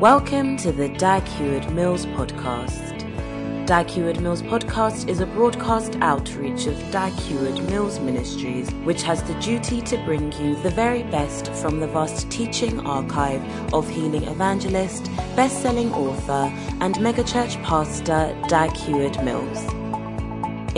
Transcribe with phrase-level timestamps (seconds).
[0.00, 3.66] Welcome to the Dag Heward Mills podcast.
[3.66, 9.24] Dag Heward Mills podcast is a broadcast outreach of Dag Heward Mills Ministries, which has
[9.24, 13.42] the duty to bring you the very best from the vast teaching archive
[13.74, 16.48] of healing evangelist, best-selling author,
[16.80, 19.77] and megachurch pastor Dag Heward Mills.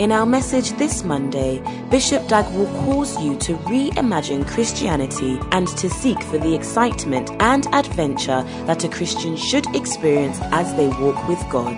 [0.01, 1.61] In our message this Monday,
[1.91, 7.67] Bishop Dag will cause you to reimagine Christianity and to seek for the excitement and
[7.71, 11.77] adventure that a Christian should experience as they walk with God.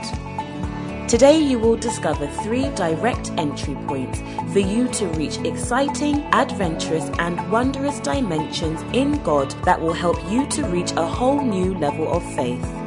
[1.10, 4.22] Today, you will discover three direct entry points
[4.54, 10.48] for you to reach exciting, adventurous, and wondrous dimensions in God that will help you
[10.48, 12.83] to reach a whole new level of faith.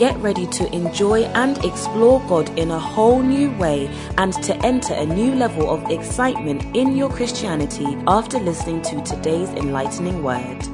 [0.00, 3.86] Get ready to enjoy and explore God in a whole new way
[4.16, 9.50] and to enter a new level of excitement in your Christianity after listening to today's
[9.50, 10.66] enlightening word.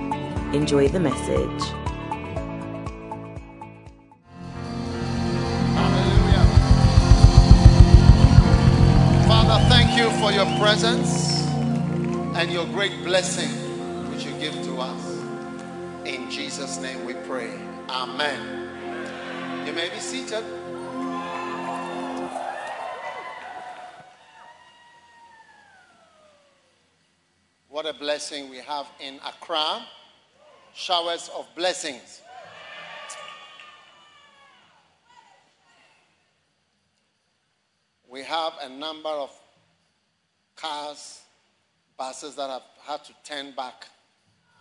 [0.55, 1.63] Enjoy the message.
[5.75, 6.47] Hallelujah.
[9.27, 11.43] Father, thank you for your presence
[12.37, 13.51] and your great blessing
[14.09, 15.21] which you give to us.
[16.05, 17.51] In Jesus' name we pray.
[17.89, 18.66] Amen.
[19.67, 20.45] You may be seated.
[27.69, 29.85] What a blessing we have in Accra.
[30.73, 32.23] Showers of blessings.
[38.09, 39.33] We have a number of
[40.55, 41.23] cars,
[41.99, 43.89] buses that have had to turn back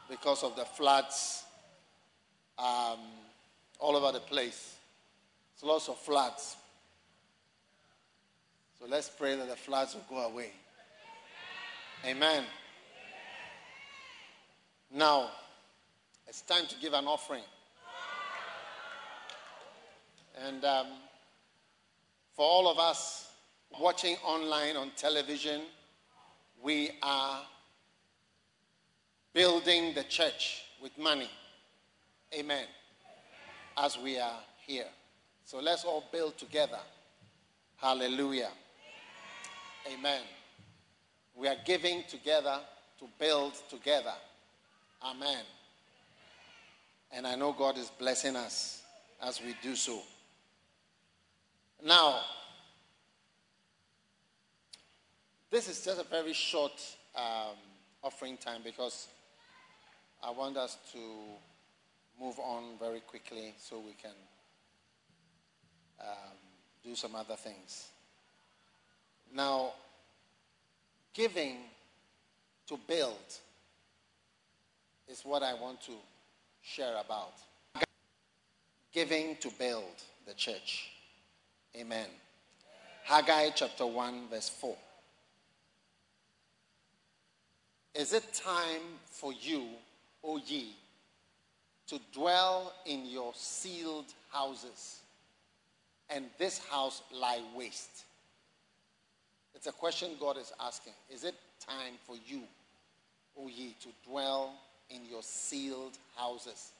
[0.10, 1.44] because of the floods
[2.58, 3.02] um,
[3.80, 4.75] all over the place.
[5.56, 6.58] It's lots of floods.
[8.78, 10.52] So let's pray that the floods will go away.
[12.06, 12.44] Amen.
[14.92, 15.30] Now,
[16.28, 17.44] it's time to give an offering.
[20.46, 20.88] And um,
[22.36, 23.30] for all of us
[23.80, 25.62] watching online on television,
[26.62, 27.44] we are
[29.32, 31.30] building the church with money.
[32.38, 32.66] Amen.
[33.78, 34.88] As we are here.
[35.46, 36.80] So let's all build together.
[37.78, 38.50] Hallelujah.
[39.94, 40.22] Amen.
[41.36, 42.60] We are giving together
[43.00, 44.14] to build together.
[45.04, 45.44] Amen.
[47.12, 48.82] And I know God is blessing us
[49.22, 50.02] as we do so.
[51.86, 52.22] Now,
[55.52, 56.74] this is just a very short
[57.16, 57.56] um,
[58.04, 59.10] offering time because
[60.24, 61.00] I want us to
[62.20, 64.12] move on very quickly so we can
[66.00, 66.38] um,
[66.84, 67.88] do some other things.
[69.34, 69.74] Now,
[71.14, 71.58] giving
[72.68, 73.40] to build
[75.08, 75.94] is what I want to
[76.62, 77.34] share about.
[78.92, 80.90] Giving to build the church.
[81.76, 82.08] Amen.
[83.04, 84.76] Haggai chapter 1, verse 4.
[87.94, 89.68] Is it time for you,
[90.24, 90.74] O ye,
[91.88, 95.02] to dwell in your sealed houses,
[96.10, 98.06] and this house lie waste?
[99.56, 100.94] It's a question God is asking.
[101.10, 101.36] Is it
[101.66, 102.42] time for you,
[103.38, 104.54] O ye, to dwell
[104.90, 106.72] in your sealed houses?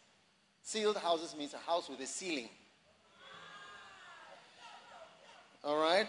[0.62, 2.50] Sealed houses means a house with a ceiling.
[5.64, 6.08] All right?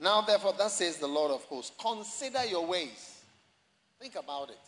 [0.00, 3.20] Now, therefore, thus says the Lord of hosts consider your ways.
[4.00, 4.58] Think about it.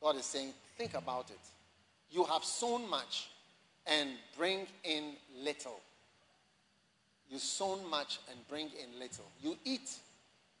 [0.00, 1.40] God is saying, think about it.
[2.10, 3.28] You have sown much
[3.86, 5.80] and bring in little.
[7.30, 9.24] You sow much and bring in little.
[9.40, 9.88] You eat,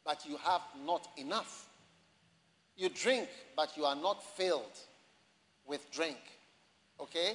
[0.04, 1.66] but you have not enough.
[2.76, 4.78] You drink, but you are not filled
[5.66, 6.18] with drink.
[7.00, 7.32] Okay?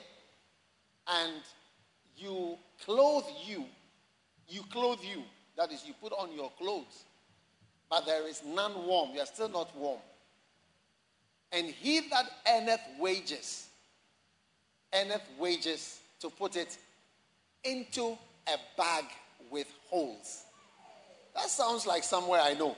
[1.07, 1.41] And
[2.17, 3.65] you clothe you.
[4.47, 5.21] You clothe you.
[5.57, 7.03] That is, you put on your clothes.
[7.89, 9.11] But there is none warm.
[9.13, 9.99] You are still not warm.
[11.51, 13.67] And he that earneth wages,
[14.93, 16.77] earneth wages to put it
[17.63, 18.17] into
[18.47, 19.05] a bag
[19.51, 20.43] with holes.
[21.35, 22.75] That sounds like somewhere I know.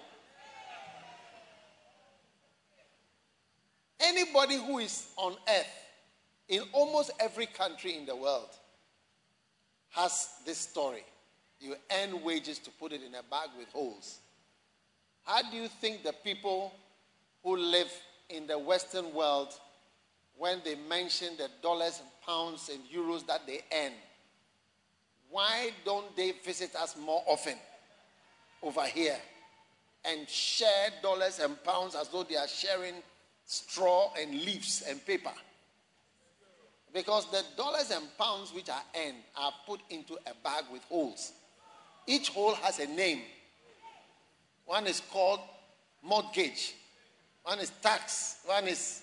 [4.00, 5.86] Anybody who is on earth,
[6.48, 8.50] in almost every country in the world,
[9.92, 11.04] has this story.
[11.60, 14.20] You earn wages to put it in a bag with holes.
[15.24, 16.74] How do you think the people
[17.44, 17.92] who live
[18.30, 19.50] in the Western world,
[20.38, 23.94] when they mention the dollars and pounds and euros that they earn,
[25.30, 27.56] why don't they visit us more often
[28.64, 29.18] over here
[30.06, 32.96] and share dollars and pounds as though they are sharing
[33.46, 35.34] straw and leaves and paper?
[36.94, 41.34] Because the dollars and pounds which are earned are put into a bag with holes.
[42.08, 43.22] Each hole has a name.
[44.66, 45.42] One is called
[46.02, 46.76] mortgage,
[47.44, 49.02] one is tax, one is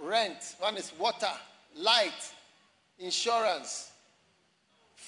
[0.00, 1.30] rent, one is water,
[1.76, 2.32] light,
[2.98, 3.91] insurance,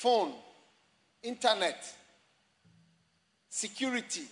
[0.04, 0.32] phone,
[1.22, 1.82] internet,
[3.48, 4.24] security,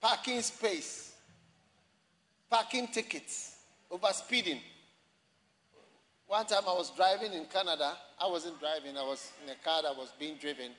[0.00, 1.12] parking space,
[2.48, 3.56] parking tickets,
[3.90, 4.60] overspeeding.
[6.28, 7.94] One time I was driving in Canada.
[8.22, 10.70] I wasn't driving, I was in a car that was being driven.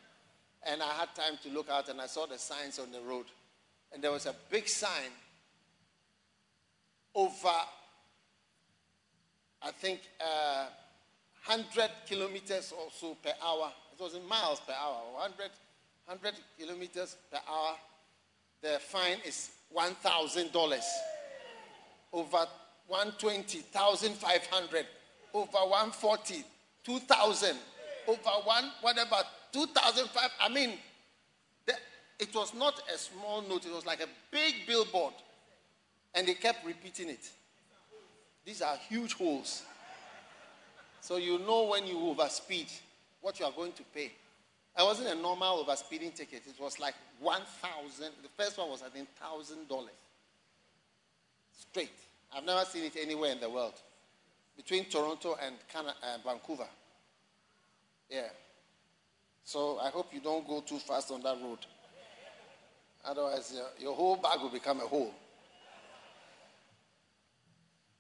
[0.66, 3.26] And I had time to look out and I saw the signs on the road.
[3.94, 5.12] And there was a big sign
[7.14, 7.52] over,
[9.62, 10.68] I think, uh,
[11.48, 13.72] 100 kilometers or so per hour.
[13.94, 15.50] It was in miles per hour, 100,
[16.06, 17.76] 100 kilometers per hour.
[18.62, 20.82] The fine is $1,000.
[22.14, 22.46] Over
[22.88, 24.86] 120, 1,500
[25.34, 26.44] over 140,
[26.84, 27.58] 2,000,
[28.08, 29.18] over one, whatever,
[29.52, 30.30] 2,005.
[30.42, 30.74] I mean,
[31.66, 31.74] the,
[32.20, 35.14] it was not a small note, it was like a big billboard.
[36.16, 37.30] And they kept repeating it.
[38.46, 39.64] These are huge holes.
[41.08, 42.70] So you know when you overspeed
[43.22, 44.12] what you are going to pay.
[44.76, 46.42] I wasn't a normal overspeeding ticket.
[46.46, 48.12] It was like 1,000.
[48.22, 49.88] The first one was, I think, $1,000.
[51.54, 51.94] Straight.
[52.36, 53.76] I've never seen it anywhere in the world
[54.58, 56.68] between Toronto and Canada, uh, Vancouver.
[58.10, 58.28] Yeah.
[59.46, 61.60] So I hope you don't go too fast on that road.
[63.06, 65.14] Otherwise, your, your whole bag will become a hole.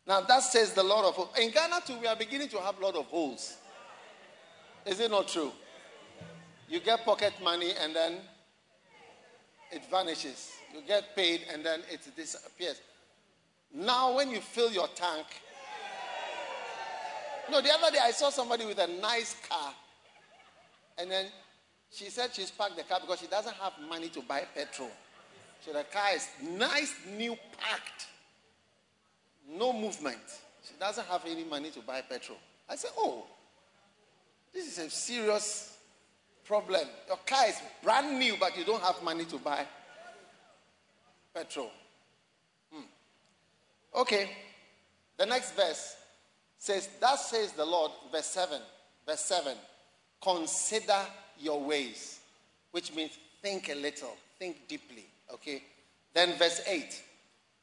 [0.07, 1.29] Now that says the Lord of.
[1.39, 3.57] In Ghana too, we are beginning to have a lot of holes.
[4.85, 5.51] Is it not true?
[6.69, 8.19] You get pocket money and then
[9.71, 10.53] it vanishes.
[10.73, 12.81] You get paid and then it disappears.
[13.73, 15.25] Now, when you fill your tank,
[17.51, 19.73] no, the other day I saw somebody with a nice car.
[20.97, 21.27] And then
[21.91, 24.91] she said she's parked the car because she doesn't have money to buy petrol.
[25.65, 28.07] So the car is nice, new, packed.
[29.47, 30.17] No movement.
[30.63, 32.37] She doesn't have any money to buy petrol.
[32.69, 33.25] I said, Oh,
[34.53, 35.77] this is a serious
[36.45, 36.81] problem.
[37.07, 39.65] Your car is brand new, but you don't have money to buy
[41.33, 41.71] petrol.
[42.73, 42.81] Hmm.
[43.95, 44.29] Okay.
[45.17, 45.95] The next verse
[46.57, 48.59] says, Thus says the Lord, verse 7,
[49.05, 49.53] verse 7,
[50.21, 50.99] consider
[51.39, 52.19] your ways,
[52.71, 55.05] which means think a little, think deeply.
[55.33, 55.63] Okay?
[56.13, 57.01] Then verse 8,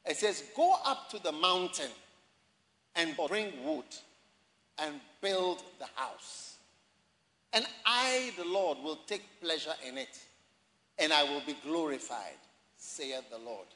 [0.05, 1.89] it says, Go up to the mountain
[2.95, 3.27] and oh.
[3.27, 3.85] bring wood
[4.79, 6.57] and build the house.
[7.53, 10.19] And I, the Lord, will take pleasure in it,
[10.99, 12.37] and I will be glorified,
[12.77, 13.67] saith the Lord.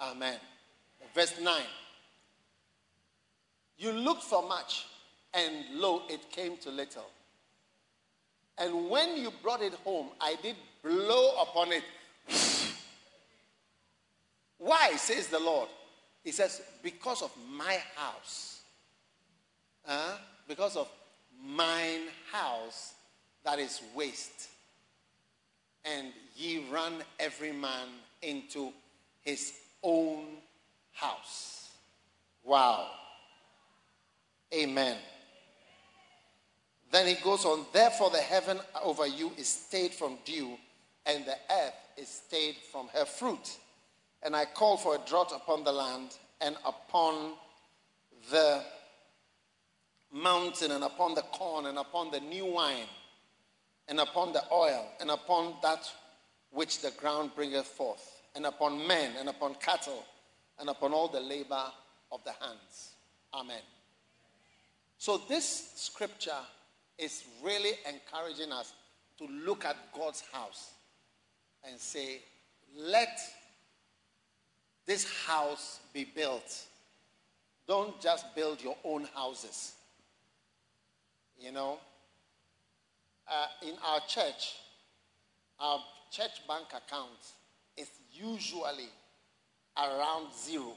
[0.00, 0.38] Amen.
[1.14, 1.62] Verse 9.
[3.78, 4.86] You looked for much,
[5.32, 7.08] and lo, it came to little.
[8.58, 11.84] And when you brought it home, I did blow upon it.
[14.68, 15.70] Why, says the Lord?
[16.22, 18.60] He says, Because of my house.
[19.86, 20.90] Uh, because of
[21.42, 22.92] mine house
[23.44, 24.48] that is waste.
[25.86, 27.86] And ye run every man
[28.20, 28.74] into
[29.22, 30.26] his own
[30.92, 31.70] house.
[32.44, 32.90] Wow.
[34.52, 34.98] Amen.
[36.92, 40.58] Then he goes on, therefore the heaven over you is stayed from dew,
[41.06, 43.56] and the earth is stayed from her fruit.
[44.22, 47.34] And I call for a drought upon the land and upon
[48.30, 48.62] the
[50.12, 52.86] mountain and upon the corn and upon the new wine
[53.88, 55.90] and upon the oil and upon that
[56.50, 60.04] which the ground bringeth forth and upon men and upon cattle
[60.58, 61.64] and upon all the labor
[62.10, 62.92] of the hands.
[63.34, 63.60] Amen.
[64.96, 66.40] So, this scripture
[66.98, 68.72] is really encouraging us
[69.18, 70.72] to look at God's house
[71.68, 72.20] and say,
[72.76, 73.18] let
[74.88, 76.64] this house be built.
[77.68, 79.74] Don't just build your own houses.
[81.38, 81.78] You know,
[83.30, 84.54] uh, in our church,
[85.60, 85.78] our
[86.10, 87.20] church bank account
[87.76, 88.88] is usually
[89.76, 90.72] around zero.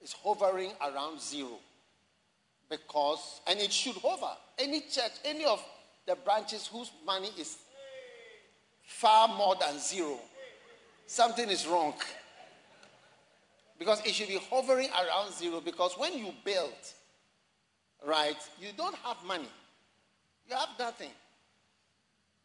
[0.00, 1.58] It's hovering around zero.
[2.70, 4.36] Because, and it should hover.
[4.56, 5.62] Any church, any of
[6.06, 7.56] the branches whose money is
[8.84, 10.20] far more than zero,
[11.08, 11.94] something is wrong.
[13.78, 15.60] Because it should be hovering around zero.
[15.60, 16.72] Because when you build,
[18.06, 19.48] right, you don't have money,
[20.48, 21.10] you have nothing.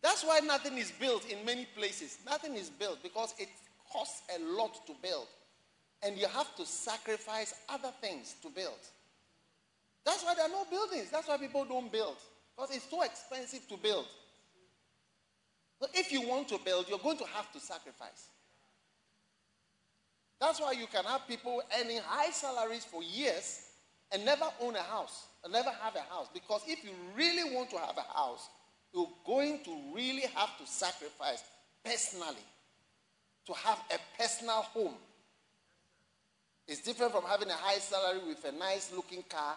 [0.01, 2.17] That's why nothing is built in many places.
[2.25, 3.49] Nothing is built because it
[3.91, 5.27] costs a lot to build.
[6.05, 8.79] And you have to sacrifice other things to build.
[10.05, 11.09] That's why there are no buildings.
[11.09, 12.17] That's why people don't build.
[12.55, 14.05] Because it's so expensive to build.
[15.79, 18.27] So if you want to build, you're going to have to sacrifice.
[20.43, 23.61] That's why you can have people earning high salaries for years
[24.11, 26.27] and never own a house, and never have a house.
[26.33, 28.49] Because if you really want to have a house,
[28.93, 31.41] you're going to really have to sacrifice
[31.85, 32.43] personally
[33.47, 34.95] to have a personal home.
[36.67, 39.55] It's different from having a high salary with a nice looking car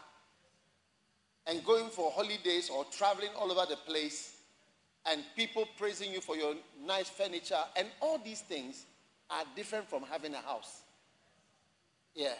[1.49, 4.37] and going for holidays or traveling all over the place
[5.05, 6.55] and people praising you for your
[6.87, 7.65] nice furniture.
[7.77, 8.87] And all these things
[9.31, 10.83] are different from having a house.
[12.15, 12.35] Yeah.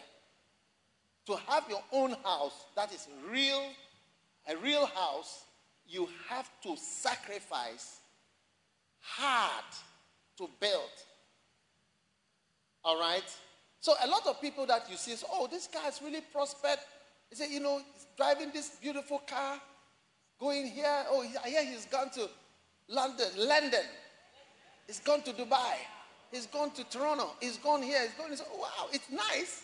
[1.27, 3.61] To have your own house that is real,
[4.49, 5.43] a real house,
[5.87, 7.99] you have to sacrifice
[8.99, 9.65] hard
[10.37, 10.91] to build.
[12.83, 13.23] All right?
[13.79, 16.79] So a lot of people that you see say, oh, this guy is really prospered.
[17.29, 19.59] He said, you know, he's driving this beautiful car,
[20.39, 21.05] going here.
[21.09, 22.29] Oh, I hear he's gone to
[22.87, 23.83] London, London.
[24.87, 25.75] He's gone to Dubai.
[26.31, 27.31] He's gone to Toronto.
[27.39, 28.01] He's gone here.
[28.01, 28.29] He's gone.
[28.29, 29.63] He's, wow, it's nice.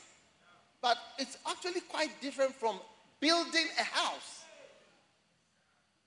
[0.82, 2.80] But it's actually quite different from
[3.20, 4.44] building a house.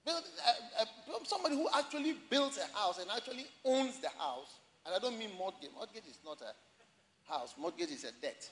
[0.05, 4.95] Build, uh, uh, somebody who actually builds a house and actually owns the house, and
[4.95, 5.71] I don't mean mortgage.
[5.75, 8.49] Mortgage is not a house, mortgage is a debt.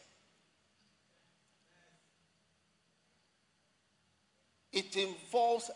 [4.72, 5.70] It involves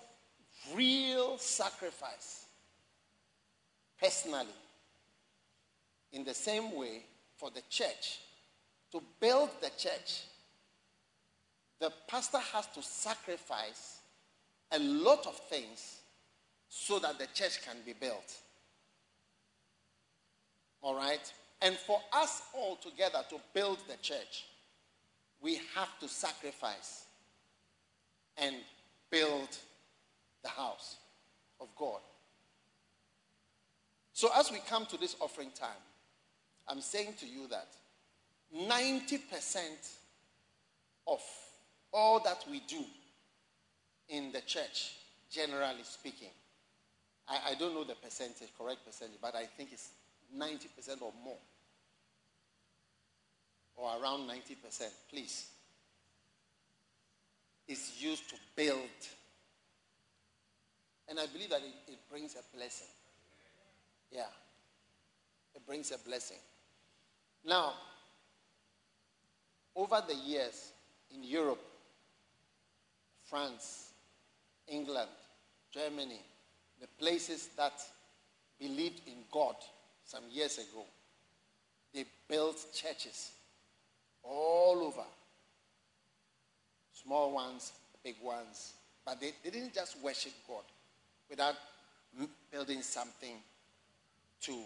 [0.74, 2.46] real sacrifice
[4.00, 4.46] personally.
[6.12, 7.04] In the same way,
[7.36, 8.20] for the church,
[8.92, 10.22] to build the church,
[11.80, 13.98] the pastor has to sacrifice
[14.72, 16.00] a lot of things
[16.68, 18.36] so that the church can be built.
[20.82, 21.32] All right?
[21.62, 24.46] And for us all together to build the church,
[25.40, 27.04] we have to sacrifice
[28.36, 28.56] and
[29.10, 29.48] build
[30.42, 30.96] the house
[31.60, 32.00] of God.
[34.12, 35.68] So, as we come to this offering time,
[36.68, 37.68] I'm saying to you that
[38.54, 39.60] 90%
[41.06, 41.20] of
[41.92, 42.84] all that we do
[44.08, 44.92] in the church,
[45.30, 46.30] generally speaking,
[47.28, 49.90] I, I don't know the percentage, correct percentage, but I think it's
[50.36, 51.38] 90% or more.
[53.76, 55.46] Or around 90%, please.
[57.68, 58.78] Is used to build.
[61.08, 62.88] And I believe that it, it brings a blessing.
[64.10, 64.22] Yeah.
[65.54, 66.38] It brings a blessing.
[67.44, 67.72] Now,
[69.74, 70.72] over the years
[71.14, 71.60] in Europe,
[73.28, 73.90] France,
[74.66, 75.08] England,
[75.72, 76.20] Germany,
[76.80, 77.72] the places that
[78.58, 79.54] believed in God
[80.04, 80.84] some years ago,
[81.94, 83.32] they built churches
[84.22, 85.06] all over.
[86.92, 88.72] Small ones, big ones.
[89.04, 90.64] But they, they didn't just worship God
[91.30, 91.54] without
[92.50, 93.36] building something
[94.42, 94.58] to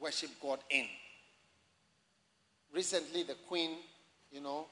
[0.00, 0.86] worship God in.
[2.72, 3.70] Recently, the Queen,
[4.30, 4.66] you know,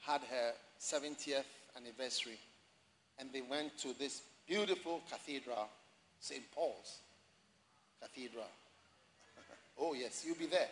[0.00, 1.44] had her 70th
[1.76, 2.38] anniversary,
[3.18, 5.68] and they went to this beautiful cathedral,
[6.20, 6.42] St.
[6.52, 6.98] Paul's
[8.00, 8.44] Cathedral.
[9.80, 10.68] oh, yes, you'll be there.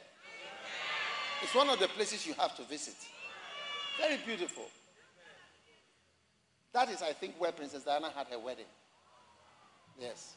[1.42, 2.94] It's one of the places you have to visit.
[3.98, 4.64] Very beautiful.
[6.72, 8.66] That is, I think, where Princess Diana had her wedding.
[10.00, 10.34] Yes.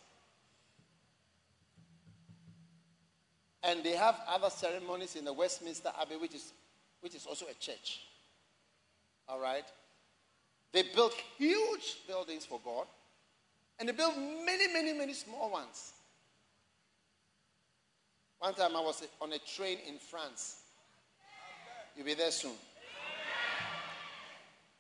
[3.68, 6.54] And they have other ceremonies in the Westminster Abbey, which is,
[7.02, 8.00] which is also a church.
[9.28, 9.66] All right?
[10.72, 12.86] They built huge buildings for God,
[13.78, 15.92] and they built many, many, many small ones.
[18.40, 20.62] One time I was on a train in France.
[21.96, 22.54] You'll be there soon.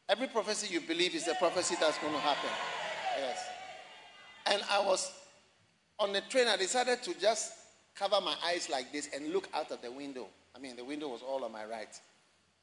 [0.08, 2.50] Every prophecy you believe is a prophecy that's going to happen.
[3.20, 3.46] Yes.
[4.46, 5.12] And I was
[6.00, 6.48] on the train.
[6.48, 7.52] I decided to just
[7.98, 10.28] cover my eyes like this and look out of the window.
[10.56, 12.00] I mean, the window was all on my right.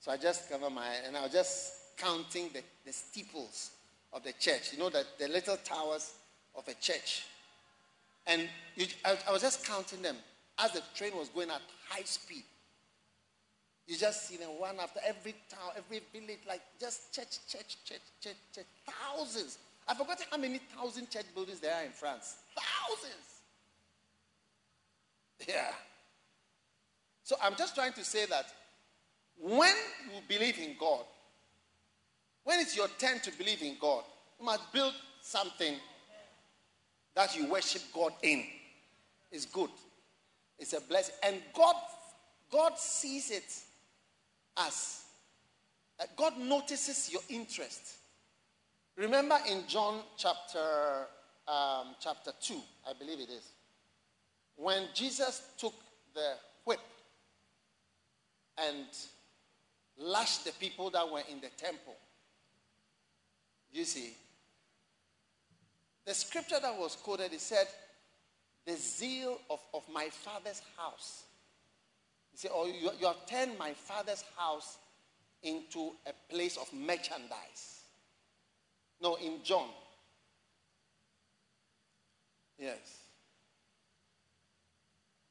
[0.00, 3.71] So I just cover my and I was just counting the, the steeples
[4.12, 4.73] of the church.
[4.73, 6.14] You know, that the little towers
[6.57, 7.25] of a church.
[8.26, 10.17] And you, I, I was just counting them
[10.59, 12.45] as the train was going at high speed.
[13.87, 18.00] You just see them one after every town, every village, like just church, church, church,
[18.21, 18.64] church, church.
[18.87, 19.59] Thousands.
[19.87, 22.37] I forgot how many thousand church buildings there are in France.
[22.57, 23.34] Thousands.
[25.46, 25.72] Yeah.
[27.22, 28.46] So I'm just trying to say that
[29.38, 29.74] when
[30.12, 31.04] you believe in God,
[32.44, 34.04] when it's your turn to believe in God,
[34.38, 35.76] you must build something
[37.14, 38.44] that you worship God in.
[39.32, 39.70] It's good.
[40.58, 41.14] It's a blessing.
[41.22, 41.76] And God,
[42.52, 43.52] God sees it
[44.56, 45.04] as
[46.00, 47.96] uh, God notices your interest.
[48.96, 51.06] Remember in John chapter
[51.48, 53.53] um, chapter two, I believe it is,
[54.56, 55.75] when Jesus took
[56.14, 56.34] the
[56.64, 56.80] whip
[58.58, 58.87] and
[59.99, 61.96] lashed the people that were in the temple.
[63.73, 64.14] You see,
[66.06, 67.66] the scripture that was quoted, it said,
[68.66, 71.25] The zeal of, of my father's house.
[72.32, 74.78] He said, Oh, you, you have turned my father's house
[75.42, 77.82] into a place of merchandise.
[79.00, 79.68] No, in John.
[82.58, 83.03] Yes.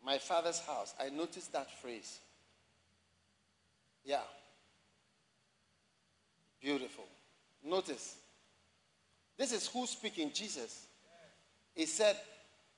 [0.06, 0.94] My father's house.
[1.00, 2.20] I noticed that phrase.
[4.04, 4.22] Yeah.
[6.62, 7.06] Beautiful.
[7.64, 8.16] Notice.
[9.38, 10.88] This is who speaking, Jesus.
[11.76, 12.18] He said,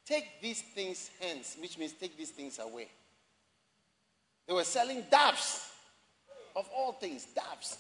[0.05, 2.87] Take these things hence, which means take these things away.
[4.47, 5.71] They were selling doves.
[6.55, 7.77] Of all things, doves.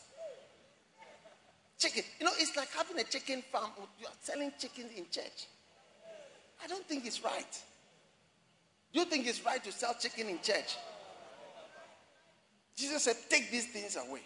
[1.77, 2.03] Chicken.
[2.19, 3.69] You know, it's like having a chicken farm.
[3.99, 5.47] You are selling chickens in church.
[6.63, 7.61] I don't think it's right.
[8.95, 10.77] You think it's right to sell chicken in church?
[12.77, 14.21] Jesus said, Take these things away.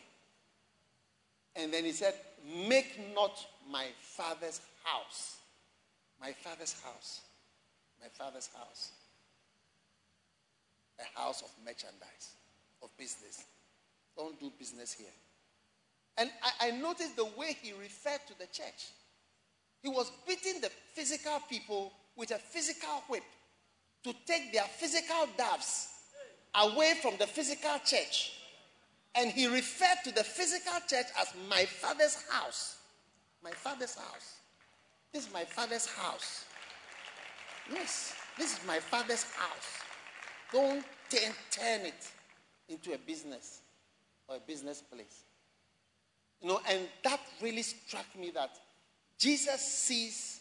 [1.56, 2.14] And then he said,
[2.68, 5.38] Make not my father's house.
[6.22, 7.22] My father's house.
[8.00, 8.92] My father's house.
[11.00, 12.36] A house of merchandise,
[12.84, 13.46] of business.
[14.16, 15.08] Don't do business here.
[16.16, 18.92] And I, I noticed the way he referred to the church.
[19.82, 23.24] He was beating the physical people with a physical whip
[24.04, 25.90] to take their physical doves
[26.56, 28.34] away from the physical church.
[29.16, 32.78] And he referred to the physical church as my father's house.
[33.44, 34.36] My father's house.
[35.14, 36.46] This is my father's house.
[37.72, 39.80] Yes, this is my father's house.
[40.52, 42.12] Don't turn, turn it
[42.68, 43.62] into a business
[44.28, 45.24] or a business place.
[46.42, 48.52] You know, and that really struck me that
[49.18, 50.40] Jesus sees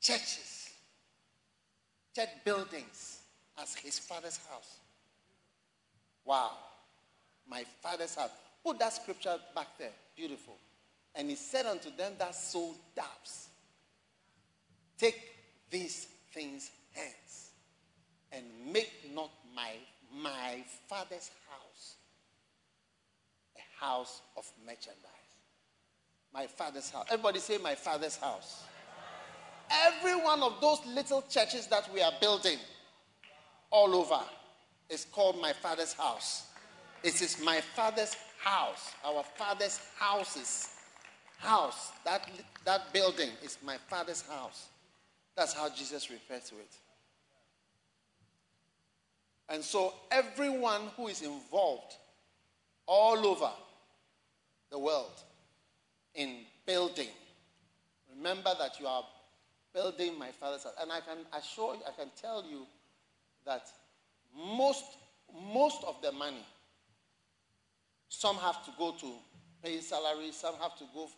[0.00, 0.61] churches,
[2.14, 3.20] church buildings
[3.60, 4.78] as his father's house.
[6.24, 6.52] Wow.
[7.48, 8.30] My father's house.
[8.64, 9.90] Put that scripture back there.
[10.16, 10.56] Beautiful.
[11.14, 13.48] And he said unto them that sold doves,
[14.98, 15.20] Take
[15.70, 17.50] these things hence
[18.30, 19.72] and make not my,
[20.14, 21.96] my father's house
[23.56, 24.96] a house of merchandise.
[26.32, 27.06] My father's house.
[27.10, 28.64] Everybody say, My father's house.
[29.72, 32.58] Every one of those little churches that we are building
[33.70, 34.20] all over
[34.90, 36.46] is called my father's house.
[37.02, 40.68] It is my father's house, our father's houses.
[41.38, 42.28] House, that,
[42.64, 44.68] that building is my father's house.
[45.36, 46.70] That's how Jesus refers to it.
[49.48, 51.96] And so, everyone who is involved
[52.86, 53.50] all over
[54.70, 55.20] the world
[56.14, 57.08] in building,
[58.14, 59.04] remember that you are
[59.72, 60.74] building my father's house.
[60.80, 62.66] And I can assure you, I can tell you
[63.44, 63.66] that
[64.36, 64.84] most,
[65.52, 66.44] most of the money,
[68.08, 69.12] some have to go to
[69.62, 71.08] paying salaries, some have to go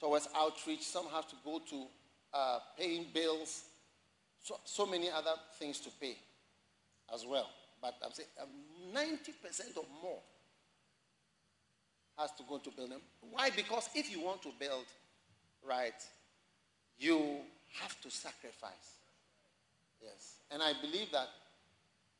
[0.00, 1.86] towards outreach, some have to go to
[2.32, 3.64] uh, paying bills,
[4.42, 6.16] so, so many other things to pay
[7.12, 7.48] as well.
[7.80, 8.48] But I'm saying um,
[8.94, 10.18] 90% or more
[12.18, 13.00] has to go to build them.
[13.30, 13.50] Why?
[13.50, 14.86] Because if you want to build,
[15.66, 15.94] right,
[16.98, 17.36] you
[17.80, 18.98] have to sacrifice.
[20.02, 20.36] Yes.
[20.50, 21.28] And I believe that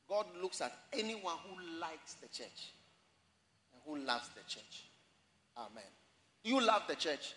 [0.08, 2.72] God looks at anyone who likes the church
[3.72, 4.84] and who loves the church.
[5.56, 5.84] Amen.
[6.44, 7.34] Do You love the church.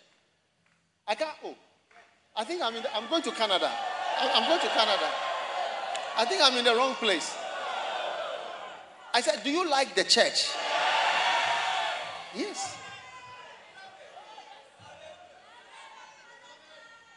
[1.07, 1.35] I can't.
[1.43, 1.55] Oh,
[2.35, 2.83] I think I'm in.
[2.83, 3.69] The, I'm going to Canada.
[4.19, 5.09] I'm going to Canada.
[6.17, 7.35] I think I'm in the wrong place.
[9.13, 10.51] I said, "Do you like the church?"
[12.35, 12.77] Yes.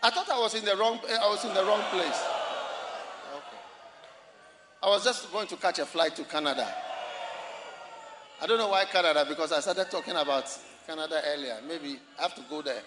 [0.05, 1.01] I thought I was in the wrong.
[1.19, 2.23] I was in the wrong place.
[3.37, 3.57] Okay.
[4.83, 6.69] I was just going to catch a flight to Canada.
[8.43, 10.45] I don't know why Canada because I started talking about
[10.87, 11.57] Canada earlier.
[11.67, 12.83] Maybe I have to go there.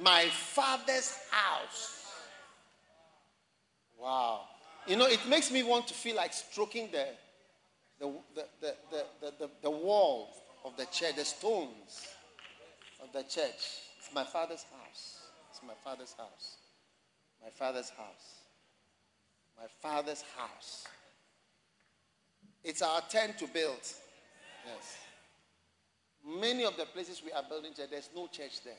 [0.00, 2.12] My father's house.
[4.00, 4.42] Wow.
[4.86, 7.08] You know, it makes me want to feel like stroking the,
[7.98, 8.12] the,
[8.60, 9.04] the,
[9.40, 10.30] the, the, wall
[10.64, 12.06] of the church, the stones
[13.02, 13.80] of the church.
[13.98, 15.23] It's my father's house.
[15.66, 16.56] My father's house.
[17.42, 18.44] My father's house.
[19.58, 20.86] My father's house.
[22.62, 23.80] It's our turn to build.
[24.66, 24.98] Yes.
[26.26, 28.72] Many of the places we are building there's no church there.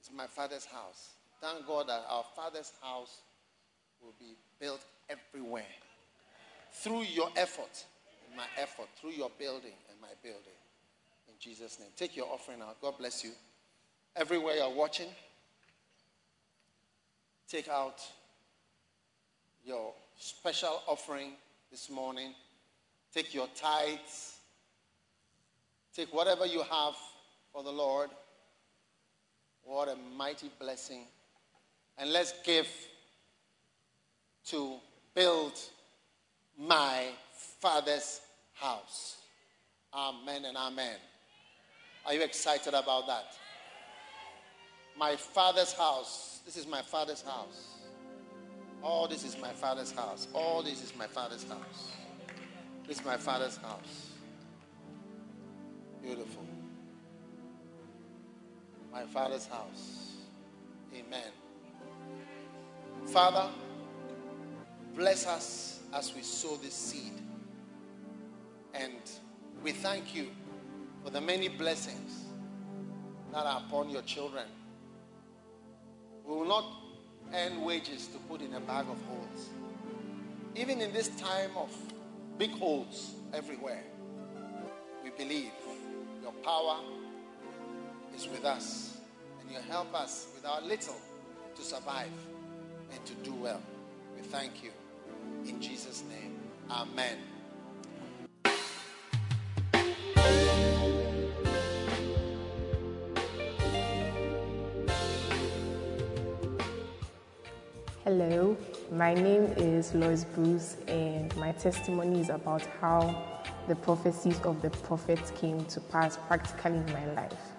[0.00, 1.14] It's my father's house.
[1.40, 3.22] Thank God that our father's house
[4.02, 5.62] will be built everywhere.
[6.72, 7.84] Through your effort,
[8.36, 10.58] my effort, through your building and my building.
[11.28, 11.88] In Jesus' name.
[11.96, 12.80] Take your offering out.
[12.82, 13.30] God bless you.
[14.16, 15.08] Everywhere you're watching,
[17.48, 18.00] take out
[19.64, 21.32] your special offering
[21.70, 22.34] this morning.
[23.12, 24.38] Take your tithes.
[25.94, 26.94] Take whatever you have
[27.52, 28.10] for the Lord.
[29.62, 31.06] What a mighty blessing.
[31.96, 32.68] And let's give
[34.46, 34.74] to
[35.14, 35.58] build
[36.58, 37.06] my
[37.60, 38.20] father's
[38.54, 39.16] house.
[39.92, 40.96] Amen and amen.
[42.04, 43.36] Are you excited about that?
[44.96, 46.40] My father's house.
[46.44, 47.74] This is my father's house.
[48.82, 50.28] All this is my father's house.
[50.34, 51.92] All this is my father's house.
[52.86, 54.10] This is my father's house.
[56.02, 56.44] Beautiful.
[58.92, 60.12] My father's house.
[60.94, 61.32] Amen.
[63.06, 63.48] Father,
[64.94, 67.12] bless us as we sow this seed.
[68.74, 69.00] And
[69.62, 70.28] we thank you
[71.02, 72.24] for the many blessings
[73.32, 74.44] that are upon your children.
[76.26, 76.64] We will not
[77.34, 79.50] earn wages to put in a bag of holes.
[80.56, 81.70] Even in this time of
[82.38, 83.82] big holes everywhere,
[85.02, 85.52] we believe
[86.22, 86.78] your power
[88.16, 88.98] is with us
[89.40, 90.96] and you help us with our little
[91.56, 92.10] to survive
[92.92, 93.60] and to do well.
[94.16, 94.70] We thank you.
[95.46, 96.38] In Jesus' name,
[96.70, 97.18] amen.
[108.04, 108.54] Hello,
[108.92, 113.24] my name is Lois Bruce, and my testimony is about how
[113.66, 117.52] the prophecies of the prophets came to pass practically in my life.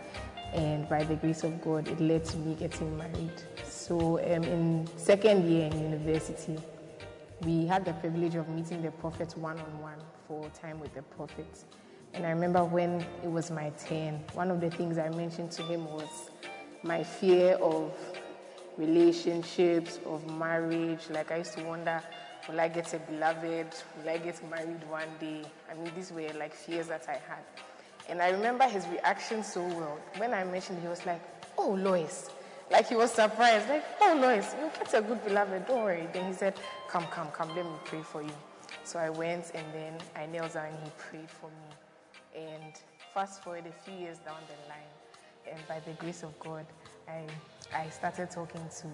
[0.53, 3.41] And by the grace of God, it led to me getting married.
[3.67, 6.60] So, um, in second year in university,
[7.41, 11.01] we had the privilege of meeting the prophet one on one for time with the
[11.01, 11.65] prophet.
[12.13, 15.63] And I remember when it was my turn, one of the things I mentioned to
[15.63, 16.29] him was
[16.84, 17.91] my fear of
[18.78, 21.10] relationships, of marriage.
[21.10, 22.02] Like I used to wonder,
[22.48, 23.68] will I get a beloved?
[23.98, 25.42] Will I get married one day?
[25.70, 27.44] I mean, these were like fears that I had.
[28.08, 30.00] And I remember his reaction so well.
[30.18, 31.22] When I mentioned, he was like,
[31.58, 32.30] "Oh, Lois."
[32.72, 35.68] Like he was surprised, like, "Oh, Lois, you get a good beloved.
[35.68, 36.54] Don't worry." Then he said,
[36.90, 37.50] "Come, come, come.
[37.56, 38.38] Let me pray for you."
[38.84, 42.44] So I went and then I knelt down and he prayed for me.
[42.48, 42.74] And
[43.14, 44.94] fast forward a few years down the line,
[45.50, 46.66] and by the grace of God,
[47.08, 47.26] I,
[47.73, 48.88] I started talking to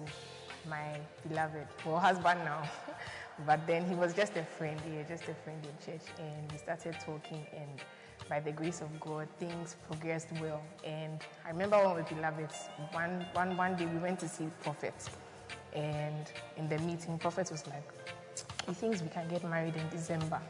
[0.68, 2.62] my beloved, well, husband now.
[3.46, 6.06] but then he was just a friend, yeah, just a friend in church.
[6.18, 7.80] And we started talking, and
[8.28, 10.62] by the grace of God, things progressed well.
[10.84, 14.48] And I remember when we were beloveds, one, one, one day we went to see
[14.62, 14.94] Prophet.
[15.74, 17.88] And in the meeting, Prophet was like,
[18.66, 20.40] he thinks we can get married in December.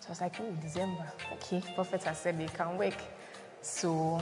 [0.00, 1.12] So I was like, oh, December.
[1.34, 2.94] Okay, Prophet has said they can work.
[3.62, 4.20] So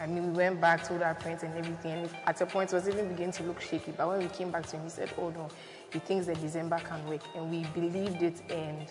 [0.00, 1.92] I mean, we went back, told our parents and everything.
[1.92, 3.92] And at a point, it was even beginning to look shaky.
[3.92, 5.48] But when we came back to him, he said, Oh no,
[5.92, 7.22] he thinks that December can work.
[7.34, 8.42] And we believed it.
[8.50, 8.86] And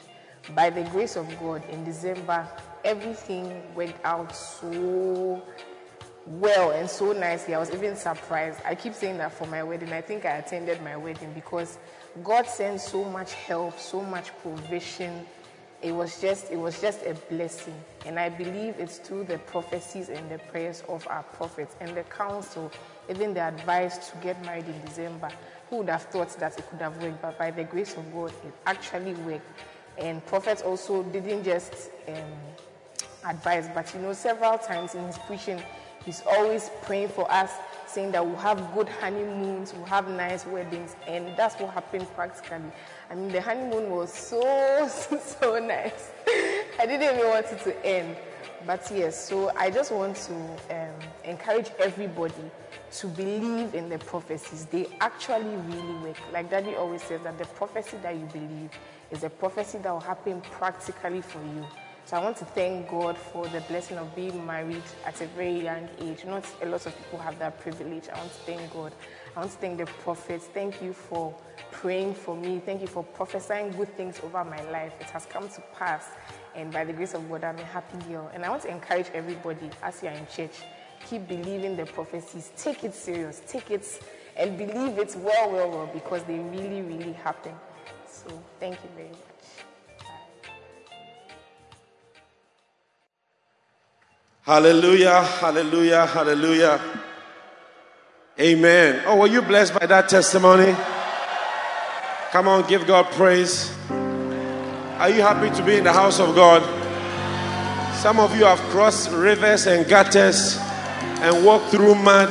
[0.56, 2.48] by the grace of God, in December,
[2.84, 5.41] everything went out so
[6.28, 7.54] well and so nicely.
[7.54, 8.60] I was even surprised.
[8.65, 9.94] I keep saying that for my wedding.
[9.94, 11.78] I think I attended my wedding because
[12.24, 15.26] God sent so much help, so much provision
[15.86, 17.76] it was just it was just a blessing.
[18.08, 22.04] And i believe it's through the prophecies and the prayers of our prophets and the
[22.04, 22.71] counsel
[23.08, 25.30] even the advice to get married in december
[25.69, 28.32] who would have thought that it could have worked but by the grace of god
[28.43, 29.45] it actually worked.
[29.98, 32.34] And prophets also didn't just um,
[33.30, 35.62] advise but you know several times in his preaching
[36.04, 37.52] he's always praying for us
[37.95, 42.71] saying that we'll have good honeymoons we'll have nice weddings and that's what happened practically
[43.10, 46.12] I mean, the honeymoon was so, so nice.
[46.79, 48.17] I didn't even want it to end.
[48.65, 50.34] But yes, so I just want to
[50.71, 52.34] um, encourage everybody
[52.93, 54.65] to believe in the prophecies.
[54.65, 56.17] They actually really work.
[56.34, 58.71] Like Daddy always says, that the prophecy that you believe
[59.12, 61.65] is a prophecy that will happen practically for you.
[62.06, 65.60] So I want to thank God for the blessing of being married at a very
[65.63, 66.24] young age.
[66.24, 68.10] Not a lot of people have that privilege.
[68.13, 68.94] I want to thank God.
[69.36, 70.46] I want to thank the prophets.
[70.54, 71.34] Thank you for
[71.72, 72.62] praying for me.
[72.63, 74.94] Thank you for prophesying good things over my life.
[75.00, 76.06] It has come to pass.
[76.54, 78.30] And by the grace of God, I'm a happy girl.
[78.36, 80.62] And I want to encourage everybody as you are in church,
[81.10, 82.52] keep believing the prophecies.
[82.56, 83.41] Take it serious.
[83.48, 84.00] Take it
[84.38, 87.56] and believe it well, well, well, because they really, really happen.
[88.08, 88.28] So
[88.60, 89.35] thank you very much.
[94.45, 96.79] Hallelujah, hallelujah, hallelujah.
[98.39, 99.01] Amen.
[99.08, 100.71] Oh, were you blessed by that testimony?
[102.29, 103.75] Come on, give God praise.
[103.89, 106.62] Are you happy to be in the house of God?
[107.95, 110.60] Some of you have crossed rivers and gutters
[111.21, 112.29] and walked through mud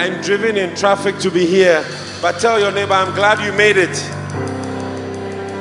[0.00, 1.84] and driven in traffic to be here.
[2.20, 3.96] But tell your neighbor, I'm glad you made it.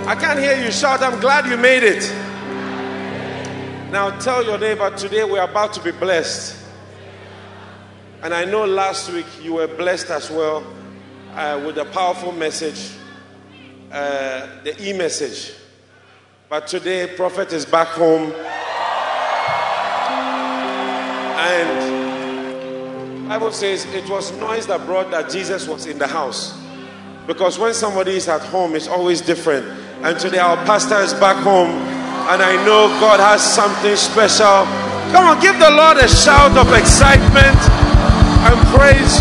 [0.08, 2.31] I can't hear you shout, I'm glad you made it.
[3.92, 6.56] Now tell your neighbor, today we're about to be blessed.
[8.24, 10.66] And I know last week you were blessed as well
[11.34, 12.92] uh, with a powerful message,
[13.92, 15.54] uh, the e message.
[16.48, 18.32] But today, Prophet is back home.
[21.38, 26.58] And Bible says it was noise that brought that Jesus was in the house.
[27.28, 29.66] Because when somebody is at home, it's always different.
[30.02, 32.01] And today our pastor is back home.
[32.32, 34.64] And I know God has something special.
[35.12, 37.60] Come on, give the Lord a shout of excitement
[38.48, 39.20] and praise.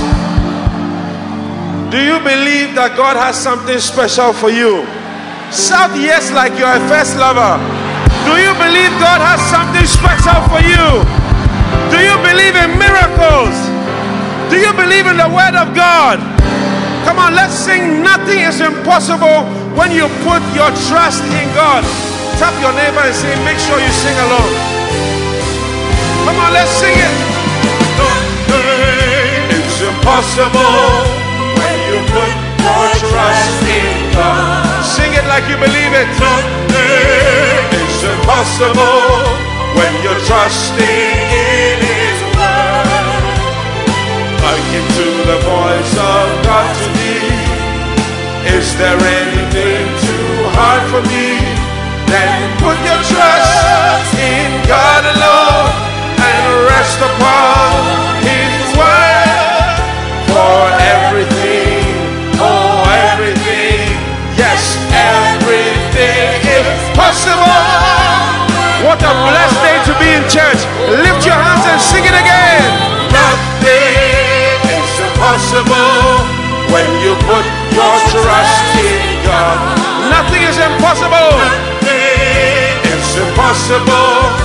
[1.91, 4.87] Do you believe that God has something special for you?
[5.51, 7.59] Shout yes like you're a first lover.
[8.31, 11.03] Do you believe God has something special for you?
[11.91, 13.51] Do you believe in miracles?
[14.55, 16.23] Do you believe in the Word of God?
[17.03, 18.07] Come on, let's sing.
[18.07, 21.83] Nothing is impossible when you put your trust in God.
[22.41, 24.49] Tap your neighbor and say, make sure you sing along.
[26.25, 27.15] Come on, let's sing it.
[28.01, 30.81] Nothing is impossible
[31.61, 32.33] when you put
[32.65, 34.65] your trust in God.
[34.81, 36.09] Sing it like you believe it.
[36.17, 39.05] Nothing is impossible
[39.77, 43.21] when you're trusting in His word.
[44.41, 47.37] Hearken to the voice of God to thee.
[48.57, 51.50] Is there anything too hard for me?
[52.11, 55.71] Then put your trust in God alone
[56.19, 57.71] and rest upon
[58.27, 59.79] His word
[60.27, 60.59] for
[60.91, 61.87] everything.
[62.43, 62.83] Oh,
[63.15, 63.95] everything.
[64.35, 67.63] Yes, everything is possible.
[68.83, 70.61] What a blessed day to be in church.
[70.91, 72.63] Lift your hands and sing it again.
[73.15, 76.27] Nothing is impossible
[76.75, 79.79] when you put your trust in God.
[80.11, 81.80] Nothing is impossible.
[83.41, 84.37] Is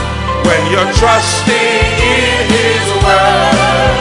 [0.47, 3.95] when you're trusting in His word.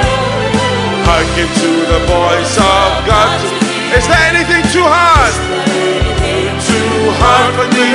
[1.02, 3.40] Hearken to the voice of God.
[3.90, 5.34] Is there anything too hard?
[6.62, 7.90] Too hard for me?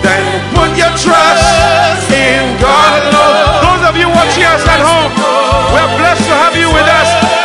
[0.00, 0.24] Then
[0.56, 3.60] put your trust in God alone.
[3.60, 5.12] Those of you watching us at home,
[5.72, 7.43] we're blessed to have you with us.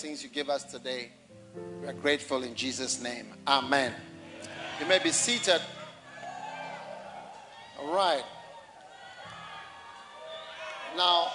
[0.00, 1.10] Blessings you give us today.
[1.82, 3.26] We are grateful in Jesus' name.
[3.46, 3.92] Amen.
[4.80, 5.60] You may be seated.
[7.78, 8.22] All right.
[10.96, 11.26] Now,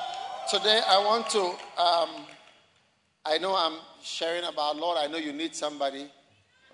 [0.50, 1.42] today I want to,
[1.80, 2.26] um,
[3.24, 6.08] I know I'm sharing about, Lord, I know you need somebody,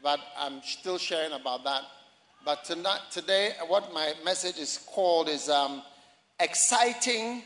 [0.01, 1.81] but I'm still sharing about that.
[2.45, 5.81] But tonight, today, what my message is called is um,
[6.39, 7.43] exciting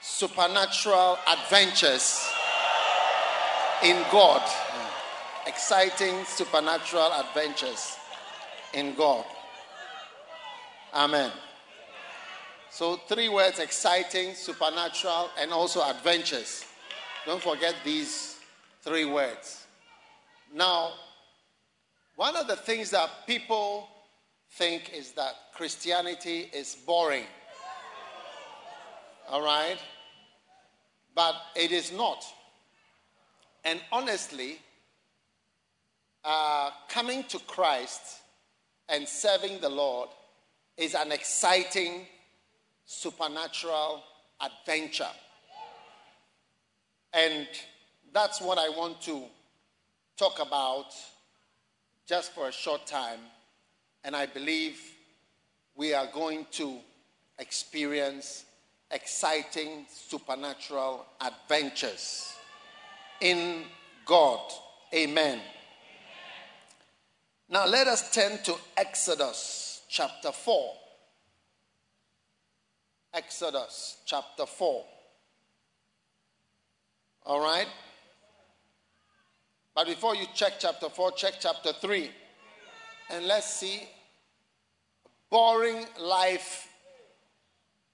[0.00, 2.30] supernatural adventures
[3.84, 4.42] in God.
[5.46, 7.96] Exciting supernatural adventures
[8.74, 9.24] in God.
[10.94, 11.30] Amen.
[12.70, 16.64] So, three words exciting, supernatural, and also adventures.
[17.26, 18.36] Don't forget these
[18.82, 19.66] three words.
[20.54, 20.92] Now,
[22.16, 23.88] one of the things that people
[24.52, 27.24] think is that Christianity is boring.
[29.28, 29.78] All right?
[31.14, 32.24] But it is not.
[33.68, 34.56] And honestly,
[36.24, 38.00] uh, coming to Christ
[38.88, 40.08] and serving the Lord
[40.78, 42.06] is an exciting
[42.86, 44.02] supernatural
[44.40, 45.12] adventure.
[47.12, 47.46] And
[48.14, 49.24] that's what I want to
[50.16, 50.94] talk about
[52.06, 53.20] just for a short time.
[54.02, 54.80] And I believe
[55.76, 56.78] we are going to
[57.38, 58.46] experience
[58.90, 62.37] exciting supernatural adventures
[63.20, 63.64] in
[64.04, 64.40] God.
[64.94, 65.40] Amen.
[67.48, 70.72] Now let us turn to Exodus chapter 4.
[73.14, 74.84] Exodus chapter 4.
[77.26, 77.66] All right?
[79.74, 82.10] But before you check chapter 4, check chapter 3.
[83.10, 83.88] And let's see
[85.30, 86.68] boring life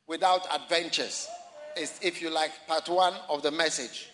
[0.06, 1.28] without adventures
[1.76, 4.08] is if you like part 1 of the message.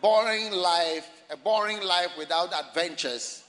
[0.00, 3.42] Boring life, a boring life without adventures.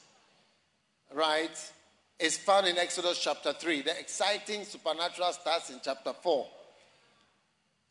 [1.13, 1.71] Right?
[2.19, 3.81] Is found in Exodus chapter 3.
[3.81, 6.47] The exciting supernatural starts in chapter 4.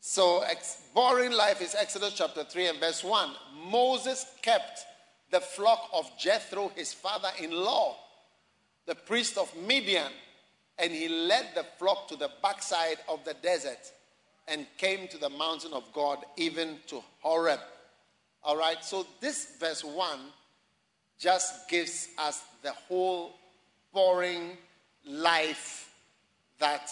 [0.01, 3.29] So, ex- boring life is Exodus chapter 3 and verse 1.
[3.69, 4.85] Moses kept
[5.31, 7.97] the flock of Jethro, his father in law,
[8.85, 10.11] the priest of Midian,
[10.77, 13.91] and he led the flock to the backside of the desert
[14.47, 17.59] and came to the mountain of God, even to Horeb.
[18.43, 20.19] All right, so this verse 1
[21.19, 23.35] just gives us the whole
[23.93, 24.57] boring
[25.05, 25.91] life
[26.59, 26.89] that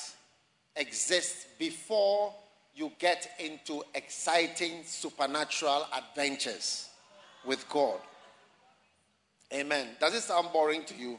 [0.76, 2.34] exists before
[2.76, 6.90] you get into exciting supernatural adventures
[7.46, 8.00] with God.
[9.54, 9.88] Amen.
[10.00, 11.18] Does it sound boring to you?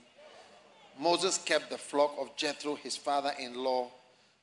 [0.98, 3.88] Moses kept the flock of Jethro, his father in law,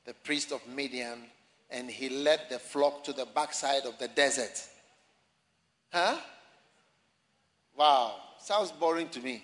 [0.04, 1.24] the priest of Midian,
[1.70, 4.60] and he led the flock to the backside of the desert.
[5.92, 6.18] Huh?
[7.76, 8.16] Wow.
[8.38, 9.42] Sounds boring to me.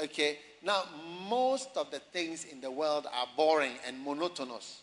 [0.00, 0.38] Okay.
[0.62, 0.84] Now,
[1.28, 4.82] most of the things in the world are boring and monotonous.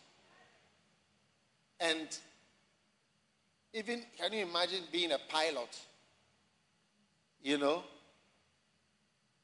[1.80, 2.08] And
[3.74, 5.78] even, can you imagine being a pilot?
[7.42, 7.84] You know,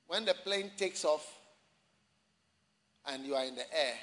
[0.07, 1.25] when the plane takes off
[3.05, 3.95] and you are in the air,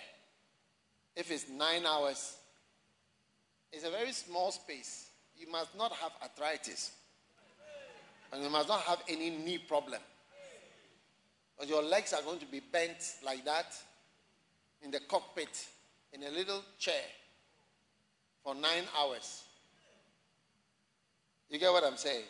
[1.14, 2.36] if it's nine hours,
[3.70, 5.08] it's a very small space.
[5.38, 6.92] You must not have arthritis.
[8.32, 10.00] And you must not have any knee problem.
[11.58, 13.74] But your legs are going to be bent like that
[14.82, 15.66] in the cockpit
[16.12, 17.02] in a little chair
[18.42, 19.44] for nine hours.
[21.48, 22.24] You get what I'm saying?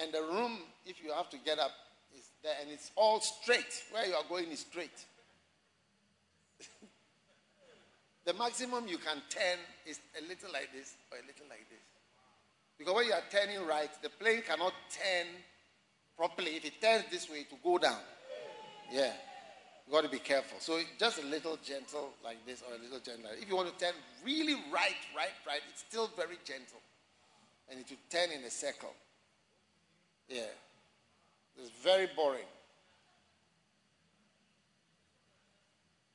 [0.00, 1.72] And the room, if you have to get up,
[2.16, 3.84] is there and it's all straight.
[3.90, 5.04] Where you are going is straight.
[8.28, 11.80] The maximum you can turn is a little like this or a little like this.
[12.76, 15.26] Because when you are turning right, the plane cannot turn
[16.14, 16.50] properly.
[16.56, 17.96] If it turns this way, to go down.
[18.92, 19.12] Yeah.
[19.86, 20.58] You got to be careful.
[20.60, 23.30] So just a little gentle like this or a little gentle.
[23.40, 26.82] If you want to turn really right, right, right, it's still very gentle.
[27.70, 28.92] And it will turn in a circle.
[30.28, 30.52] Yeah.
[31.58, 32.44] It's very boring.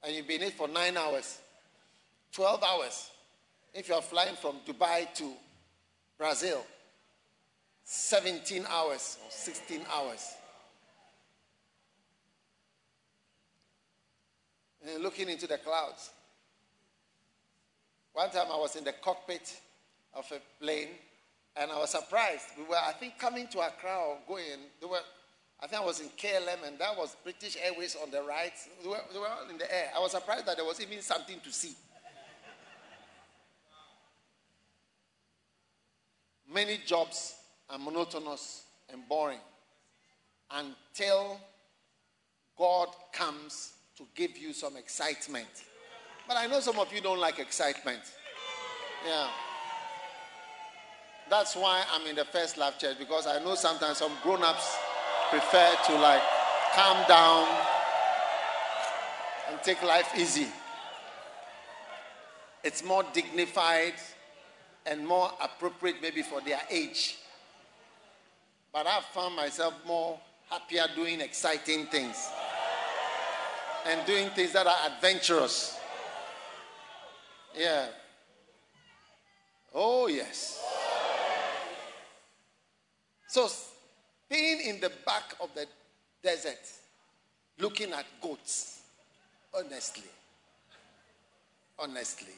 [0.04, 1.39] And you've been in it for nine hours,
[2.34, 3.12] 12 hours.
[3.74, 5.32] If you're flying from Dubai to
[6.17, 6.65] Brazil,
[7.84, 10.34] 17 hours or 16 hours.
[14.86, 16.10] And looking into the clouds.
[18.13, 19.56] One time I was in the cockpit
[20.13, 20.89] of a plane
[21.56, 22.46] and I was surprised.
[22.58, 24.43] We were, I think, coming to Accra or going.
[24.82, 25.00] They were,
[25.62, 28.54] I think I was in KLM, and that was British Airways on the right.
[28.82, 29.91] They were, they were all in the air.
[29.96, 31.76] I was surprised that there was even something to see.
[36.54, 37.36] Many jobs
[37.70, 39.39] are monotonous and boring
[40.52, 41.39] until
[42.58, 45.48] God comes to give you some excitement.
[46.28, 48.02] But I know some of you don't like excitement.
[49.06, 49.28] Yeah.
[51.30, 54.78] That's why I'm in the first love church because I know sometimes some grown ups
[55.30, 56.22] prefer to like
[56.76, 57.48] calm down
[59.50, 60.48] and take life easy.
[62.63, 63.94] It's more dignified
[64.86, 67.17] and more appropriate maybe for their age.
[68.72, 70.19] But I've found myself more
[70.50, 72.30] happier doing exciting things
[73.86, 75.80] and doing things that are adventurous.
[77.56, 77.88] Yeah.
[79.74, 80.62] Oh, yes.
[83.28, 83.50] So,
[84.30, 85.65] being in the back of the
[86.24, 86.60] desert,
[87.60, 88.82] looking at goats,
[89.56, 90.10] honestly,
[91.80, 92.34] honestly,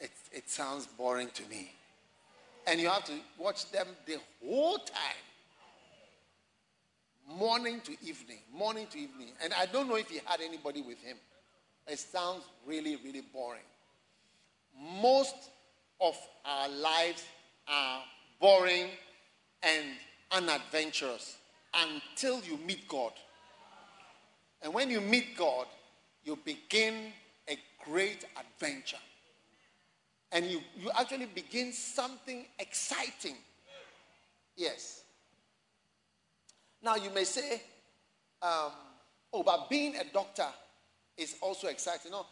[0.00, 1.72] it, it sounds boring to me.
[2.66, 5.24] And you have to watch them the whole time.
[7.26, 9.28] Morning to evening, morning to evening.
[9.42, 11.16] And I don't know if he had anybody with him.
[11.86, 13.62] It sounds really, really boring.
[15.02, 15.34] Most
[16.00, 17.24] of our lives
[17.66, 18.02] are
[18.40, 18.86] boring
[19.62, 19.86] and
[20.30, 21.38] unadventurous
[21.74, 23.12] until you meet God.
[24.62, 25.66] And when you meet God,
[26.24, 27.12] you begin
[27.48, 28.98] a great adventure.
[30.30, 33.36] And you, you actually begin something exciting.
[34.56, 35.02] Yes.
[36.82, 37.62] Now you may say,
[38.42, 38.72] um,
[39.32, 40.46] oh, but being a doctor
[41.16, 42.10] is also exciting.
[42.10, 42.26] No,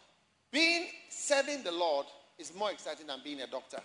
[0.51, 2.05] being serving the Lord
[2.37, 3.79] is more exciting than being a doctor.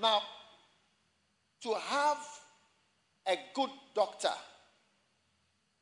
[0.00, 0.22] Now,
[1.62, 2.18] to have
[3.26, 4.32] a good doctor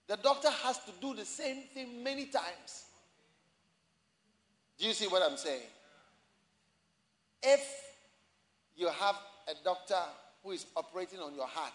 [0.08, 2.86] the doctor has to do the same thing many times.
[4.78, 5.68] Do you see what I'm saying?
[7.42, 7.60] If
[8.76, 9.16] you have
[9.48, 10.00] a doctor
[10.42, 11.72] who is operating on your heart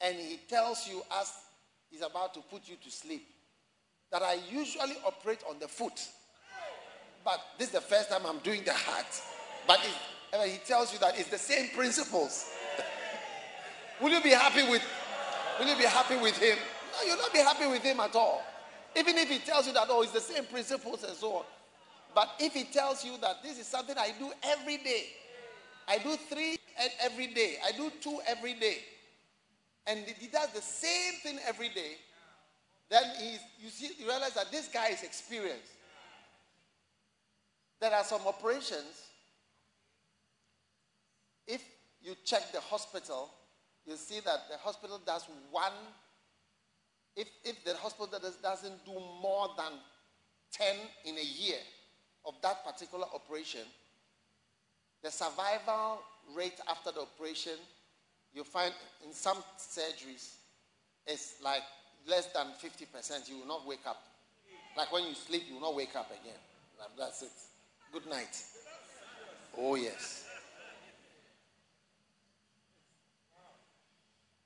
[0.00, 1.32] and he tells you as
[1.90, 3.26] he's about to put you to sleep
[4.12, 6.00] that I usually operate on the foot,
[7.24, 9.06] but this is the first time I'm doing the heart.
[9.66, 9.80] But
[10.44, 12.50] he tells you that it's the same principles.
[14.00, 14.82] will you be happy with?
[15.58, 16.56] Will you be happy with him?
[16.92, 18.42] No, you'll not be happy with him at all.
[18.96, 21.44] Even if he tells you that oh, it's the same principles and so on.
[22.14, 25.04] But if he tells you that this is something I do every day,
[25.86, 26.58] I do three
[27.02, 28.78] every day, I do two every day,
[29.86, 31.92] and he does the same thing every day,
[32.88, 35.72] then he's, you see, you realize that this guy is experienced.
[37.80, 39.08] There are some operations.
[41.46, 41.62] If
[42.02, 43.30] you check the hospital,
[43.86, 45.72] you see that the hospital does one.
[47.16, 49.72] If, if the hospital does, doesn't do more than
[50.52, 51.58] 10 in a year
[52.30, 53.66] of that particular operation,
[55.02, 55.98] the survival
[56.34, 57.58] rate after the operation,
[58.32, 58.72] you find
[59.04, 60.34] in some surgeries,
[61.08, 61.62] is like
[62.06, 63.28] less than 50%.
[63.28, 64.00] You will not wake up.
[64.76, 66.38] Like when you sleep, you will not wake up again.
[66.96, 67.32] That's it.
[67.92, 68.40] Good night.
[69.58, 70.24] Oh, yes.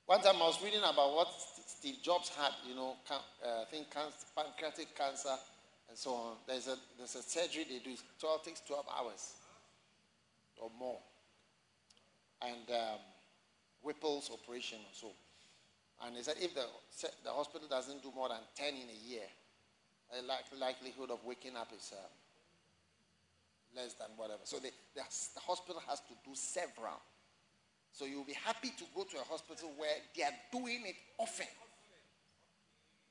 [0.07, 1.27] One time I was reading about what
[1.67, 3.15] Steve Jobs had, you know, uh,
[3.61, 5.35] I think cancer, pancreatic cancer
[5.95, 6.35] and so on.
[6.45, 9.31] There's a, there's a surgery they do, it 12, takes 12 hours
[10.57, 10.99] or more.
[12.41, 12.99] And um,
[13.81, 15.07] Whipple's operation or so.
[16.03, 16.67] And they said if the,
[17.23, 19.23] the hospital doesn't do more than 10 in a year,
[20.11, 22.11] the likelihood of waking up is um,
[23.73, 24.41] less than whatever.
[24.43, 25.01] So the, the,
[25.33, 26.99] the hospital has to do several.
[27.93, 31.47] So you'll be happy to go to a hospital where they are doing it often.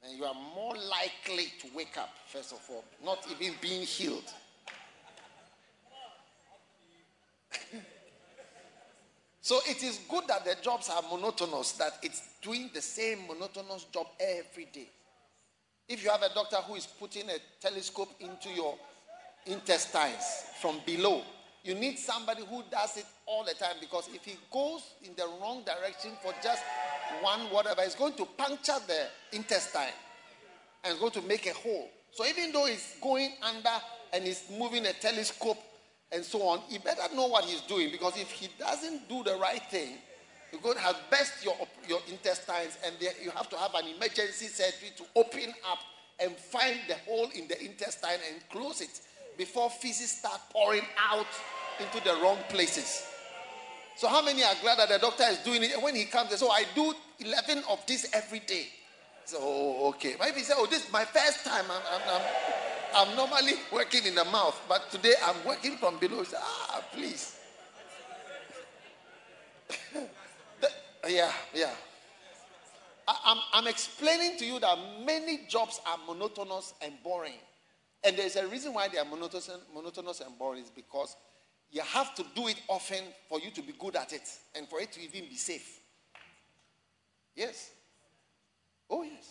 [0.05, 4.33] And you are more likely to wake up, first of all, not even being healed.
[9.41, 13.85] so it is good that the jobs are monotonous, that it's doing the same monotonous
[13.85, 14.89] job every day.
[15.89, 18.77] If you have a doctor who is putting a telescope into your
[19.47, 21.23] intestines from below.
[21.63, 25.27] You need somebody who does it all the time because if he goes in the
[25.41, 26.63] wrong direction for just
[27.21, 29.93] one whatever, is going to puncture the intestine
[30.85, 31.91] and going to make a hole.
[32.13, 33.71] So even though he's going under
[34.13, 35.59] and he's moving a telescope
[36.13, 39.37] and so on, he better know what he's doing because if he doesn't do the
[39.37, 39.99] right thing,
[40.53, 41.57] you're going to have burst your,
[41.89, 45.79] your intestines and you have to have an emergency surgery to open up
[46.21, 49.01] and find the hole in the intestine and close it
[49.37, 51.27] before feces start pouring out
[51.81, 53.14] into the wrong places.
[53.97, 55.73] So, how many are glad that the doctor is doing it?
[55.75, 58.67] And when he comes, they say, So, I do 11 of this every day.
[59.25, 60.17] So, oh, okay.
[60.21, 61.65] Maybe he say, Oh, this is my first time.
[61.71, 62.23] I'm, I'm, I'm,
[63.09, 66.19] I'm normally working in the mouth, but today I'm working from below.
[66.19, 67.37] He Say, ah, please.
[70.61, 70.69] the,
[71.09, 71.71] yeah, yeah.
[73.07, 77.39] I, I'm, I'm explaining to you that many jobs are monotonous and boring.
[78.03, 81.17] And there's a reason why they are monotonous, monotonous and boring is because
[81.75, 84.23] you have to do it often for you to be good at it
[84.55, 85.81] and for it to even be safe.
[87.35, 87.73] Yes.
[88.89, 89.29] Oh, yes.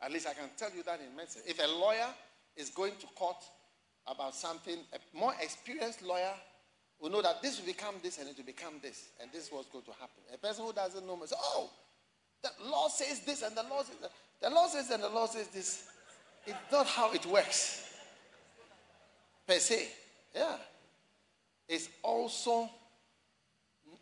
[0.00, 1.42] At least I can tell you that in medicine.
[1.46, 2.06] If a lawyer
[2.56, 3.44] is going to court
[4.06, 6.32] about something, a more experienced lawyer
[6.98, 9.52] will know that this will become this and it will become this, and this is
[9.52, 10.22] what's going to happen.
[10.32, 11.68] A person who doesn't know, says, oh,
[12.42, 14.12] the law says this and the law says that.
[14.40, 15.88] The law says and the law says this.
[16.46, 17.92] It's not how it works.
[19.46, 19.88] Per se.
[20.34, 20.56] Yeah.
[21.68, 22.70] It's also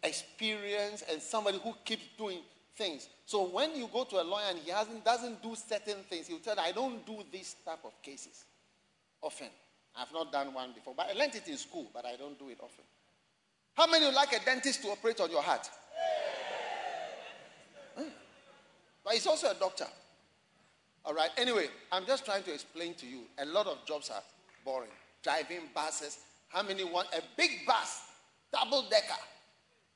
[0.02, 2.40] experience and somebody who keeps doing
[2.76, 3.08] things.
[3.24, 6.38] So when you go to a lawyer and he hasn't doesn't do certain things, he'll
[6.38, 8.44] tell you, I don't do this type of cases
[9.22, 9.48] often.
[9.96, 10.94] I've not done one before.
[10.96, 12.84] But I learned it in school, but I don't do it often.
[13.74, 15.68] How many would like a dentist to operate on your heart?
[19.04, 19.86] But he's also a doctor.
[21.04, 21.30] All right.
[21.36, 23.20] Anyway, I'm just trying to explain to you.
[23.38, 24.22] A lot of jobs are
[24.64, 24.90] boring.
[25.22, 26.18] Driving buses.
[26.48, 28.02] How many want a big bus,
[28.52, 29.20] double decker?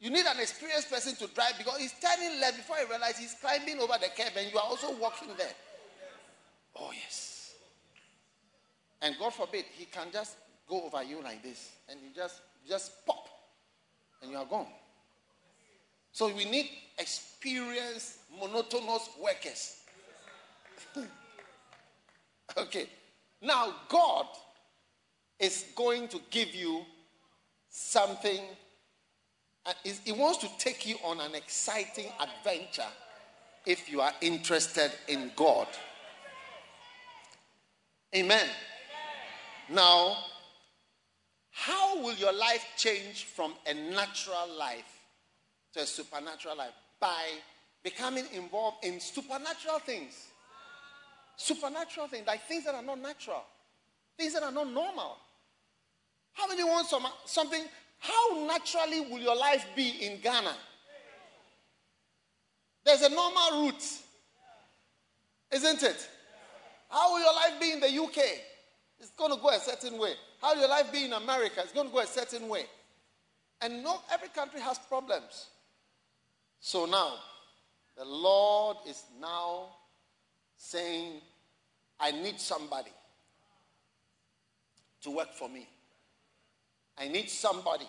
[0.00, 3.34] You need an experienced person to drive because he's turning left before he realizes he's
[3.40, 5.54] climbing over the curb and you are also walking there.
[6.76, 7.54] Oh, yes.
[9.02, 10.36] And God forbid, he can just
[10.68, 13.28] go over you like this and you just, just pop
[14.22, 14.66] and you are gone.
[16.12, 19.76] So we need experienced, monotonous workers.
[22.56, 22.88] okay.
[23.40, 24.26] Now, God
[25.38, 26.82] is going to give you
[27.68, 28.40] something
[29.68, 32.90] uh, And he wants to take you on an exciting adventure
[33.66, 35.66] if you are interested in God.
[38.16, 38.48] Amen.
[39.68, 40.16] Now,
[41.50, 44.90] how will your life change from a natural life
[45.74, 46.72] to a supernatural life?
[46.98, 47.26] By
[47.82, 50.27] becoming involved in supernatural things.
[51.40, 53.44] Supernatural things, like things that are not natural,
[54.16, 55.16] things that are not normal.
[56.32, 57.62] How many want some, something?
[58.00, 60.52] How naturally will your life be in Ghana?
[62.84, 63.84] There's a normal route,
[65.52, 66.08] isn't it?
[66.90, 68.18] How will your life be in the UK?
[68.98, 70.14] It's going to go a certain way.
[70.42, 71.60] How will your life be in America?
[71.62, 72.64] It's going to go a certain way.
[73.60, 75.50] And not every country has problems.
[76.58, 77.14] So now,
[77.96, 79.68] the Lord is now
[80.58, 81.20] saying,
[81.98, 82.90] I need somebody
[85.02, 85.66] to work for me.
[86.98, 87.86] I need somebody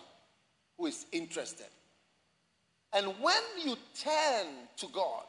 [0.78, 1.66] who is interested.
[2.92, 4.46] And when you turn
[4.78, 5.24] to God,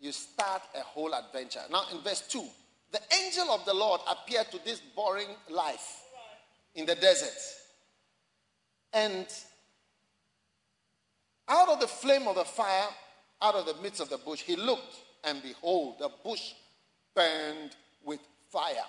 [0.00, 1.60] you start a whole adventure.
[1.70, 2.44] Now, in verse 2,
[2.92, 6.02] the angel of the Lord appeared to this boring life
[6.74, 7.38] in the desert.
[8.92, 9.26] And
[11.48, 12.88] out of the flame of the fire,
[13.40, 16.52] out of the midst of the bush, he looked, and behold, the bush
[17.14, 18.86] burned with fire.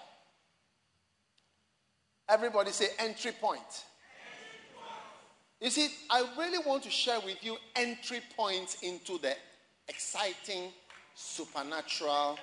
[2.28, 3.86] Everybody say entry point.
[5.60, 9.34] You see, I really want to share with you entry points into the
[9.90, 10.72] exciting
[11.16, 12.40] supernatural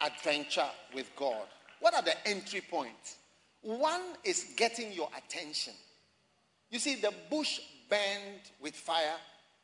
[0.00, 1.46] adventure with God.
[1.80, 3.16] What are the entry points?
[3.62, 5.74] One is getting your attention.
[6.70, 9.16] You see, the bush burned with fire,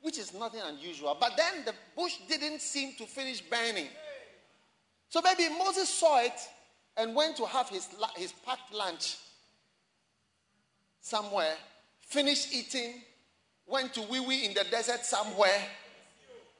[0.06, 1.16] which is nothing unusual.
[1.18, 3.88] But then the bush didn't seem to finish burning.
[5.08, 6.38] So maybe Moses saw it
[6.96, 9.16] and went to have his, his packed lunch
[11.00, 11.54] somewhere,
[12.02, 13.02] finished eating,
[13.66, 15.60] went to wee wee in the desert somewhere,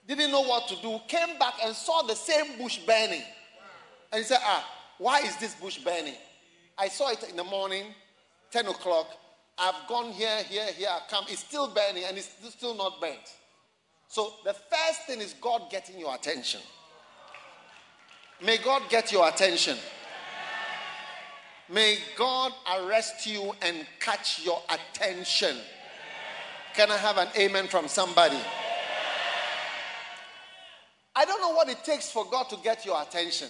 [0.09, 3.23] didn't know what to do, came back and saw the same bush burning.
[4.11, 4.69] And he said, Ah,
[4.99, 6.17] why is this bush burning?
[6.77, 7.95] I saw it in the morning,
[8.51, 9.07] 10 o'clock.
[9.59, 11.25] I've gone here, here, here, I come.
[11.29, 13.17] It's still burning and it's still not burnt.
[14.09, 16.61] So the first thing is God getting your attention.
[18.45, 19.79] May God get your attention.
[21.69, 25.57] May God arrest you and catch your attention.
[26.75, 28.39] Can I have an amen from somebody?
[31.17, 33.49] I don't know what it takes for God to get your attention.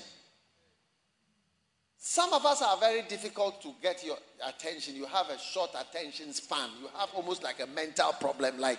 [1.99, 4.17] Some of us are very difficult to get your
[4.47, 4.95] attention.
[4.95, 6.71] You have a short attention span.
[6.81, 8.59] You have almost like a mental problem.
[8.59, 8.79] Like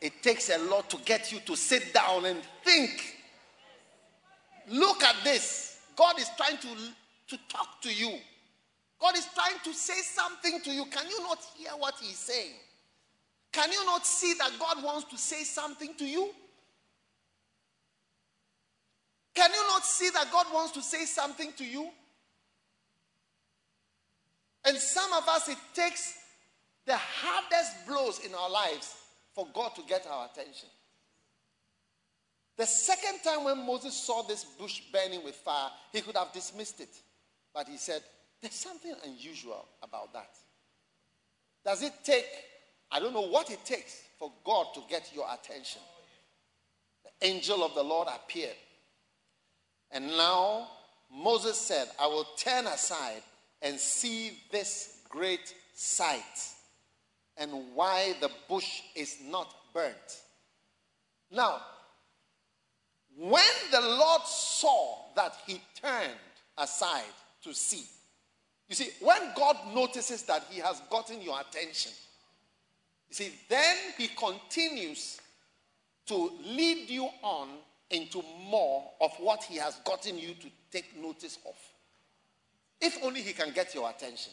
[0.00, 3.16] it takes a lot to get you to sit down and think.
[4.68, 5.78] Look at this.
[5.96, 6.68] God is trying to,
[7.28, 8.18] to talk to you.
[9.00, 10.84] God is trying to say something to you.
[10.86, 12.52] Can you not hear what He's saying?
[13.52, 16.30] Can you not see that God wants to say something to you?
[19.36, 21.90] Can you not see that God wants to say something to you?
[24.64, 26.14] And some of us, it takes
[26.86, 28.96] the hardest blows in our lives
[29.34, 30.70] for God to get our attention.
[32.56, 36.80] The second time when Moses saw this bush burning with fire, he could have dismissed
[36.80, 36.96] it.
[37.52, 38.00] But he said,
[38.40, 40.30] There's something unusual about that.
[41.62, 42.24] Does it take,
[42.90, 45.82] I don't know what it takes for God to get your attention?
[47.04, 48.56] The angel of the Lord appeared
[49.90, 50.68] and now
[51.12, 53.22] Moses said, I will turn aside
[53.62, 56.22] and see this great sight
[57.36, 60.22] and why the bush is not burnt.
[61.30, 61.60] Now,
[63.16, 66.12] when the Lord saw that he turned
[66.58, 67.02] aside
[67.42, 67.84] to see,
[68.68, 71.92] you see, when God notices that he has gotten your attention,
[73.08, 75.20] you see, then he continues
[76.06, 77.48] to lead you on
[77.90, 81.54] into more of what he has gotten you to take notice of.
[82.80, 84.32] If only he can get your attention.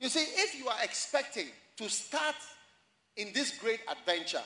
[0.00, 2.34] You see, if you are expecting to start
[3.16, 4.42] in this great adventure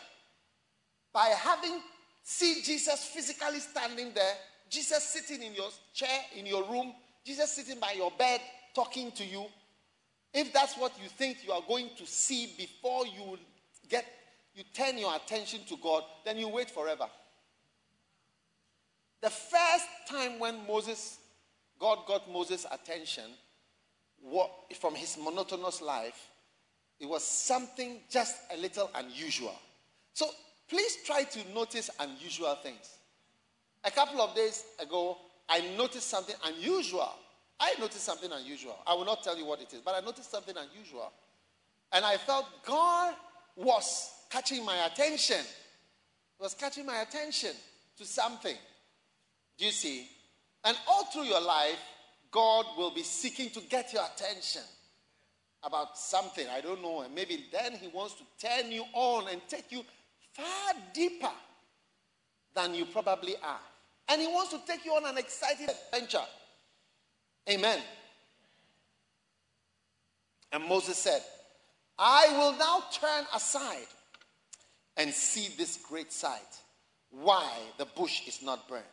[1.13, 1.81] by having
[2.23, 4.35] see Jesus physically standing there,
[4.69, 6.93] Jesus sitting in your chair in your room,
[7.25, 8.41] Jesus sitting by your bed
[8.75, 9.47] talking to you,
[10.35, 13.39] if that's what you think you are going to see before you
[13.89, 14.05] get
[14.55, 17.07] you turn your attention to God, then you wait forever.
[19.23, 21.19] The first time when Moses,
[21.79, 23.25] God got Moses' attention
[24.21, 24.51] what,
[24.81, 26.31] from his monotonous life,
[26.99, 29.55] it was something just a little unusual.
[30.13, 30.27] So
[30.69, 32.99] please try to notice unusual things.
[33.85, 37.13] A couple of days ago, I noticed something unusual.
[37.61, 38.77] I noticed something unusual.
[38.87, 41.13] I will not tell you what it is, but I noticed something unusual.
[41.93, 43.15] And I felt God
[43.55, 45.39] was catching my attention.
[46.39, 47.53] He was catching my attention
[47.99, 48.57] to something.
[49.59, 50.09] Do you see?
[50.65, 51.79] And all through your life,
[52.31, 54.63] God will be seeking to get your attention
[55.63, 56.47] about something.
[56.49, 57.03] I don't know.
[57.03, 59.83] And maybe then He wants to turn you on and take you
[60.33, 61.31] far deeper
[62.55, 63.61] than you probably are.
[64.09, 66.25] And He wants to take you on an exciting adventure.
[67.49, 67.81] Amen.
[70.53, 71.23] And Moses said,
[71.99, 73.87] I will now turn aside
[74.97, 76.41] and see this great sight,
[77.11, 78.85] why the bush is not burned.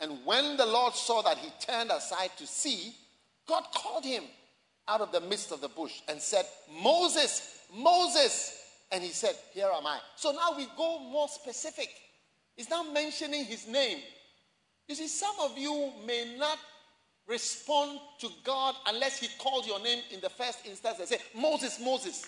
[0.00, 2.94] And when the Lord saw that he turned aside to see,
[3.46, 4.24] God called him
[4.88, 6.46] out of the midst of the bush and said,
[6.82, 8.56] Moses, Moses.
[8.92, 9.98] And he said, Here am I.
[10.16, 11.88] So now we go more specific.
[12.56, 13.98] He's now mentioning his name.
[14.88, 16.58] You see, some of you may not
[17.28, 21.78] respond to God unless he calls your name in the first instance and say, Moses,
[21.80, 22.24] Moses.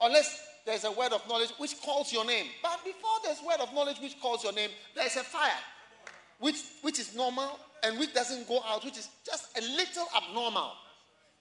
[0.00, 2.46] Unless there's a word of knowledge which calls your name.
[2.62, 5.50] But before there's word of knowledge which calls your name, there's a fire
[6.42, 10.72] which, which is normal and which doesn't go out, which is just a little abnormal.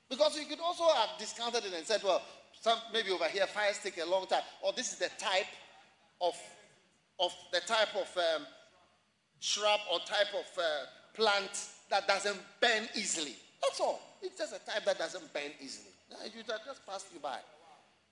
[0.09, 2.21] Because you could also have discounted it and said, well,
[2.61, 5.47] some, maybe over here fires take a long time, or this is the type
[6.21, 6.35] of,
[7.19, 8.45] of the type of um,
[9.39, 10.61] shrub or type of uh,
[11.15, 13.35] plant that doesn't burn easily.
[13.63, 13.99] That's all.
[14.21, 15.89] It's just a type that doesn't burn easily.
[16.25, 17.39] You just passed you by.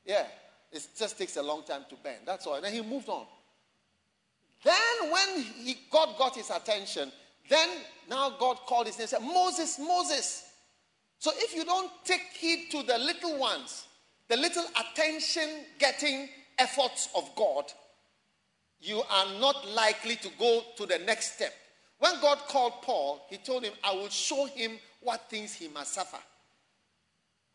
[0.06, 0.26] Yeah.
[0.72, 2.20] It just takes a long time to burn.
[2.26, 2.56] That's all.
[2.56, 3.26] And then he moved on.
[4.64, 7.12] Then when he, God got his attention,
[7.50, 7.70] then
[8.10, 10.46] now God called his name and said, Moses, Moses.
[11.18, 13.88] So if you don't take heed to the little ones,
[14.28, 15.50] the little attention
[15.80, 17.66] getting efforts of God,
[18.82, 21.54] you are not likely to go to the next step.
[22.00, 25.94] When God called Paul, he told him, I will show him what things he must
[25.94, 26.20] suffer.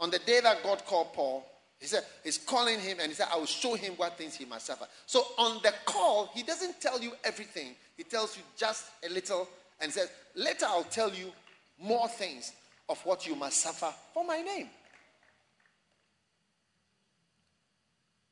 [0.01, 1.47] On the day that God called Paul,
[1.81, 4.45] he said, He's calling him and he said, I will show him what things he
[4.45, 4.87] must suffer.
[5.07, 9.49] So on the call, he doesn't tell you everything, he tells you just a little
[9.81, 11.33] and says, Later I'll tell you
[11.79, 12.53] more things
[12.89, 14.69] of what you must suffer for my name.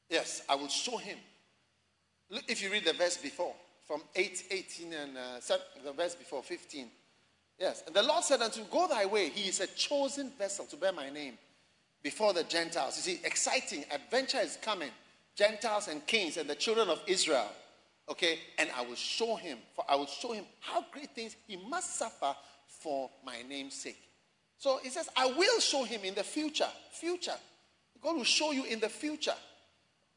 [0.09, 1.18] Yes, I will show him.
[2.30, 3.55] Look, if you read the verse before,
[3.86, 6.86] from 8, 18 and uh, the verse before 15.
[7.59, 9.28] Yes, and the Lord said unto him, Go thy way.
[9.28, 11.36] He is a chosen vessel to bear my name
[12.03, 12.96] before the Gentiles.
[12.96, 14.90] You see, exciting adventure is coming.
[15.34, 17.48] Gentiles and kings and the children of Israel.
[18.09, 21.57] Okay, and I will show him, for I will show him how great things he
[21.57, 22.34] must suffer
[22.66, 23.98] for my name's sake.
[24.59, 26.68] So he says, I will show him in the future.
[26.92, 27.34] Future.
[28.03, 29.34] God will show you in the future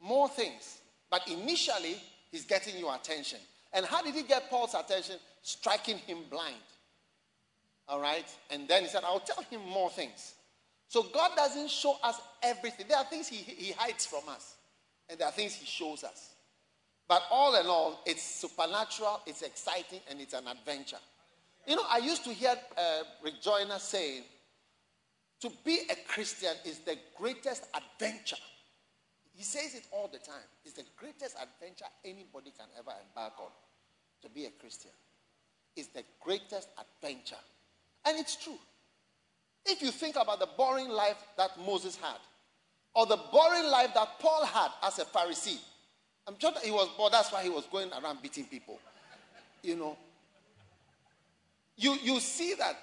[0.00, 0.80] more things.
[1.10, 1.96] But initially,
[2.30, 3.38] he's getting your attention.
[3.72, 5.16] And how did he get Paul's attention?
[5.42, 6.54] Striking him blind.
[7.88, 8.26] All right?
[8.50, 10.34] And then he said, I'll tell him more things.
[10.88, 12.86] So God doesn't show us everything.
[12.88, 14.56] There are things he, he hides from us,
[15.08, 16.34] and there are things he shows us.
[17.08, 20.98] But all in all, it's supernatural, it's exciting, and it's an adventure.
[21.66, 24.22] You know, I used to hear uh, Rick Joyner saying,
[25.40, 28.36] to be a Christian is the greatest adventure.
[29.34, 30.46] He says it all the time.
[30.64, 33.50] It's the greatest adventure anybody can ever embark on.
[34.22, 34.92] To be a Christian
[35.76, 37.36] is the greatest adventure.
[38.06, 38.58] And it's true.
[39.66, 42.18] If you think about the boring life that Moses had,
[42.94, 45.58] or the boring life that Paul had as a Pharisee,
[46.26, 47.12] I'm sure that he was bored.
[47.12, 48.78] That's why he was going around beating people.
[49.62, 49.96] You know,
[51.76, 52.76] you, you see that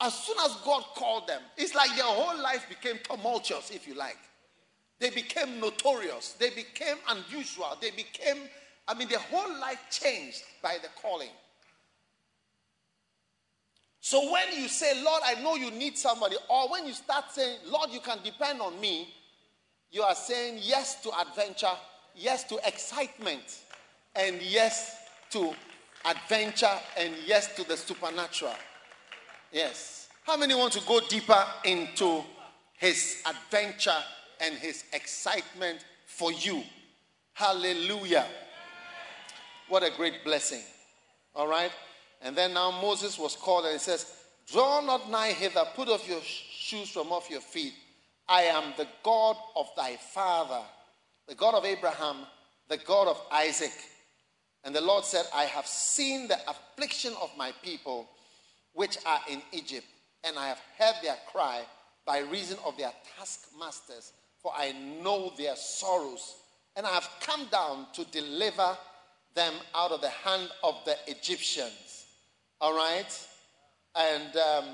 [0.00, 3.94] as soon as God called them, it's like their whole life became tumultuous, if you
[3.94, 4.18] like.
[4.98, 6.32] They became notorious.
[6.32, 7.76] They became unusual.
[7.80, 8.36] They became,
[8.86, 11.30] I mean, their whole life changed by the calling.
[14.06, 17.58] So when you say, Lord, I know you need somebody, or when you start saying,
[17.66, 19.12] Lord, you can depend on me,
[19.90, 21.76] you are saying yes to adventure,
[22.14, 23.62] yes to excitement,
[24.14, 24.96] and yes
[25.30, 25.52] to
[26.04, 28.54] adventure, and yes to the supernatural.
[29.50, 30.08] Yes.
[30.22, 32.22] How many want to go deeper into
[32.78, 33.98] his adventure
[34.40, 36.62] and his excitement for you?
[37.32, 38.26] Hallelujah.
[39.68, 40.62] What a great blessing.
[41.34, 41.72] All right.
[42.26, 44.12] And then now Moses was called and he says,
[44.50, 47.72] Draw not nigh hither, put off your shoes from off your feet.
[48.28, 50.60] I am the God of thy father,
[51.28, 52.16] the God of Abraham,
[52.68, 53.70] the God of Isaac.
[54.64, 58.08] And the Lord said, I have seen the affliction of my people
[58.72, 59.86] which are in Egypt,
[60.24, 61.62] and I have heard their cry
[62.04, 64.12] by reason of their taskmasters,
[64.42, 66.34] for I know their sorrows.
[66.74, 68.76] And I have come down to deliver
[69.36, 71.85] them out of the hand of the Egyptians.
[72.60, 73.26] All right?
[73.94, 74.64] And, um,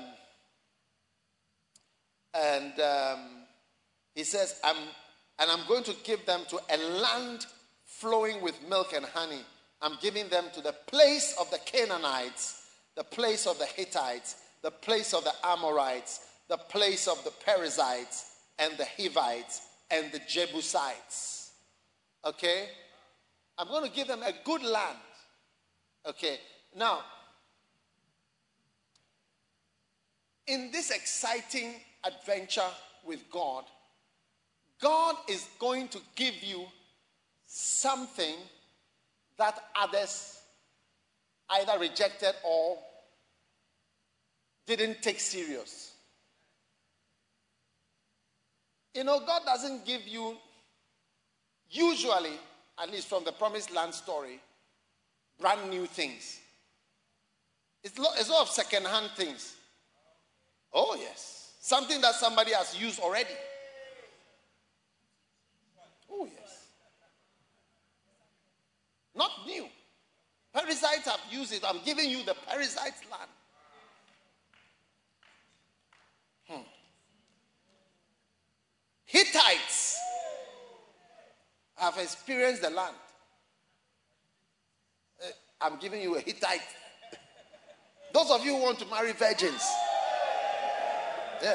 [2.33, 3.19] and um,
[4.15, 4.77] he says, I'm,
[5.39, 7.45] and I'm going to give them to a land
[7.85, 9.41] flowing with milk and honey.
[9.81, 14.71] I'm giving them to the place of the Canaanites, the place of the Hittites, the
[14.71, 19.61] place of the Amorites, the place of the Perizzites, and the Hivites,
[19.91, 21.51] and the Jebusites.
[22.25, 22.69] Okay?
[23.57, 24.97] I'm going to give them a good land.
[26.07, 26.37] Okay?
[26.75, 26.99] Now,
[30.47, 32.61] in this exciting adventure
[33.05, 33.63] with God,
[34.81, 36.65] God is going to give you
[37.45, 38.35] something
[39.37, 40.41] that others
[41.49, 42.77] either rejected or
[44.65, 45.93] didn't take serious.
[48.93, 50.37] You know, God doesn't give you,
[51.69, 52.37] usually,
[52.81, 54.39] at least from the promised land story,
[55.39, 56.39] brand new things.
[57.83, 59.55] It's, it's a lot of second-hand things.
[60.73, 61.53] Oh, yes.
[61.59, 63.29] Something that somebody has used already.
[66.11, 66.67] Oh, yes.
[69.15, 69.67] Not new.
[70.53, 71.63] Perizzites have used it.
[71.67, 73.29] I'm giving you the Perizzites land.
[76.47, 76.61] Hmm.
[79.05, 79.97] Hittites
[81.75, 82.95] have experienced the land.
[85.21, 85.29] Uh,
[85.61, 86.61] I'm giving you a Hittite.
[88.13, 89.63] Those of you who want to marry virgins.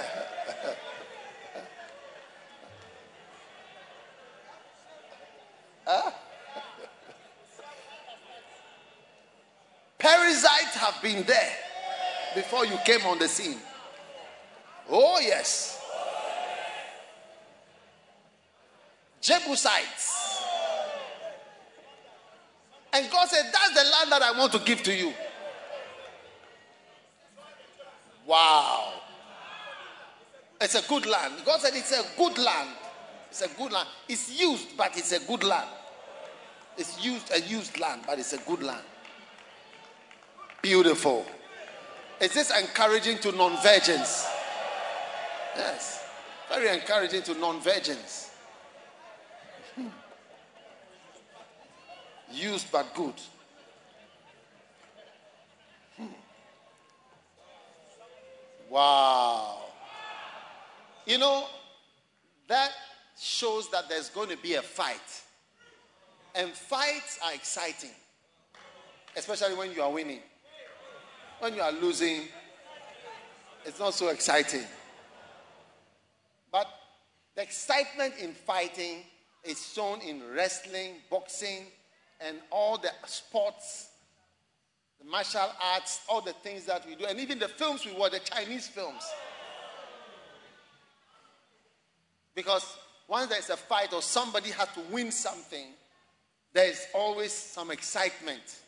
[5.89, 6.13] Yeah.
[9.99, 11.53] Perizzites have been there
[12.35, 13.59] before you came on the scene.
[14.91, 15.81] Oh, yes.
[19.21, 20.45] Jebusites.
[22.93, 25.13] And God said, That's the land that I want to give to you.
[28.27, 28.98] Wow.
[30.61, 31.35] It's a good land.
[31.45, 32.71] God said it's a good land.
[33.31, 33.89] It's a good land.
[34.09, 35.69] It's used, but it's a good land.
[36.77, 38.85] It's used, a used land, but it's a good land.
[40.63, 41.25] Beautiful.
[42.21, 44.27] Is this encouraging to non virgins?
[45.57, 46.05] Yes.
[46.49, 48.31] Very encouraging to non virgins.
[49.77, 49.89] Hmm.
[52.33, 53.15] Used but good.
[55.97, 56.07] Hmm.
[58.69, 59.68] Wow.
[61.09, 61.47] You know,
[62.49, 62.71] that
[63.19, 65.23] shows that there's going to be a fight.
[66.35, 67.93] And fights are exciting,
[69.17, 70.21] especially when you are winning.
[71.41, 72.25] When you are losing,
[73.65, 74.65] it's not so exciting.
[76.53, 76.67] But
[77.37, 79.05] the excitement in fighting
[79.45, 81.69] is shown in wrestling, boxing,
[82.21, 83.89] and all the sports,
[85.01, 88.13] the martial arts, all the things that we do, and even the films we watch,
[88.13, 89.05] the Chinese films.
[92.39, 92.77] Because
[93.09, 95.73] once there's a fight or somebody has to win something,
[96.53, 98.61] there's always some excitement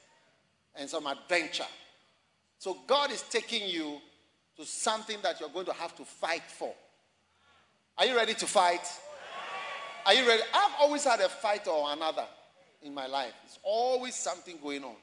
[0.75, 1.69] and some adventure.
[2.59, 3.99] So God is taking you
[4.57, 6.75] to something that you're going to have to fight for.
[7.97, 8.85] Are you ready to fight?
[10.05, 10.43] Are you ready?
[10.53, 12.27] I've always had a fight or another
[12.83, 13.35] in my life.
[13.45, 14.97] It's always something going on.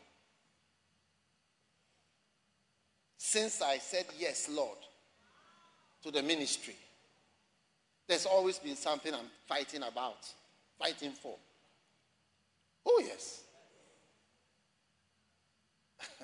[3.18, 4.78] Since I said yes, Lord,
[6.04, 6.76] to the ministry,
[8.08, 10.26] there's always been something I'm fighting about,
[10.80, 11.36] fighting for.
[12.86, 13.44] Oh, yes.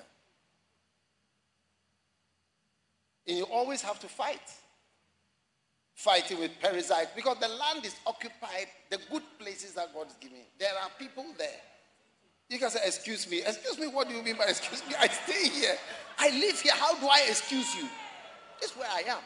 [3.26, 4.40] and you always have to fight
[5.94, 10.38] fighting with Perizzites because the land is occupied, the good places that God is giving.
[10.58, 11.60] There are people there.
[12.50, 13.40] You can say, Excuse me.
[13.40, 14.94] Excuse me, what do you mean by excuse me?
[14.98, 15.76] I stay here.
[16.18, 16.74] I live here.
[16.74, 17.88] How do I excuse you?
[18.60, 19.18] This is where I am.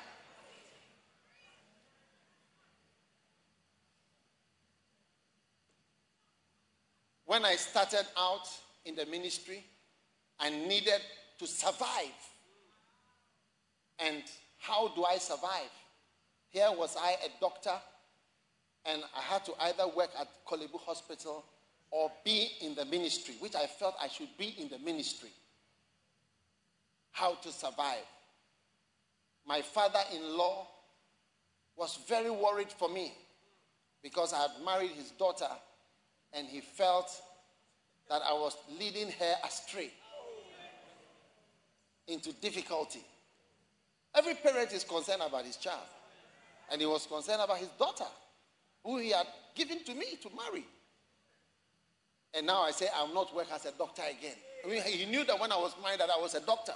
[7.28, 8.48] When I started out
[8.86, 9.62] in the ministry,
[10.40, 11.02] I needed
[11.38, 12.16] to survive.
[13.98, 14.22] And
[14.58, 15.68] how do I survive?
[16.48, 17.74] Here was I, a doctor,
[18.86, 21.44] and I had to either work at Korle Bu Hospital
[21.90, 25.32] or be in the ministry, which I felt I should be in the ministry.
[27.12, 28.08] How to survive.
[29.46, 30.66] My father in law
[31.76, 33.12] was very worried for me
[34.02, 35.50] because I had married his daughter
[36.32, 37.10] and he felt
[38.08, 39.90] that I was leading her astray
[42.06, 43.04] into difficulty.
[44.14, 45.86] Every parent is concerned about his child.
[46.70, 48.04] And he was concerned about his daughter,
[48.84, 50.64] who he had given to me to marry.
[52.34, 54.36] And now I say, I'll not work as a doctor again.
[54.64, 56.74] I mean, he knew that when I was married that I was a doctor.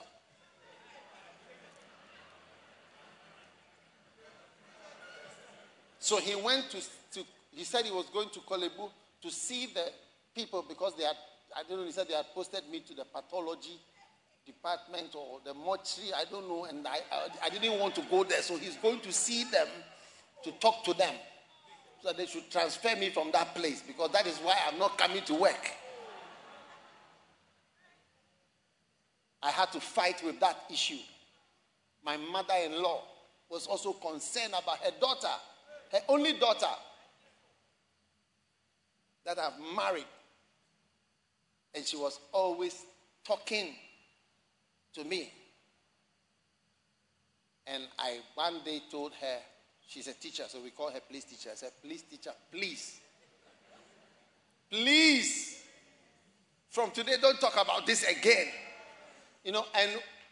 [5.98, 6.78] So he went to,
[7.12, 8.88] to he said he was going to Korle Bu
[9.22, 9.84] to see the
[10.34, 11.16] people because they had,
[11.56, 13.78] I don't know, he said they had posted me to the pathology
[14.44, 18.24] department or the mortuary, I don't know, and I, I, I didn't want to go
[18.24, 18.42] there.
[18.42, 19.68] So he's going to see them
[20.44, 21.14] to talk to them
[22.02, 24.98] so that they should transfer me from that place because that is why I'm not
[24.98, 25.70] coming to work.
[29.42, 30.98] I had to fight with that issue.
[32.04, 33.02] My mother in law
[33.48, 35.28] was also concerned about her daughter,
[35.92, 36.66] her only daughter
[39.24, 40.06] that I've married.
[41.74, 42.84] And she was always
[43.24, 43.68] talking
[44.94, 45.32] to me.
[47.66, 49.38] And I one day told her,
[49.86, 51.50] she's a teacher, so we call her please teacher.
[51.52, 53.00] I said, please teacher, please.
[54.70, 55.62] Please.
[56.70, 58.46] From today, don't talk about this again.
[59.44, 59.90] You know, and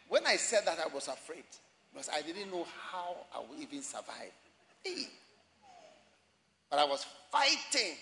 [0.09, 1.43] when I said that, I was afraid
[1.93, 4.31] because I didn't know how I would even survive.
[6.69, 7.95] But I was fighting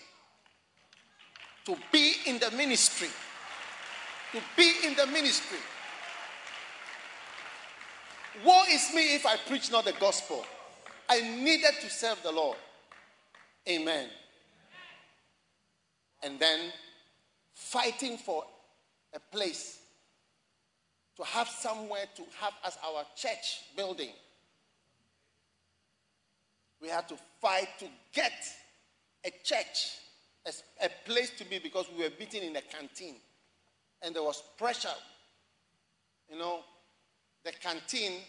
[1.70, 3.08] to be in the ministry.
[4.32, 5.58] To be in the ministry.
[8.44, 10.44] Woe is me if I preach not the gospel.
[11.08, 12.56] I needed to serve the Lord.
[13.68, 14.08] Amen.
[16.24, 16.72] And then
[17.52, 18.44] fighting for
[19.14, 19.78] a place
[21.16, 24.10] to have somewhere to have as our church building.
[26.82, 28.32] We had to fight to get
[29.24, 29.98] a church,
[30.46, 33.16] a, a place to be because we were beaten in the canteen.
[34.02, 34.88] And there was pressure.
[36.30, 36.60] You know,
[37.44, 38.20] the canteen,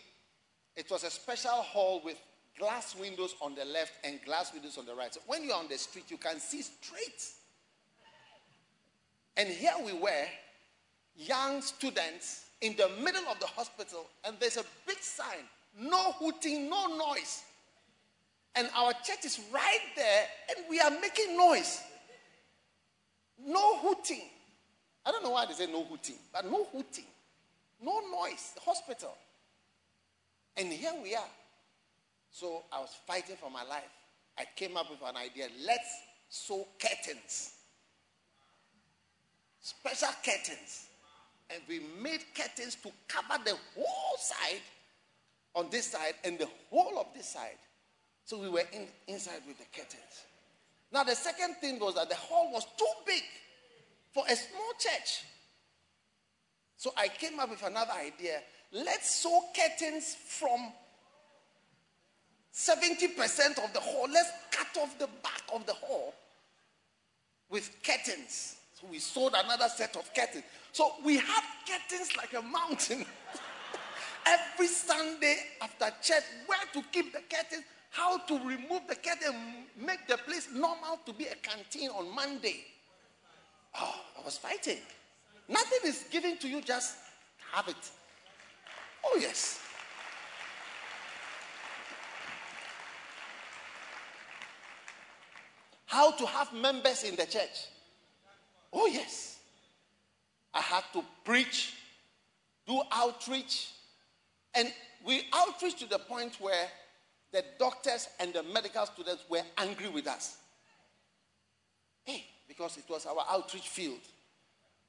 [0.75, 2.17] it was a special hall with
[2.57, 5.13] glass windows on the left and glass windows on the right.
[5.13, 7.23] So when you're on the street, you can see straight.
[9.37, 10.25] And here we were,
[11.15, 15.45] young students in the middle of the hospital, and there's a big sign
[15.79, 17.43] no hooting, no noise.
[18.55, 21.81] And our church is right there, and we are making noise.
[23.45, 24.23] No hooting.
[25.05, 27.05] I don't know why they say no hooting, but no hooting.
[27.83, 29.15] No noise, the hospital.
[30.55, 31.23] And here we are.
[32.31, 33.89] So I was fighting for my life.
[34.37, 35.47] I came up with an idea.
[35.65, 35.89] Let's
[36.29, 37.53] sew curtains.
[39.59, 40.87] Special curtains.
[41.49, 44.61] And we made curtains to cover the whole side
[45.53, 47.57] on this side and the whole of this side.
[48.23, 50.25] So we were in, inside with the curtains.
[50.91, 53.23] Now, the second thing was that the hall was too big
[54.11, 55.23] for a small church.
[56.75, 58.39] So I came up with another idea.
[58.73, 60.73] Let's sew curtains from
[62.53, 64.07] 70% of the hall.
[64.11, 66.13] Let's cut off the back of the hall
[67.49, 68.55] with curtains.
[68.73, 70.43] So we sewed another set of curtains.
[70.71, 73.05] So we had curtains like a mountain.
[74.25, 79.35] Every Sunday after church, where to keep the curtains, how to remove the curtain,
[79.77, 82.63] make the place normal to be a canteen on Monday.
[83.79, 84.77] Oh, I was fighting.
[85.47, 86.95] Nothing is given to you, just
[87.51, 87.75] have it.
[89.03, 89.59] Oh, yes.
[95.85, 97.67] How to have members in the church.
[98.71, 99.39] Oh, yes.
[100.53, 101.73] I had to preach,
[102.65, 103.71] do outreach,
[104.53, 104.71] and
[105.05, 106.67] we outreach to the point where
[107.31, 110.37] the doctors and the medical students were angry with us.
[112.03, 113.99] Hey, because it was our outreach field.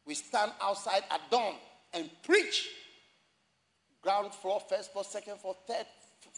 [0.05, 1.55] We stand outside at dawn
[1.93, 2.68] and preach.
[4.03, 5.86] Ground floor, first floor, second floor, third,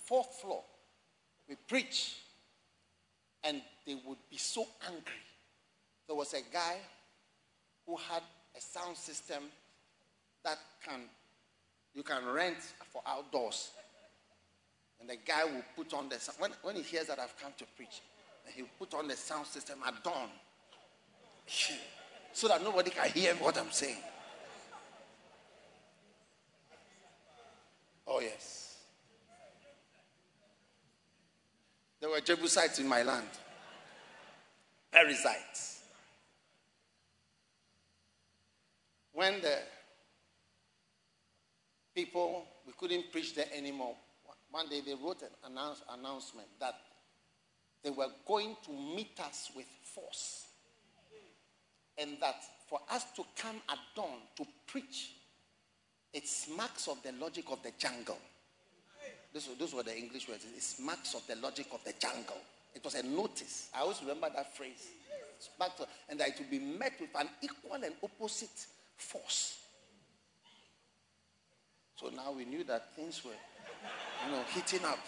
[0.05, 0.63] fourth floor.
[1.49, 2.17] We preach.
[3.43, 5.23] And they would be so angry.
[6.07, 6.77] There was a guy
[7.87, 8.23] who had
[8.57, 9.45] a sound system
[10.45, 11.01] that can
[11.95, 12.59] you can rent
[12.93, 13.71] for outdoors.
[15.05, 17.67] And the guy will put on the when when he hears that I've come to
[17.77, 18.01] preach,
[18.55, 20.31] he'll put on the sound system at dawn.
[22.33, 23.99] So that nobody can hear what I'm saying.
[28.07, 28.79] Oh yes.
[32.01, 33.29] There were Jebusites in my land.
[34.91, 35.83] Perizzites.
[39.13, 39.59] When the
[41.95, 43.97] people, we couldn't preach there anymore,
[44.55, 46.77] one day they wrote an announce, announcement that
[47.83, 50.47] they were going to meet us with force.
[51.99, 52.37] And that
[52.71, 55.11] for us to come at dawn to preach,
[56.13, 58.19] it smacks of the logic of the jungle.
[59.33, 60.45] This, those were the English words.
[60.45, 62.39] It smacks of the logic of the jungle.
[62.77, 63.71] It was a notice.
[63.75, 64.87] I always remember that phrase.
[66.09, 69.59] and that it would be met with an equal and opposite force.
[71.97, 73.33] So now we knew that things were,
[74.25, 74.99] you know, heating up.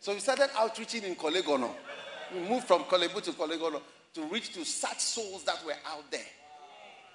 [0.00, 1.70] So we started outreaching in Korle Gonno.
[2.34, 3.80] We moved from Korle Bu to Korle Gonno
[4.14, 6.20] to reach to such souls that were out there.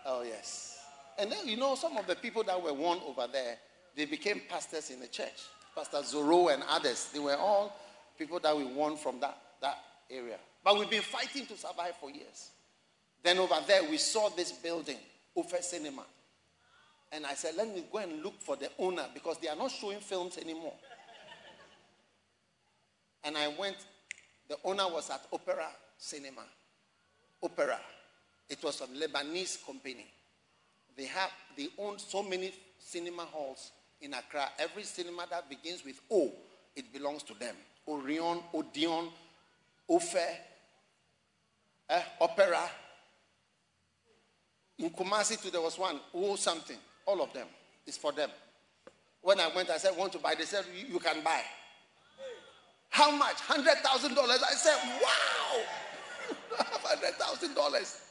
[0.06, 0.80] Oh, yes.
[1.20, 3.58] And then, you know, some of the people that were won over there,
[3.96, 5.44] they became pastors in the church.
[5.76, 7.10] Pastor Zoro and others.
[7.14, 7.76] They were all
[8.18, 9.78] people that we won from that, that
[10.10, 10.38] area.
[10.64, 12.52] But we've been fighting to survive for years.
[13.24, 14.98] Then over there, we saw this building,
[15.36, 16.04] Ophir Cinema.
[17.12, 19.72] And I said, let me go and look for the owner because they are not
[19.72, 20.74] showing films anymore.
[23.24, 23.78] And I went,
[24.48, 26.44] the owner was at Opera Cinema.
[27.44, 27.80] Opera.
[28.50, 30.06] It was a Lebanese company.
[30.96, 34.50] They have they own so many cinema halls in Accra.
[34.58, 36.32] Every cinema that begins with O,
[36.76, 37.56] it belongs to them.
[37.88, 39.10] Orion, Odeon,
[39.90, 40.38] Ophir,
[41.90, 42.70] eh, Opera.
[44.80, 46.78] In Kumasi too, there was one, O something.
[47.08, 47.48] All of them.
[47.88, 48.30] It's for them.
[49.22, 50.36] When I went, I said, want to buy.
[50.38, 51.42] They said, you, can buy.
[52.90, 53.38] How much?
[53.38, 53.66] $100,000.
[53.66, 55.62] I said, wow.
[56.60, 58.02] $100,000.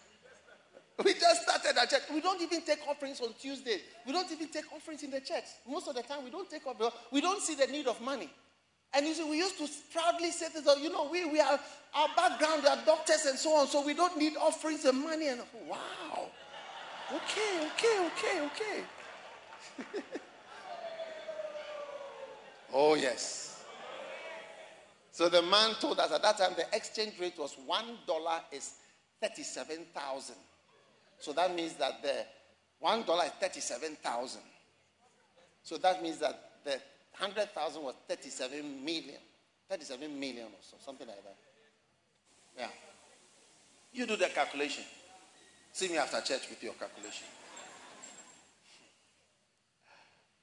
[1.04, 2.02] We just started our church.
[2.12, 3.80] We don't even take offerings on Tuesday.
[4.06, 5.44] We don't even take offerings in the church.
[5.68, 6.92] Most of the time, we don't take offerings.
[7.12, 8.30] We don't see the need of money.
[8.94, 11.60] And you see, we used to proudly say this, oh, you know, we, we are,
[11.94, 15.28] our background, we are doctors and so on, so we don't need offerings and money.
[15.28, 16.30] And wow.
[17.14, 18.84] Okay, okay, okay, okay.
[22.74, 23.64] oh, yes.
[25.12, 28.74] So the man told us at that time the exchange rate was $1 is
[29.22, 30.34] 37,000.
[31.18, 32.26] So that means that the
[32.84, 34.40] $1 is 37,000.
[35.62, 36.80] So that means that the
[37.18, 39.16] 100,000 was 37 million.
[39.70, 41.36] 37 million or so, something like that.
[42.58, 42.68] Yeah.
[43.92, 44.84] You do the calculation.
[45.76, 47.26] See me after church with your calculation.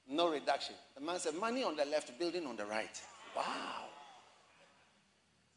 [0.08, 0.76] No reduction.
[0.94, 3.02] The man said, money on the left, building on the right.
[3.36, 3.86] Wow.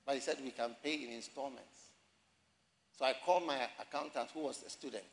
[0.03, 1.91] But he said we can pay in installments.
[2.97, 5.03] So I called my accountant, who was a student,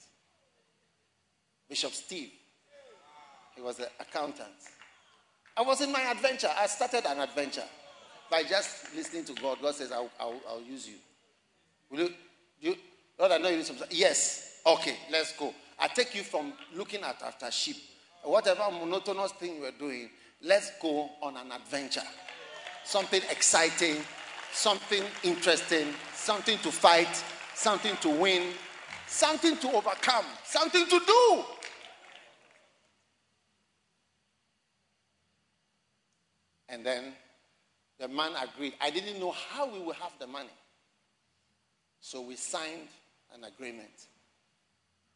[1.69, 2.31] Bishop Steve.
[3.55, 4.49] He was an accountant.
[5.59, 6.49] I was in my adventure.
[6.57, 7.69] I started an adventure
[8.31, 9.59] by just listening to God.
[9.61, 10.95] God says, I'll, I'll, I'll use you.
[11.91, 12.15] Will you,
[12.63, 12.77] you?
[13.19, 13.77] Lord, I know you need some.
[13.91, 14.53] Yes.
[14.67, 15.53] Okay, let's go.
[15.79, 17.77] I take you from looking at after sheep,
[18.23, 20.09] whatever monotonous thing we're doing,
[20.43, 22.03] let's go on an adventure.
[22.85, 23.97] Something exciting,
[24.53, 27.23] something interesting, something to fight,
[27.55, 28.53] something to win,
[29.07, 31.45] something to overcome, something to do.
[36.71, 37.13] And then
[38.01, 38.75] the man agreed.
[38.81, 40.49] I didn't know how we would have the money.
[42.01, 42.89] So we signed
[43.35, 44.09] an agreement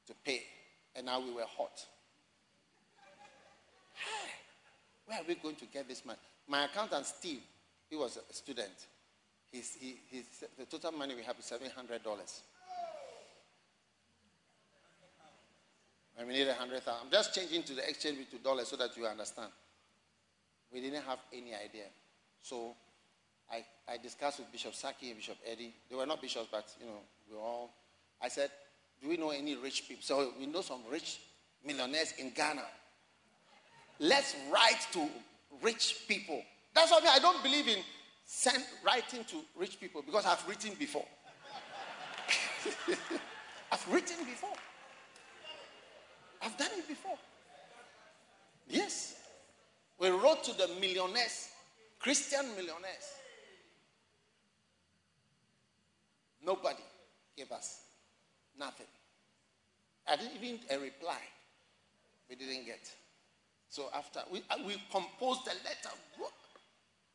[0.08, 0.42] to pay.
[0.96, 1.86] And now we were hot.
[5.06, 6.18] Where are we going to get this money?
[6.48, 7.40] My accountant, Steve,
[7.88, 8.86] he was a student.
[9.52, 9.62] He,
[10.10, 12.40] he's, the total money we have is $700.
[16.18, 17.06] And we need a hundred thousand.
[17.06, 19.52] I'm just changing to the exchange rate to dollars so that you understand.
[20.72, 21.84] We didn't have any idea.
[22.42, 22.74] So
[23.50, 25.72] I, I discussed with Bishop Saki and Bishop Eddie.
[25.88, 26.98] They were not bishops, but you know,
[27.30, 27.70] we all.
[28.20, 28.50] I said,
[29.02, 30.02] do we know any rich people?
[30.02, 31.20] So we know some rich
[31.64, 32.64] millionaires in Ghana.
[34.00, 35.08] Let's write to
[35.62, 36.42] rich people.
[36.74, 37.10] That's why I mean.
[37.14, 37.78] I don't believe in
[38.24, 41.06] send, writing to rich people because I've written before.
[43.72, 44.54] I've written before.
[46.42, 47.18] I've done it before.
[48.68, 49.16] Yes.
[49.98, 51.48] We wrote to the millionaires,
[51.98, 53.14] Christian millionaires.
[56.44, 56.82] Nobody
[57.36, 57.80] gave us
[58.58, 58.86] Nothing.
[60.06, 61.20] I didn't even a reply.
[62.28, 62.90] We didn't get.
[63.68, 65.94] So after we uh, we composed a letter.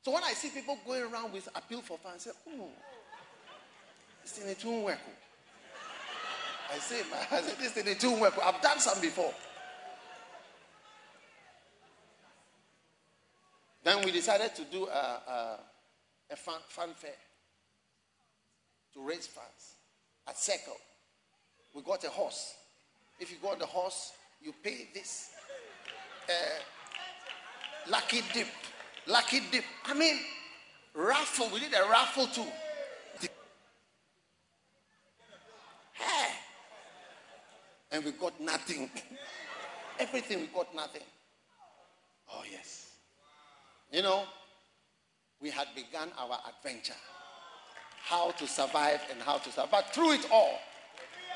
[0.03, 2.67] So when I see people going around with appeal for funds, I say, oh,
[4.21, 4.99] this thing it won't work.
[6.73, 8.33] I say, I say this thing it won't work.
[8.43, 9.33] I've done some before.
[13.83, 15.59] Then we decided to do a, a,
[16.31, 17.11] a fun, fun fair
[18.93, 19.75] to raise funds
[20.27, 20.77] at Circle
[21.73, 22.55] we got a horse.
[23.19, 25.29] If you got the horse, you pay this.
[26.27, 26.33] Uh,
[27.89, 28.47] lucky dip.
[29.07, 29.63] Lucky dip.
[29.85, 30.17] I mean,
[30.93, 31.49] raffle.
[31.53, 32.45] We did a raffle too.
[35.93, 36.31] Hey.
[37.91, 38.89] And we got nothing.
[39.99, 41.03] Everything we got nothing.
[42.31, 42.91] Oh, yes.
[43.91, 44.23] You know,
[45.39, 46.93] we had begun our adventure.
[48.03, 49.71] How to survive and how to survive.
[49.71, 50.59] But through it all,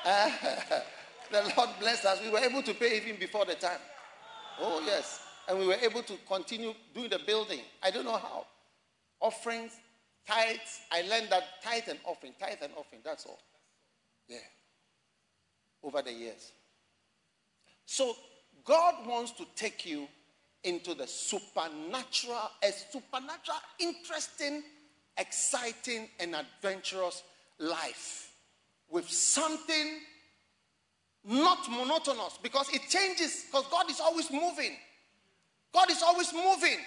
[1.32, 2.22] the Lord blessed us.
[2.24, 3.80] We were able to pay even before the time.
[4.60, 5.20] Oh, yes.
[5.50, 7.60] And we were able to continue doing the building.
[7.84, 8.46] I don't know how.
[9.20, 9.74] Offerings
[10.26, 10.82] tithes.
[10.92, 13.40] I learned that tithe and offering, tithe and offering, that's all.
[14.28, 14.38] Yeah.
[15.84, 16.52] Over the years.
[17.86, 18.14] So
[18.64, 20.08] God wants to take you
[20.64, 24.64] into the supernatural, a supernatural, interesting,
[25.18, 27.24] exciting, and adventurous
[27.60, 28.27] life
[28.90, 30.00] with something
[31.24, 34.72] not monotonous because it changes because God is always moving.
[35.74, 36.78] God is always moving.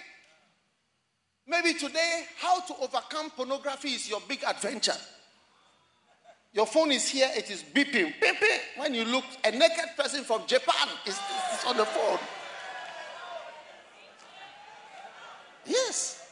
[1.47, 4.95] Maybe today, how to overcome pornography is your big adventure.
[6.53, 8.13] Your phone is here, it is beeping.
[8.19, 8.61] Beep, beep.
[8.77, 12.19] When you look, a naked person from Japan is, is on the phone.
[15.65, 16.27] Yes.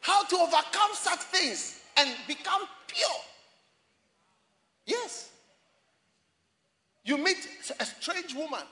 [0.00, 3.08] How to overcome such things and become pure.
[4.86, 5.30] Yes.
[7.04, 8.62] You meet a strange woman.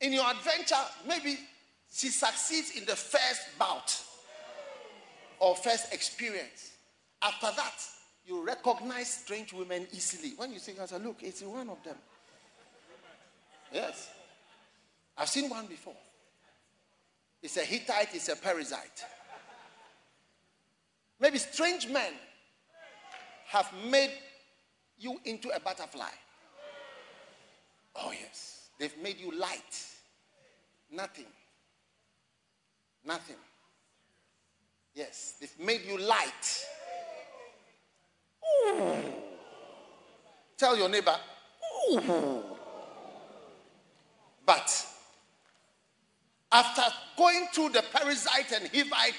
[0.00, 0.76] In your adventure,
[1.06, 1.38] maybe
[1.92, 4.02] she succeeds in the first bout
[5.40, 6.72] or first experience.
[7.22, 7.82] After that,
[8.26, 10.32] you recognize strange women easily.
[10.36, 11.96] When you see her, look, it's one of them.
[13.72, 14.08] Yes.
[15.18, 15.96] I've seen one before.
[17.42, 19.04] It's a Hittite, it's a Perizzite.
[21.18, 22.12] Maybe strange men
[23.50, 24.12] have made
[24.96, 26.10] you into a butterfly.
[27.96, 28.68] Oh, yes.
[28.78, 29.84] They've made you light.
[30.92, 31.26] Nothing.
[33.04, 33.36] Nothing.
[34.94, 36.64] Yes, they've made you light.
[38.66, 38.94] Ooh.
[40.56, 41.16] Tell your neighbor,
[41.90, 42.42] Ooh.
[44.46, 44.86] But
[46.52, 46.82] after
[47.16, 49.14] going through the Perizzite and Hivite,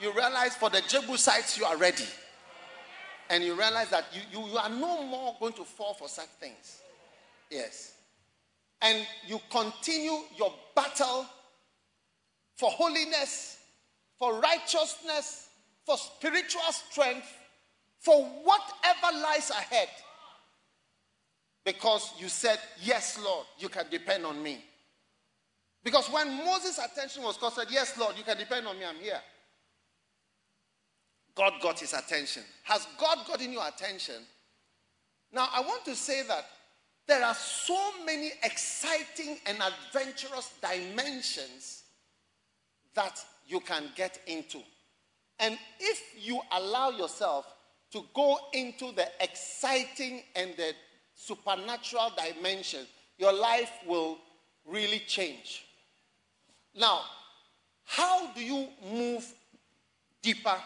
[0.00, 2.04] you realize for the Jebusites you are ready.
[3.30, 6.28] And you realize that you, you, you are no more going to fall for such
[6.40, 6.80] things.
[7.50, 7.94] Yes.
[8.82, 11.26] And you continue your battle
[12.56, 13.58] for holiness,
[14.18, 15.48] for righteousness,
[15.84, 16.60] for spiritual
[16.90, 17.32] strength,
[18.00, 19.88] for whatever lies ahead.
[21.64, 24.62] Because you said, Yes, Lord, you can depend on me.
[25.82, 28.96] Because when Moses' attention was called, said, Yes, Lord, you can depend on me, I'm
[28.96, 29.20] here.
[31.34, 32.42] God got his attention.
[32.64, 34.22] Has God gotten your attention?
[35.32, 36.46] Now, I want to say that
[37.06, 37.76] there are so
[38.06, 41.82] many exciting and adventurous dimensions
[42.94, 44.60] that you can get into.
[45.40, 47.46] And if you allow yourself
[47.92, 50.72] to go into the exciting and the
[51.14, 52.86] supernatural dimension,
[53.18, 54.18] your life will
[54.64, 55.64] really change.
[56.74, 57.02] Now,
[57.84, 59.26] how do you move
[60.22, 60.56] deeper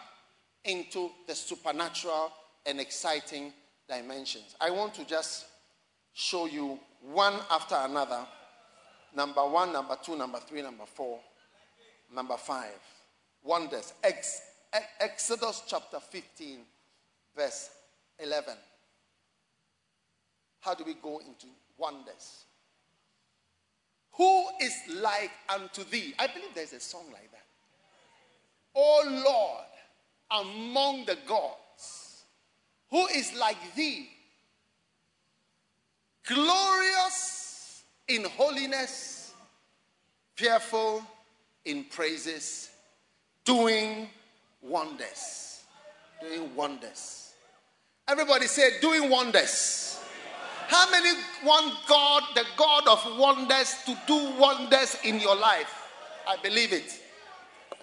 [0.65, 2.31] into the supernatural
[2.65, 3.53] and exciting
[3.87, 4.55] dimensions?
[4.59, 5.45] I want to just
[6.13, 8.25] show you one after another
[9.15, 11.19] number one, number two, number three, number four,
[12.13, 12.77] number five.
[13.43, 13.93] Wonders.
[14.03, 14.41] Ex-
[14.99, 16.59] Exodus chapter 15,
[17.35, 17.69] verse
[18.19, 18.53] 11.
[20.59, 21.47] How do we go into
[21.77, 22.45] wonders?
[24.13, 26.13] Who is like unto thee?
[26.19, 27.45] I believe there's a song like that.
[28.75, 29.65] Oh Lord,
[30.31, 32.23] among the gods,
[32.89, 34.09] who is like thee?
[36.27, 39.33] Glorious in holiness,
[40.35, 41.03] fearful
[41.65, 42.69] in praises,
[43.43, 44.07] doing
[44.61, 45.63] wonders.
[46.21, 47.33] Doing wonders.
[48.07, 49.99] Everybody say, doing wonders.
[50.67, 55.73] How many want God, the God of wonders, to do wonders in your life?
[56.27, 57.01] I believe it.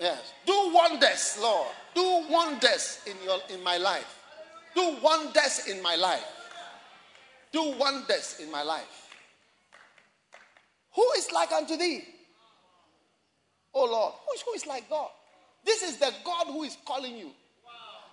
[0.00, 0.32] Yes.
[0.44, 1.68] Do wonders, Lord.
[1.94, 4.18] Do wonders in your in my life.
[4.74, 6.24] Do wonders in my life.
[7.52, 9.08] Do wonders in my life.
[10.94, 12.04] Who is like unto thee?
[13.72, 15.10] Oh Lord, who is, who is like God?
[15.64, 17.30] This is the God who is calling you.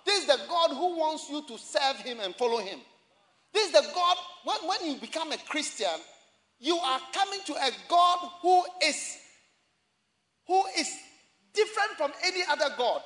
[0.04, 2.78] This is the God who wants you to serve him and follow him.
[3.52, 5.86] This is the God, when, when you become a Christian,
[6.60, 9.18] you are coming to a God who is
[10.46, 10.94] who is
[11.54, 13.00] different from any other God.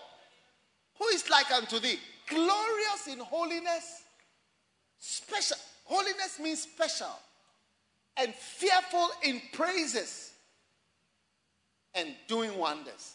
[0.98, 1.98] Who is like unto thee?
[2.28, 4.02] Glorious in holiness,
[4.98, 5.56] special.
[5.84, 7.14] Holiness means special.
[8.16, 10.32] And fearful in praises.
[11.94, 13.14] And doing wonders.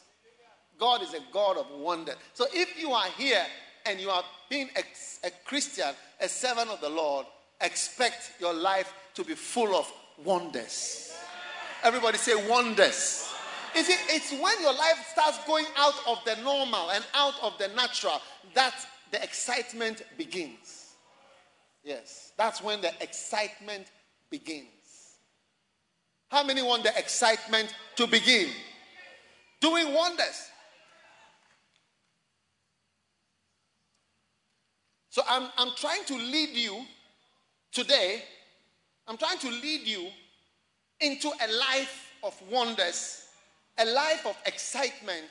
[0.80, 2.14] God is a God of wonder.
[2.34, 3.44] So if you are here
[3.86, 7.26] and you are being a, a Christian, a servant of the Lord,
[7.62, 9.92] expect your life to be full of
[10.24, 11.16] wonders.
[11.84, 13.33] Everybody say wonders.
[13.76, 17.58] You see, it's when your life starts going out of the normal and out of
[17.58, 18.22] the natural
[18.54, 18.74] that
[19.12, 20.94] the excitement begins.
[21.84, 23.88] Yes, that's when the excitement
[24.30, 24.68] begins.
[26.30, 28.50] How many want the excitement to begin?
[29.60, 30.50] Doing wonders.
[35.10, 36.86] So I'm, I'm trying to lead you
[37.72, 38.24] today,
[39.08, 40.10] I'm trying to lead you
[41.00, 43.23] into a life of wonders
[43.78, 45.30] a life of excitement,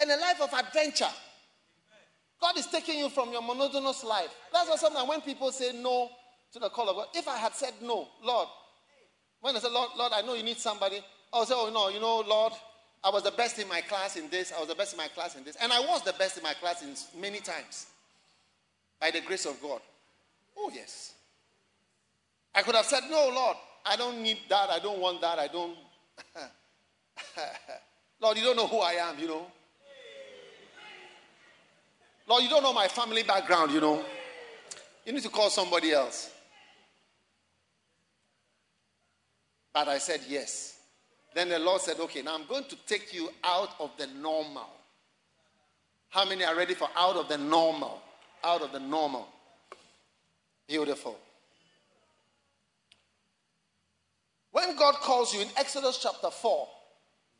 [0.00, 1.10] and a life of adventure.
[2.40, 4.34] God is taking you from your monotonous life.
[4.52, 6.08] That's why sometimes when people say no
[6.52, 8.48] to the call of God, if I had said no, Lord,
[9.40, 11.00] when I said, Lord, Lord, I know you need somebody,
[11.32, 12.52] I'll say, oh no, you know, Lord,
[13.02, 15.08] I was the best in my class in this, I was the best in my
[15.08, 15.56] class in this.
[15.60, 17.86] And I was the best in my class in many times
[19.00, 19.80] by the grace of God.
[20.56, 21.14] Oh, yes.
[22.54, 23.56] I could have said, No, Lord,
[23.86, 24.70] I don't need that.
[24.70, 25.38] I don't want that.
[25.38, 25.76] I don't.
[28.20, 29.46] Lord, you don't know who I am, you know.
[32.28, 34.04] Lord, you don't know my family background, you know.
[35.06, 36.30] You need to call somebody else.
[39.72, 40.78] But I said yes.
[41.34, 44.68] Then the Lord said, Okay, now I'm going to take you out of the normal.
[46.10, 48.02] How many are ready for out of the normal?
[48.44, 49.28] out of the normal.
[50.66, 51.18] Beautiful.
[54.50, 56.68] When God calls you in Exodus chapter 4,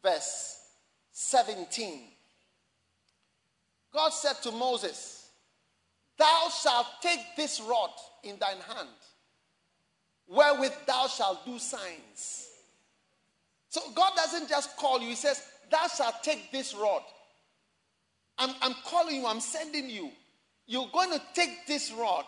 [0.03, 0.61] verse
[1.13, 2.03] 17,
[3.93, 5.31] God said to Moses,
[6.19, 7.91] Thou shalt take this rod
[8.25, 8.89] in thine hand,
[10.27, 12.49] wherewith thou shalt do signs.
[13.69, 17.03] So God doesn't just call you, He says, Thou shalt take this rod.
[18.39, 20.11] I'm, I'm calling you, I'm sending you.
[20.67, 22.25] You're going to take this rod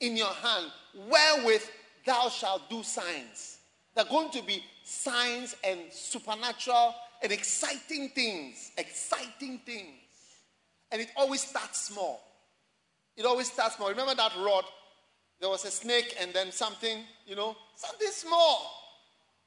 [0.00, 0.70] in your hand,
[1.08, 1.62] wherewith
[2.06, 3.58] thou shalt do signs.
[3.94, 8.72] They're going to be signs and supernatural and exciting things.
[8.78, 10.00] Exciting things.
[10.90, 12.20] And it always starts small.
[13.14, 13.90] It always starts small.
[13.90, 14.64] Remember that rod?
[15.40, 18.72] There was a snake and then something, you know, something small.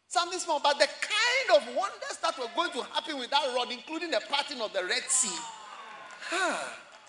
[0.08, 0.60] Something small.
[0.60, 4.22] But the kind of wonders that were going to happen with that rod, including the
[4.30, 5.40] parting of the Red Sea.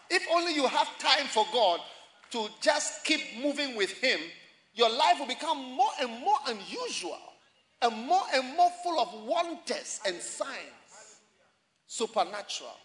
[0.08, 1.80] If only you have time for God
[2.30, 4.20] to just keep moving with Him,
[4.74, 7.18] your life will become more and more unusual
[7.82, 11.18] and more and more full of wonders and signs.
[11.86, 12.76] Supernatural.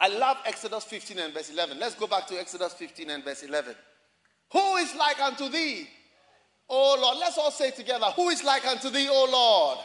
[0.00, 1.78] I love Exodus 15 and verse 11.
[1.78, 3.74] Let's go back to Exodus 15 and verse 11.
[4.52, 5.86] Who is like unto thee,
[6.68, 7.18] O Lord?
[7.18, 9.78] Let's all say together, Who is like unto thee, O Lord?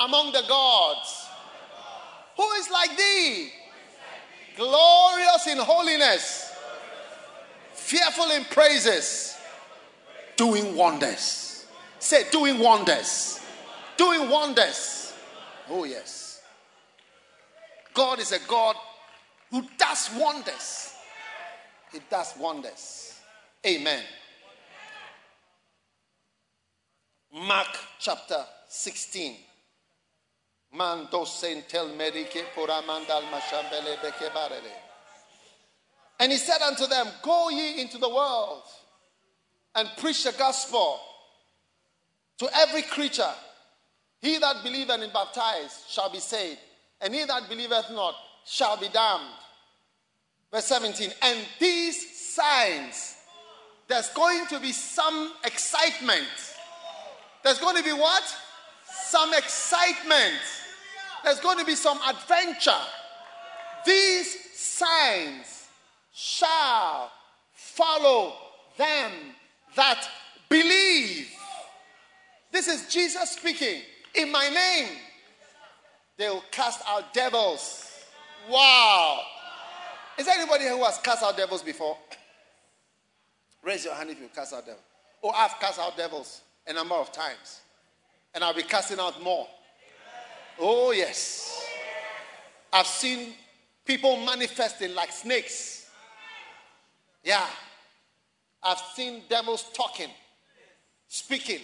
[0.00, 1.24] Among the gods
[2.36, 3.50] who is like thee?
[4.56, 6.52] Glorious in holiness,
[7.72, 9.33] fearful in praises,
[10.36, 11.66] doing wonders.
[11.98, 13.40] Say, doing wonders.
[13.96, 15.14] Doing wonders.
[15.68, 16.42] Oh, yes.
[17.94, 18.76] God is a God
[19.50, 20.94] who does wonders.
[21.92, 23.18] He does wonders.
[23.64, 24.02] Amen.
[27.32, 29.36] Mark chapter 16.
[30.72, 33.96] Mando medike poramandal mashambele.
[36.18, 38.62] And he said unto them, Go ye into the world
[39.74, 41.00] and preach the gospel
[42.38, 43.32] to every creature.
[44.20, 46.60] He that believeth and is baptized shall be saved,
[47.00, 48.14] and he that believeth not
[48.46, 49.24] shall be damned.
[50.52, 53.16] Verse 17, and these signs,
[53.88, 56.24] there's going to be some excitement.
[57.42, 58.22] There's going to be what?
[58.86, 60.40] Some excitement
[61.24, 62.70] there's going to be some adventure.
[63.86, 65.68] These signs
[66.12, 67.10] shall
[67.52, 68.34] follow
[68.76, 69.10] them
[69.76, 70.08] that
[70.48, 71.28] believe.
[72.52, 73.82] This is Jesus speaking.
[74.14, 74.96] In my name,
[76.16, 77.90] they will cast out devils.
[78.48, 79.22] Wow.
[80.16, 81.98] Is there anybody who has cast out devils before?
[83.64, 84.84] Raise your hand if you cast out devils.
[85.22, 87.60] Oh, I've cast out devils a number of times.
[88.34, 89.48] And I'll be casting out more.
[90.58, 91.66] Oh, yes.
[92.72, 93.32] I've seen
[93.84, 95.88] people manifesting like snakes.
[97.24, 97.46] Yeah.
[98.64, 100.08] I've seen devils talking,
[101.08, 101.60] speaking.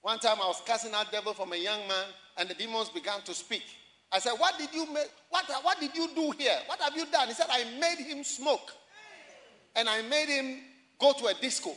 [0.00, 2.06] One time I was casting out devil from a young man,
[2.36, 3.64] and the demons began to speak.
[4.12, 5.10] I said, What did you make?
[5.28, 6.56] What, what did you do here?
[6.66, 7.28] What have you done?
[7.28, 8.72] He said, I made him smoke.
[9.76, 10.60] And I made him
[10.98, 11.72] go to a disco.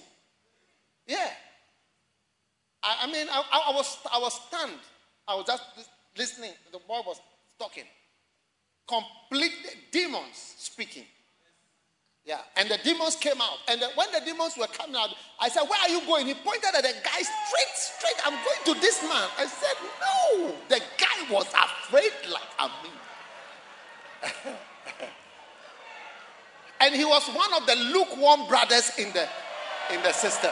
[1.05, 1.29] Yeah.
[2.83, 4.79] I, I mean, I, I, was I was stunned.
[5.27, 5.63] I was just
[6.17, 6.51] listening.
[6.71, 7.19] The boy was
[7.59, 7.83] talking.
[8.87, 9.53] Complete
[9.91, 11.05] demons speaking.
[12.25, 12.39] Yeah.
[12.55, 13.57] And the demons came out.
[13.67, 16.27] And the, when the demons were coming out, I said, Where are you going?
[16.27, 18.15] He pointed at the guy straight, straight.
[18.25, 19.27] I'm going to this man.
[19.37, 20.53] I said, No.
[20.69, 22.91] The guy was afraid like a me.
[26.81, 29.27] and he was one of the lukewarm brothers in the
[29.91, 30.51] in the system.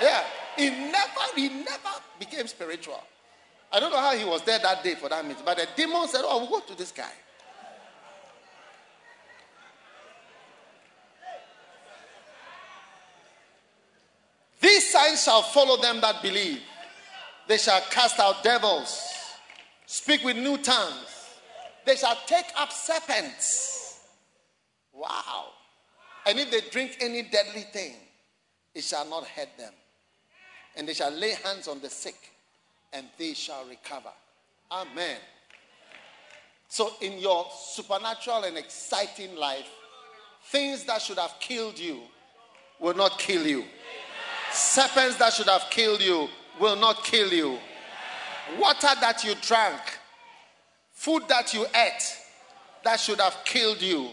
[0.00, 0.22] Yeah.
[0.56, 3.02] He never, he never became spiritual.
[3.72, 6.08] I don't know how he was there that day for that meeting, but the demon
[6.08, 7.10] said, Oh, we'll go to this guy.
[14.96, 16.60] Signs shall follow them that believe.
[17.48, 19.02] They shall cast out devils,
[19.86, 21.34] speak with new tongues.
[21.84, 24.00] They shall take up serpents.
[24.92, 25.50] Wow.
[26.26, 27.94] And if they drink any deadly thing,
[28.74, 29.72] it shall not hurt them.
[30.76, 32.16] And they shall lay hands on the sick,
[32.92, 34.10] and they shall recover.
[34.72, 35.18] Amen.
[36.68, 39.68] So, in your supernatural and exciting life,
[40.46, 42.00] things that should have killed you
[42.80, 43.64] will not kill you.
[44.56, 46.28] Serpents that should have killed you
[46.58, 47.58] will not kill you.
[48.58, 49.80] Water that you drank,
[50.92, 52.16] food that you ate
[52.82, 54.08] that should have killed you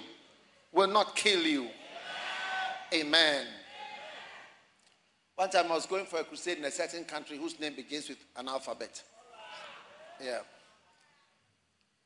[0.73, 1.69] will not kill you.
[2.93, 3.45] Amen.
[5.35, 8.09] One time I was going for a crusade in a certain country whose name begins
[8.09, 9.01] with an alphabet.
[10.21, 10.39] Yeah.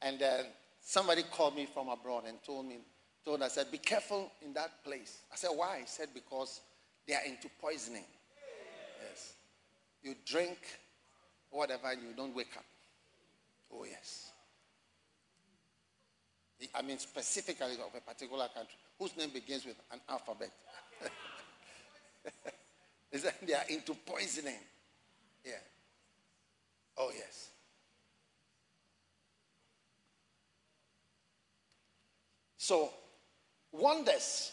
[0.03, 0.45] And then
[0.79, 2.77] somebody called me from abroad and told me,
[3.25, 5.21] told I said, be careful in that place.
[5.33, 5.79] I said, why?
[5.79, 6.61] He said, because
[7.07, 8.05] they are into poisoning.
[9.01, 9.33] Yes.
[10.03, 10.57] You drink
[11.49, 12.65] whatever and you don't wake up.
[13.73, 14.31] Oh, yes.
[16.73, 20.51] I mean, specifically of a particular country whose name begins with an alphabet.
[23.11, 24.59] Is that they are into poisoning.
[25.45, 25.53] Yeah.
[26.97, 27.49] Oh, yes.
[32.57, 32.89] So,
[33.71, 34.51] wonders.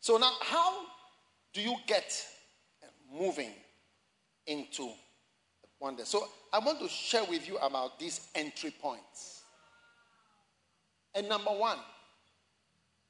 [0.00, 0.80] So, now how
[1.52, 2.10] do you get
[3.12, 3.52] moving
[4.46, 4.90] into
[5.80, 6.08] wonders?
[6.08, 9.42] So, I want to share with you about these entry points.
[11.14, 11.78] And number one,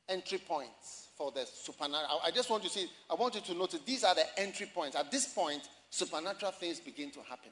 [0.09, 2.21] entry points for the supernatural.
[2.25, 4.71] I just want you to see, I want you to notice these are the entry
[4.75, 4.97] points.
[4.97, 7.51] At this point, supernatural things begin to happen.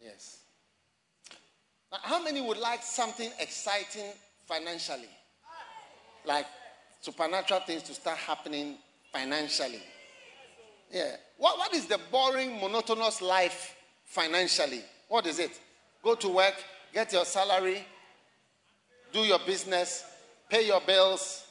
[0.00, 0.40] Yes.
[1.90, 4.10] Now, how many would like something exciting
[4.46, 5.08] financially?
[6.26, 6.46] Like
[7.00, 8.76] supernatural things to start happening
[9.12, 9.82] financially.
[10.94, 11.16] Yeah.
[11.38, 14.80] What, what is the boring, monotonous life financially?
[15.08, 15.50] What is it?
[16.04, 16.54] Go to work,
[16.92, 17.84] get your salary,
[19.12, 20.04] do your business,
[20.48, 21.44] pay your bills,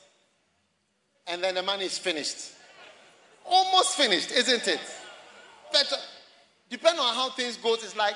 [1.27, 2.53] and then the money is finished.
[3.45, 4.79] Almost finished, isn't it?
[5.73, 5.97] But uh,
[6.69, 8.15] depending on how things go, it's like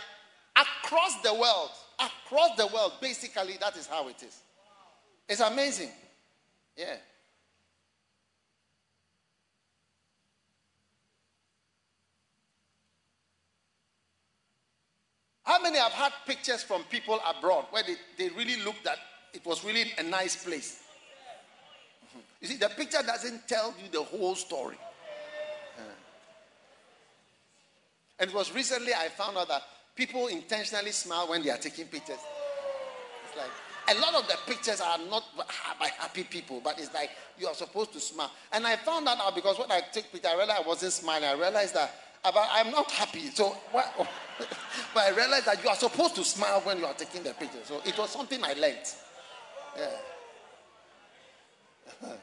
[0.55, 4.41] across the world, across the world, basically, that is how it is.
[5.27, 5.89] It's amazing.
[6.77, 6.95] Yeah.
[15.47, 18.97] How many have had pictures from people abroad where they, they really looked at
[19.33, 20.83] it was really a nice place?
[22.41, 24.75] You see, the picture doesn't tell you the whole story.
[25.77, 25.83] Yeah.
[28.19, 29.61] And it was recently I found out that
[29.95, 32.19] people intentionally smile when they are taking pictures.
[33.25, 35.23] It's like a lot of the pictures are not
[35.79, 38.31] by happy people, but it's like you are supposed to smile.
[38.51, 41.29] And I found that out because when I took picture, I realized I wasn't smiling.
[41.29, 41.89] I realized that
[42.35, 43.29] I'm not happy.
[43.29, 44.07] So, oh,
[44.93, 47.59] but I realized that you are supposed to smile when you are taking the picture.
[47.63, 48.77] So it was something I learned.
[49.77, 49.89] Yeah.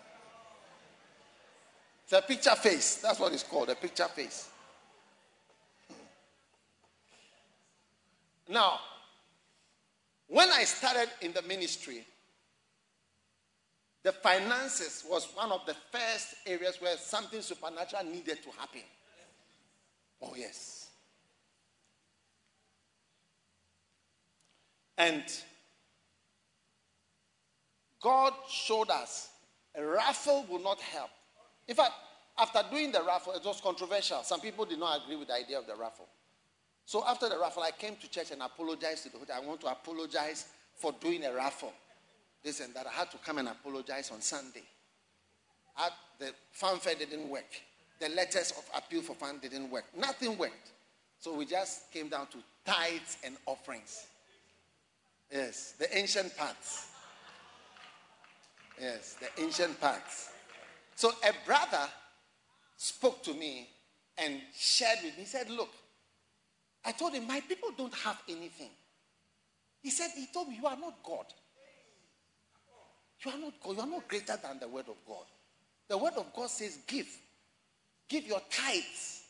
[2.05, 2.97] it's a picture face.
[2.97, 4.49] That's what it's called, a picture face.
[5.89, 5.95] Hmm.
[8.53, 8.81] Now,
[10.29, 12.05] when I started in the ministry,
[14.03, 18.83] the finances was one of the first areas where something supernatural needed to happen.
[20.25, 20.89] Oh, yes.
[24.97, 25.23] And
[28.01, 29.29] God showed us
[29.75, 31.11] a raffle will not help.
[31.67, 31.93] In fact,
[32.39, 34.23] after doing the raffle, it was controversial.
[34.23, 36.07] Some people did not agree with the idea of the raffle.
[36.87, 39.41] So after the raffle, I came to church and apologized to the hotel.
[39.43, 40.47] I want to apologize
[40.77, 41.73] for doing a raffle.
[42.43, 42.87] This and that.
[42.87, 44.63] I had to come and apologize on Sunday.
[45.77, 45.89] I,
[46.19, 47.51] the fanfare didn't work
[48.01, 49.85] the letters of appeal for fund didn't work.
[49.97, 50.73] Nothing worked.
[51.19, 54.07] So we just came down to tithes and offerings.
[55.33, 56.89] Yes, the ancient parts.
[58.81, 60.31] Yes, the ancient parts.
[60.97, 61.89] So a brother
[62.77, 63.69] spoke to me
[64.19, 65.21] and shared with me.
[65.23, 65.71] He said, Look,
[66.85, 68.71] I told him, my people don't have anything.
[69.83, 71.27] He said, He told me, You are not God.
[73.25, 73.77] You are not God.
[73.77, 75.25] You are not greater than the word of God.
[75.89, 77.09] The word of God says, Give
[78.15, 79.23] give your tithes,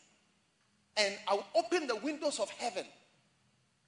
[0.95, 2.85] and I'll open the windows of heaven.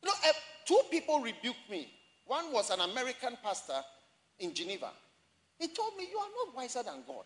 [0.01, 0.33] You know, uh,
[0.65, 1.93] two people rebuked me.
[2.25, 3.79] One was an American pastor
[4.39, 4.89] in Geneva.
[5.59, 7.25] He told me, You are not wiser than God.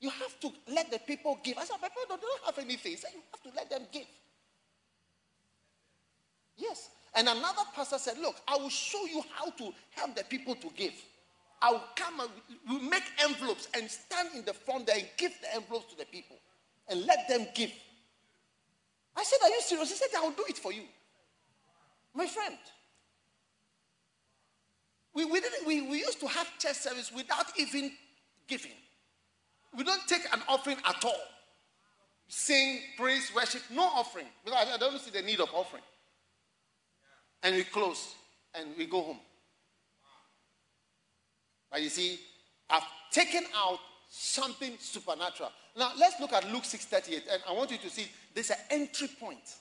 [0.00, 1.58] You have to let the people give.
[1.58, 2.92] I said, People don't have anything.
[2.92, 4.06] He said, You have to let them give.
[6.56, 6.88] Yes.
[7.14, 10.68] And another pastor said, Look, I will show you how to help the people to
[10.74, 10.94] give.
[11.62, 12.30] I'll come and
[12.68, 16.06] we'll make envelopes and stand in the front there and give the envelopes to the
[16.06, 16.36] people.
[16.88, 17.72] and let them give.
[19.16, 19.90] I said, Are you serious?
[19.90, 20.82] He said, I will do it for you.
[22.14, 22.56] My friend.
[25.14, 27.92] We, we, didn't, we, we used to have church service without even
[28.48, 28.72] giving.
[29.76, 31.20] We don't take an offering at all.
[32.28, 34.26] Sing, praise, worship, no offering.
[34.50, 35.82] I don't see the need of offering.
[37.42, 38.14] And we close
[38.54, 39.18] and we go home.
[41.72, 42.20] But you see,
[42.68, 43.78] I've taken out
[44.10, 45.50] something supernatural.
[45.74, 49.08] Now let's look at Luke 6:38, and I want you to see there's an entry
[49.08, 49.56] point.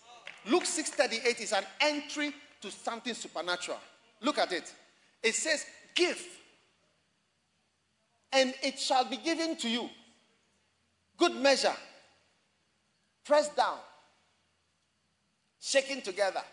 [0.45, 3.79] Luke 6:38 is an entry to something supernatural.
[4.19, 4.71] Look at it.
[5.23, 5.65] It says,
[5.95, 6.21] Give,
[8.31, 9.89] and it shall be given to you.
[11.17, 11.75] Good measure,
[13.23, 13.77] pressed down,
[15.59, 16.43] shaken together,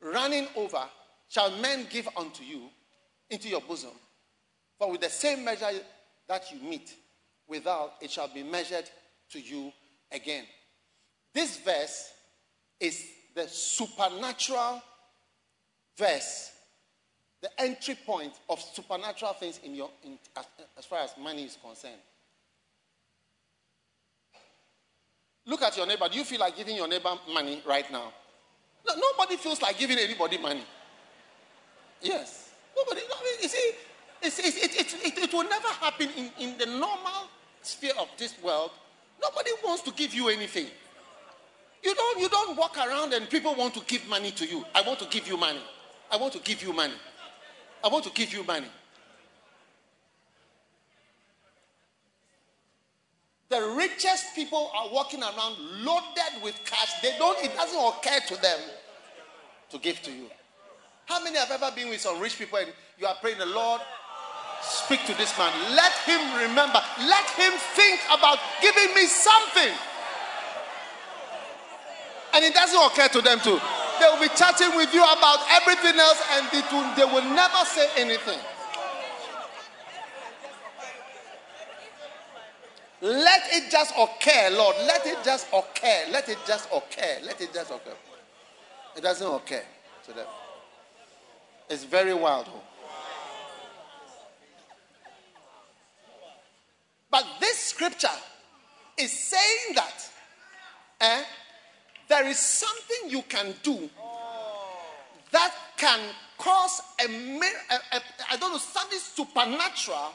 [0.00, 0.82] running over,
[1.28, 2.70] shall men give unto you
[3.28, 3.90] into your bosom.
[4.80, 5.70] For with the same measure
[6.26, 6.96] that you mete
[7.46, 8.90] without, it shall be measured
[9.30, 9.72] to you
[10.10, 10.44] again.
[11.32, 12.10] This verse
[12.80, 14.82] is the supernatural
[15.96, 16.50] verse
[17.42, 20.44] the entry point of supernatural things in your in, as,
[20.78, 21.94] as far as money is concerned.
[25.46, 26.06] Look at your neighbor.
[26.10, 28.12] Do you feel like giving your neighbor money right now?
[28.86, 30.64] No, nobody feels like giving anybody money.
[32.02, 32.50] Yes.
[32.76, 33.00] Nobody.
[33.00, 33.72] I mean, you see,
[34.22, 37.28] it's, it, it, it, it will never happen in, in the normal
[37.62, 38.70] sphere of this world.
[39.20, 40.66] Nobody wants to give you anything.
[41.82, 44.64] You don't, you don't walk around and people want to give money to you.
[44.74, 45.60] I want to give you money.
[46.10, 46.94] I want to give you money.
[47.82, 48.66] I want to give you money.
[53.48, 57.00] The richest people are walking around loaded with cash.
[57.02, 58.60] They don't, it doesn't occur to them
[59.70, 60.26] to give to you.
[61.06, 63.80] How many have ever been with some rich people and you are praying, the Lord,
[64.62, 65.52] speak to this man.
[65.74, 66.80] Let him remember.
[66.98, 69.72] Let him think about giving me something.
[72.34, 73.58] And it doesn't occur to them too.
[74.00, 76.48] They will be chatting with you about everything else and
[76.96, 78.38] they will never say anything.
[83.02, 84.76] Let it just occur, Lord.
[84.86, 86.04] Let it just occur.
[86.10, 87.18] Let it just occur.
[87.24, 87.96] Let it just occur.
[88.96, 89.62] It doesn't occur
[90.06, 90.26] to them.
[91.70, 92.48] It's very wild.
[97.10, 98.08] But this scripture
[98.96, 100.10] is saying that
[101.00, 101.22] eh,
[102.08, 103.88] there is something you can do
[105.32, 106.00] that can
[106.38, 108.00] cause a, a, a
[108.30, 110.12] I don't know, something supernatural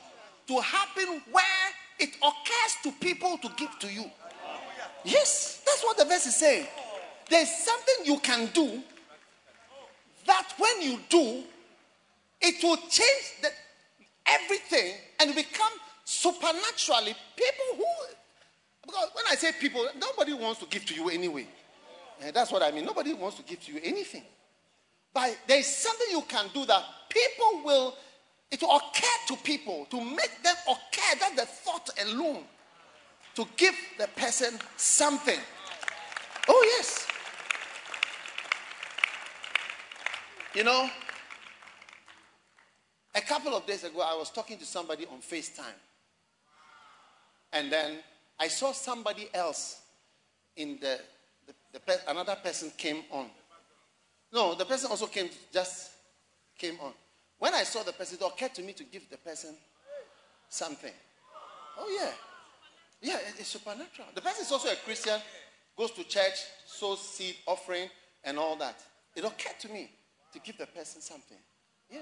[0.47, 1.67] to happen where
[1.99, 4.05] it occurs to people to give to you.
[5.03, 6.67] Yes, that's what the verse is saying.
[7.29, 8.83] There's something you can do
[10.25, 11.43] that when you do,
[12.41, 13.49] it will change the,
[14.27, 15.71] everything and become
[16.05, 17.85] supernaturally people who
[18.85, 21.47] because when I say people, nobody wants to give to you anyway.
[22.21, 22.85] And that's what I mean.
[22.85, 24.23] Nobody wants to give to you anything.
[25.13, 27.95] But there's something you can do that people will,
[28.51, 31.19] it will occur to people to make them occur.
[31.19, 32.43] That's the thought alone.
[33.35, 35.39] To give the person something.
[36.47, 37.07] Oh, yes.
[40.53, 40.89] You know,
[43.13, 45.75] a couple of days ago, I was talking to somebody on FaceTime.
[47.55, 47.97] And then
[48.39, 49.81] I saw somebody else
[50.55, 50.99] in the
[51.75, 53.29] the pe- another person came on.
[54.31, 55.91] No, the person also came, just
[56.57, 56.93] came on.
[57.37, 59.55] When I saw the person, it occurred to me to give the person
[60.47, 60.93] something.
[61.77, 62.11] Oh, yeah.
[63.01, 64.07] Yeah, it's supernatural.
[64.15, 65.19] The person is also a Christian,
[65.77, 67.89] goes to church, sows seed, offering,
[68.23, 68.79] and all that.
[69.17, 69.89] It occurred to me
[70.31, 71.37] to give the person something.
[71.89, 71.99] Yeah.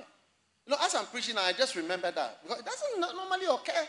[0.68, 2.44] You know, as I'm preaching, I just remember that.
[2.44, 3.88] Because it doesn't normally occur.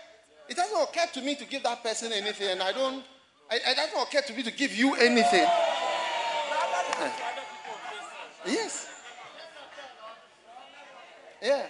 [0.48, 3.04] It doesn't occur to me to give that person anything, and I don't
[3.50, 5.46] it, it doesn't occur to me to give you anything.
[8.46, 8.88] Yes.
[11.42, 11.66] Yeah.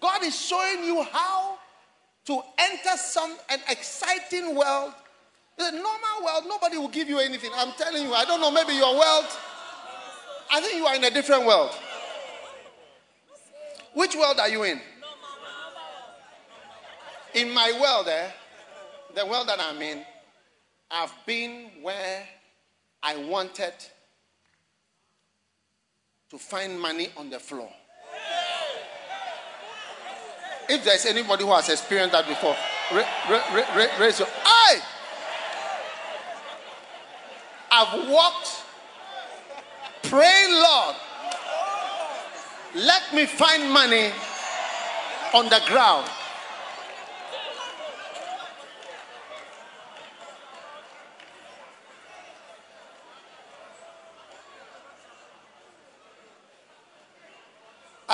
[0.00, 1.58] God is showing you how
[2.26, 4.92] to enter some an exciting world.
[5.58, 7.50] The normal world, nobody will give you anything.
[7.54, 9.26] I'm telling you, I don't know, maybe your world.
[10.50, 11.70] I think you are in a different world.
[13.92, 14.80] Which world are you in?
[17.34, 18.30] In my world, eh?
[19.14, 20.04] The world that I'm in,
[20.90, 22.26] I've been where
[23.02, 23.72] I wanted
[26.30, 27.68] to find money on the floor.
[30.68, 32.56] If there's anybody who has experienced that before,
[33.98, 34.80] raise your eye.
[37.72, 38.64] I've walked,
[40.04, 40.96] praying, Lord,
[42.74, 44.12] let me find money
[45.34, 46.08] on the ground.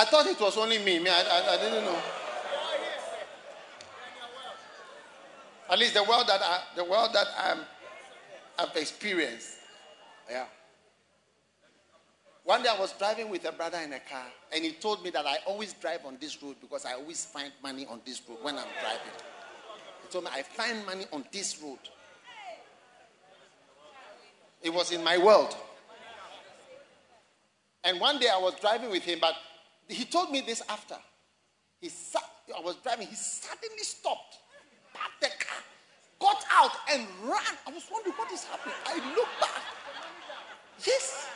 [0.09, 0.99] Thought it was only me.
[0.99, 1.99] Me, I, I, I didn't know.
[5.69, 7.59] At least the world that I, the world that I'm,
[8.57, 9.57] I've experienced.
[10.29, 10.45] Yeah.
[12.45, 14.23] One day I was driving with a brother in a car,
[14.53, 17.51] and he told me that I always drive on this road because I always find
[17.61, 19.11] money on this road when I'm driving.
[20.03, 21.79] He told me I find money on this road.
[24.61, 25.55] It was in my world.
[27.83, 29.33] And one day I was driving with him, but
[29.87, 30.95] he told me this after.
[31.79, 32.23] He sat,
[32.55, 34.37] I was driving, he suddenly stopped,
[34.93, 35.63] parked the car,
[36.19, 37.55] got out and ran.
[37.67, 38.75] I was wondering what is happening.
[38.85, 39.61] I looked back.
[40.85, 41.27] Yes.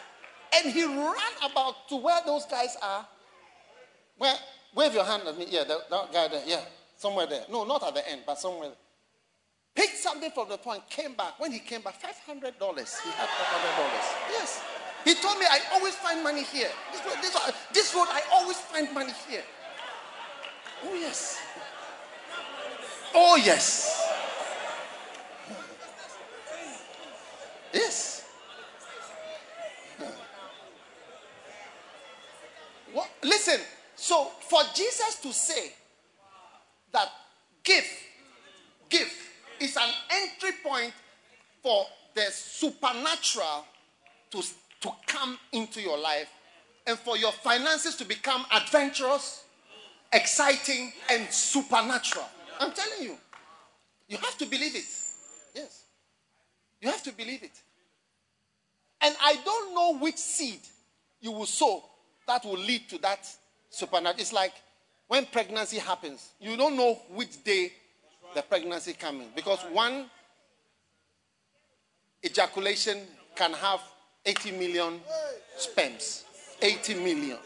[0.55, 1.15] And he ran
[1.49, 3.07] about to where those guys are.
[4.17, 4.35] Where,
[4.75, 5.45] wave your hand at me.
[5.49, 6.43] Yeah, that, that guy there.
[6.45, 6.61] Yeah,
[6.97, 7.43] somewhere there.
[7.49, 8.71] No, not at the end, but somewhere.
[9.73, 11.39] Picked something from the point, came back.
[11.39, 12.11] When he came back, $500.
[12.27, 14.11] He had $500.
[14.31, 14.61] Yes.
[15.03, 16.69] He told me, I always find money here.
[16.91, 19.43] This road, this, this road, I always find money here.
[20.85, 21.39] Oh, yes.
[23.13, 24.09] Oh, yes.
[27.73, 28.27] Yes.
[32.93, 33.09] What?
[33.23, 33.59] Listen,
[33.95, 35.71] so for Jesus to say
[36.91, 37.09] that
[37.63, 37.85] give,
[38.89, 39.11] give
[39.59, 40.93] is an entry point
[41.63, 43.65] for the supernatural
[44.31, 44.43] to
[44.81, 46.29] to come into your life
[46.87, 49.43] and for your finances to become adventurous,
[50.11, 52.25] exciting, and supernatural.
[52.59, 53.17] I'm telling you,
[54.07, 54.85] you have to believe it.
[55.55, 55.85] Yes.
[56.81, 57.61] You have to believe it.
[59.01, 60.59] And I don't know which seed
[61.21, 61.83] you will sow
[62.27, 63.27] that will lead to that
[63.69, 64.19] supernatural.
[64.19, 64.53] It's like
[65.07, 67.73] when pregnancy happens, you don't know which day
[68.33, 70.05] the pregnancy coming because one
[72.23, 72.99] ejaculation
[73.35, 73.81] can have
[74.25, 74.99] 80 million
[75.57, 76.25] sperms.
[76.61, 77.37] 80 million.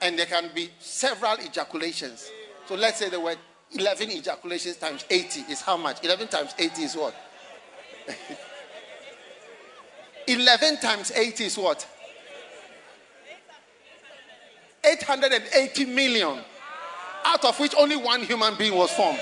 [0.00, 2.30] And there can be several ejaculations.
[2.66, 3.36] So let's say there were
[3.72, 6.04] 11 ejaculations times 80 is how much?
[6.04, 7.14] 11 times 80 is what?
[10.26, 11.86] 11 times 80 is what?
[14.84, 16.38] 880 million.
[17.24, 19.20] Out of which only one human being was formed.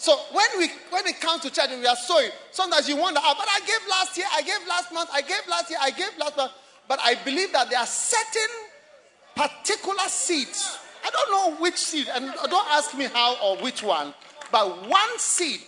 [0.00, 3.20] So when we when we come to church and we are sowing, sometimes you wonder,
[3.22, 5.90] oh, but I gave last year, I gave last month, I gave last year, I
[5.90, 6.52] gave last month.
[6.88, 8.48] But I believe that there are certain
[9.36, 10.78] particular seeds.
[11.04, 14.14] I don't know which seed, and don't ask me how or which one,
[14.50, 15.60] but one seed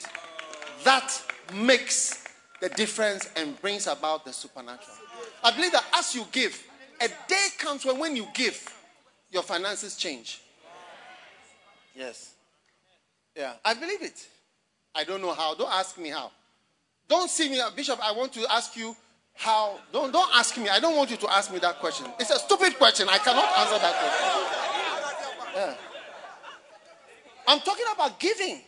[0.84, 1.12] that
[1.52, 2.24] makes
[2.62, 4.96] the difference and brings about the supernatural.
[5.44, 6.59] I believe that as you give,
[7.02, 8.66] a day comes when when you give,
[9.30, 10.40] your finances change.
[11.94, 12.31] Yes.
[13.36, 14.26] Yeah, I believe it.
[14.94, 15.54] I don't know how.
[15.54, 16.30] Don't ask me how.
[17.09, 17.98] Don't see me, Bishop.
[18.02, 18.94] I want to ask you
[19.34, 19.78] how.
[19.92, 20.68] Don't, don't ask me.
[20.68, 22.06] I don't want you to ask me that question.
[22.20, 23.09] It's a stupid question.
[23.09, 24.52] I cannot answer that question.
[25.54, 25.74] Yeah.
[27.48, 28.60] I'm talking about giving.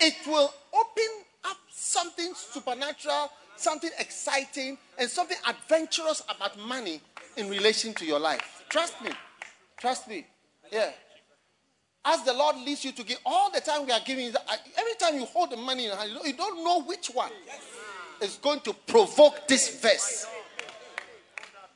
[0.00, 1.08] It will open
[1.44, 7.00] up something supernatural, something exciting, and something adventurous about money
[7.36, 8.64] in relation to your life.
[8.68, 9.10] Trust me.
[9.78, 10.26] Trust me.
[10.70, 10.90] Yeah.
[12.04, 14.26] As the Lord leads you to give, all the time we are giving,
[14.76, 17.30] every time you hold the money in your hand, you don't know which one
[18.20, 20.26] is going to provoke this verse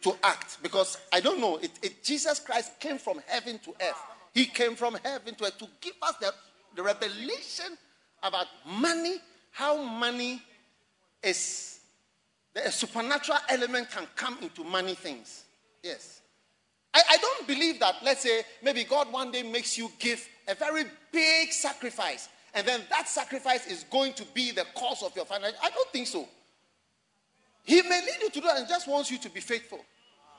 [0.03, 0.59] to act.
[0.63, 4.03] Because I don't know, it, it, Jesus Christ came from heaven to earth.
[4.35, 6.33] He came from heaven to earth to give us the,
[6.75, 7.79] the revelation
[8.23, 9.17] about money,
[9.53, 10.43] how money
[11.23, 11.81] is,
[12.53, 15.45] the supernatural element can come into money things.
[15.83, 16.21] Yes.
[16.97, 20.55] I, I don't believe that, let's say, maybe God one day makes you give a
[20.55, 25.27] very big sacrifice, and then that sacrifice is going to be the cause of your
[25.27, 25.59] financial.
[25.63, 26.27] I don't think so.
[27.65, 29.85] He may lead you to do that and just wants you to be faithful.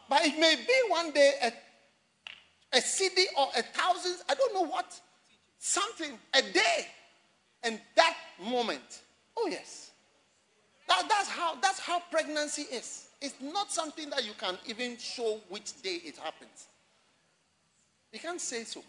[0.09, 4.65] But it may be one day a, a city or a thousand, I don't know
[4.65, 4.99] what,
[5.59, 6.87] something, a day.
[7.61, 9.03] And that moment,
[9.37, 9.91] oh yes.
[10.87, 13.06] That, that's how that's how pregnancy is.
[13.21, 16.67] It's not something that you can even show which day it happens.
[18.11, 18.83] You can't say so.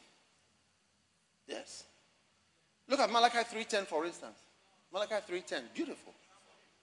[1.46, 1.84] Yes.
[2.86, 4.38] Look at Malachi 3:10 for instance.
[4.92, 6.14] Malachi 3:10, beautiful.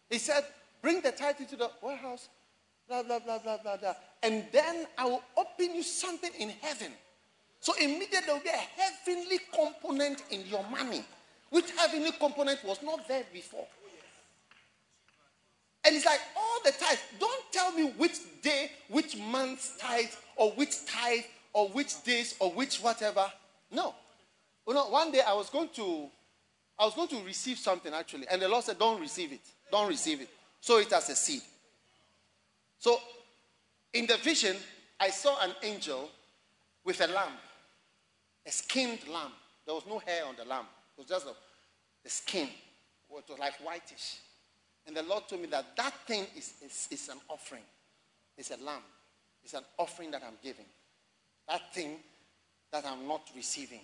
[0.09, 0.45] He said,
[0.81, 2.29] "Bring the tithe into the warehouse,
[2.87, 6.95] blah blah blah blah blah blah, and then I will open you something in heaven."
[7.59, 11.03] So immediately there will be a heavenly component in your money,
[11.49, 13.67] which heavenly component was not there before.
[15.85, 16.97] And it's like all the tithe.
[17.19, 22.51] Don't tell me which day, which month's tithe, or which tithe, or which days, or
[22.51, 23.31] which whatever.
[23.71, 23.93] No.
[24.67, 26.07] You know, one day I was going to,
[26.79, 29.41] I was going to receive something actually, and the Lord said, "Don't receive it.
[29.71, 30.29] Don't receive it.
[30.59, 31.41] Sow it as a seed."
[32.79, 32.99] So,
[33.93, 34.57] in the vision,
[34.99, 36.09] I saw an angel
[36.83, 37.33] with a lamb,
[38.45, 39.31] a skinned lamb.
[39.65, 40.65] There was no hair on the lamb,
[40.97, 41.33] it was just a,
[42.03, 42.47] the skin.
[42.47, 44.19] It was like whitish.
[44.87, 47.63] And the Lord told me that that thing is, is, is an offering.
[48.37, 48.83] It's a lamb.
[49.43, 50.65] It's an offering that I'm giving.
[51.47, 51.97] That thing
[52.71, 53.81] that I'm not receiving.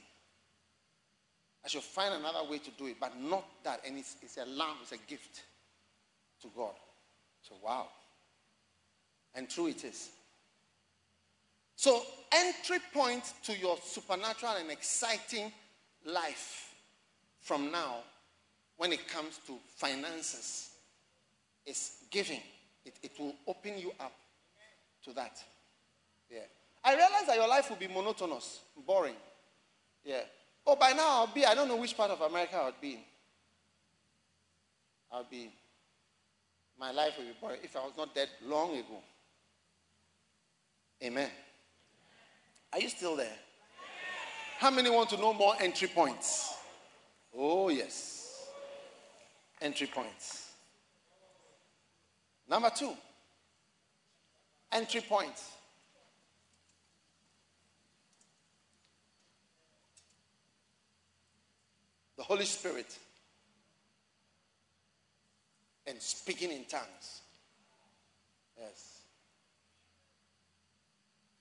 [1.63, 3.81] I should find another way to do it, but not that.
[3.85, 5.43] And it's, it's a lamb, it's a gift
[6.41, 6.73] to God.
[7.41, 7.87] So, wow.
[9.35, 10.09] And true it is.
[11.75, 12.01] So,
[12.31, 15.51] entry point to your supernatural and exciting
[16.05, 16.73] life
[17.39, 17.97] from now,
[18.77, 20.70] when it comes to finances,
[21.65, 22.41] is giving.
[22.85, 24.13] It, it will open you up
[25.05, 25.43] to that.
[26.29, 26.39] Yeah.
[26.83, 29.15] I realize that your life will be monotonous, boring.
[30.03, 30.21] Yeah.
[30.65, 32.99] Oh, by now I'll be, I don't know which part of America I'll be in.
[35.11, 35.51] I'll be,
[36.79, 39.01] my life will be boring if I was not dead long ago.
[41.03, 41.29] Amen.
[42.73, 43.35] Are you still there?
[44.59, 46.53] How many want to know more entry points?
[47.35, 48.47] Oh, yes.
[49.61, 50.40] Entry points.
[52.51, 52.91] Number two,
[54.73, 55.41] entry point.
[62.17, 62.93] The Holy Spirit
[65.87, 67.21] and speaking in tongues.
[68.59, 68.99] Yes.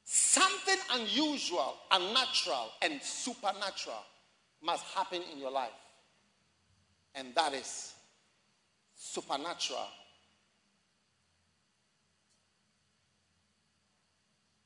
[0.05, 4.05] Something unusual, unnatural, and supernatural
[4.62, 5.70] must happen in your life.
[7.16, 7.95] And that is
[8.95, 9.89] supernatural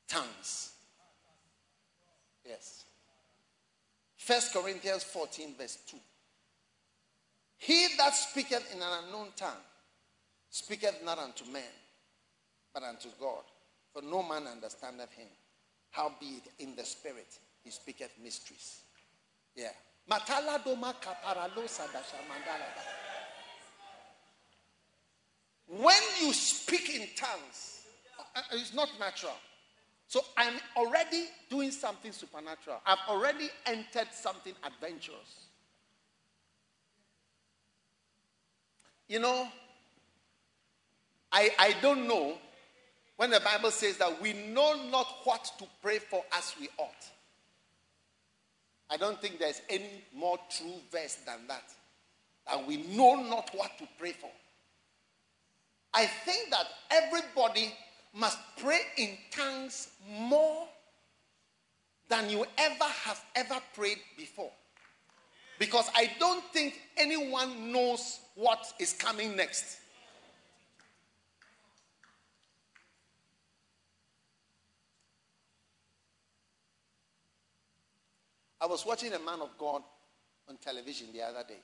[0.07, 0.73] tongues.
[2.45, 2.85] Yes.
[4.17, 5.97] First Corinthians 14, verse 2.
[7.57, 9.63] He that speaketh in an unknown tongue
[10.49, 11.63] speaketh not unto men,
[12.73, 13.43] but unto God.
[13.93, 15.27] For no man understandeth him.
[15.91, 18.81] Howbeit in the spirit he speaketh mysteries.
[19.55, 19.69] Yeah.
[20.09, 20.93] Matala doma
[25.67, 27.81] When you speak in tongues,
[28.19, 29.33] uh, uh, it's not natural.
[30.07, 32.77] So I'm already doing something supernatural.
[32.85, 35.47] I've already entered something adventurous.
[39.07, 39.47] You know,
[41.31, 42.37] I, I don't know
[43.17, 46.89] when the Bible says that we know not what to pray for as we ought.
[48.89, 51.63] I don't think there's any more true verse than that.
[52.47, 54.29] That we know not what to pray for.
[55.93, 57.73] I think that everybody
[58.15, 60.67] must pray in tongues more
[62.07, 64.51] than you ever have ever prayed before.
[65.59, 69.79] Because I don't think anyone knows what is coming next.
[78.61, 79.83] I was watching a man of God
[80.49, 81.59] on television the other day.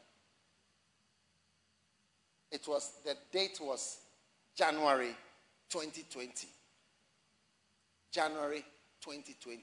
[2.51, 3.99] It was the date was
[4.55, 5.15] January
[5.71, 6.47] 2020.
[8.11, 8.63] January
[9.01, 9.61] 2020.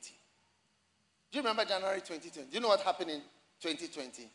[1.30, 2.50] Do you remember January 2020?
[2.50, 3.20] Do you know what happened in
[3.60, 4.30] 2020?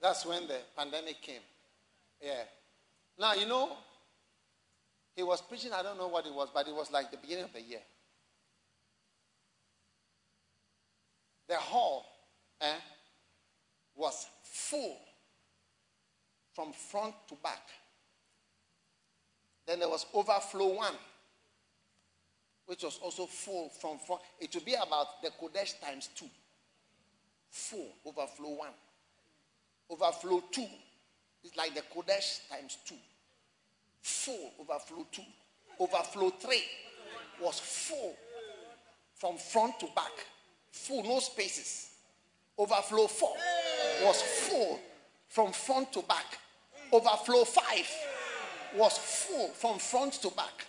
[0.00, 1.40] That's when the pandemic came.
[2.22, 2.42] Yeah.
[3.18, 3.72] Now, you know,
[5.14, 7.44] he was preaching, I don't know what it was, but it was like the beginning
[7.44, 7.80] of the year.
[11.48, 12.04] The hall
[12.60, 12.74] eh,
[13.94, 14.98] was full
[16.52, 17.62] from front to back.
[19.66, 20.94] Then there was overflow one,
[22.66, 24.22] which was also full from front.
[24.40, 26.30] It would be about the Qodesh times two.
[27.50, 28.70] Full, overflow one.
[29.90, 30.66] Overflow two.
[31.42, 32.96] It's like the Qodesh times two.
[34.02, 35.22] Full, overflow two.
[35.80, 36.62] Overflow three
[37.40, 38.14] was full
[39.14, 40.12] from front to back.
[40.70, 41.90] Full, no spaces.
[42.58, 43.34] Overflow four
[44.04, 44.80] was full
[45.28, 46.38] from front to back.
[46.92, 47.86] Overflow five
[48.74, 50.66] was full from front to back.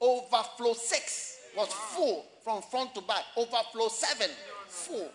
[0.00, 3.24] Overflow 6 was full from front to back.
[3.36, 4.28] Overflow 7,
[4.66, 5.10] full.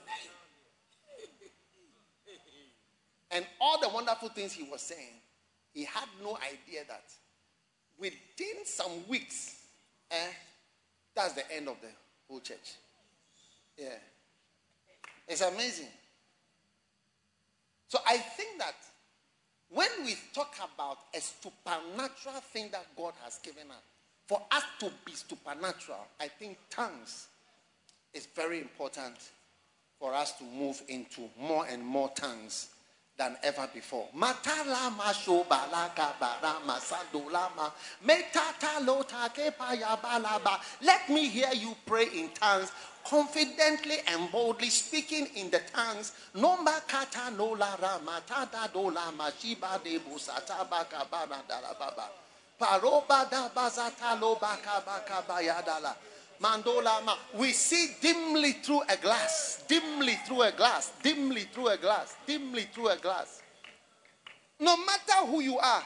[3.31, 5.19] And all the wonderful things he was saying,
[5.73, 7.03] he had no idea that
[7.99, 9.55] within some weeks,
[10.11, 10.31] eh,
[11.15, 11.89] that's the end of the
[12.29, 12.75] whole church.
[13.77, 13.97] Yeah.
[15.27, 15.89] It's amazing.
[17.87, 18.75] So I think that
[19.71, 23.83] when we talk about a supernatural thing that God has given us,
[24.27, 27.27] for us to be supernatural, I think tongues
[28.13, 29.15] is very important
[29.99, 32.69] for us to move into more and more tongues
[33.17, 34.07] than ever before.
[34.13, 35.13] Barama
[36.79, 37.71] sadolama
[38.05, 40.59] metata lotake payabalaba.
[40.81, 42.71] Let me hear you pray in tongues
[43.07, 46.13] confidently and boldly speaking in the tongues.
[46.33, 52.09] No makata no la rama tada dola mashiba de busata baka bara darababa.
[52.59, 55.95] Paroba da bazata lo baka baka bayadala.
[56.41, 57.15] Mandola ma.
[57.35, 62.63] We see dimly through a glass, dimly through a glass, dimly through a glass, dimly
[62.73, 63.41] through a glass.
[64.59, 65.83] No matter who you are,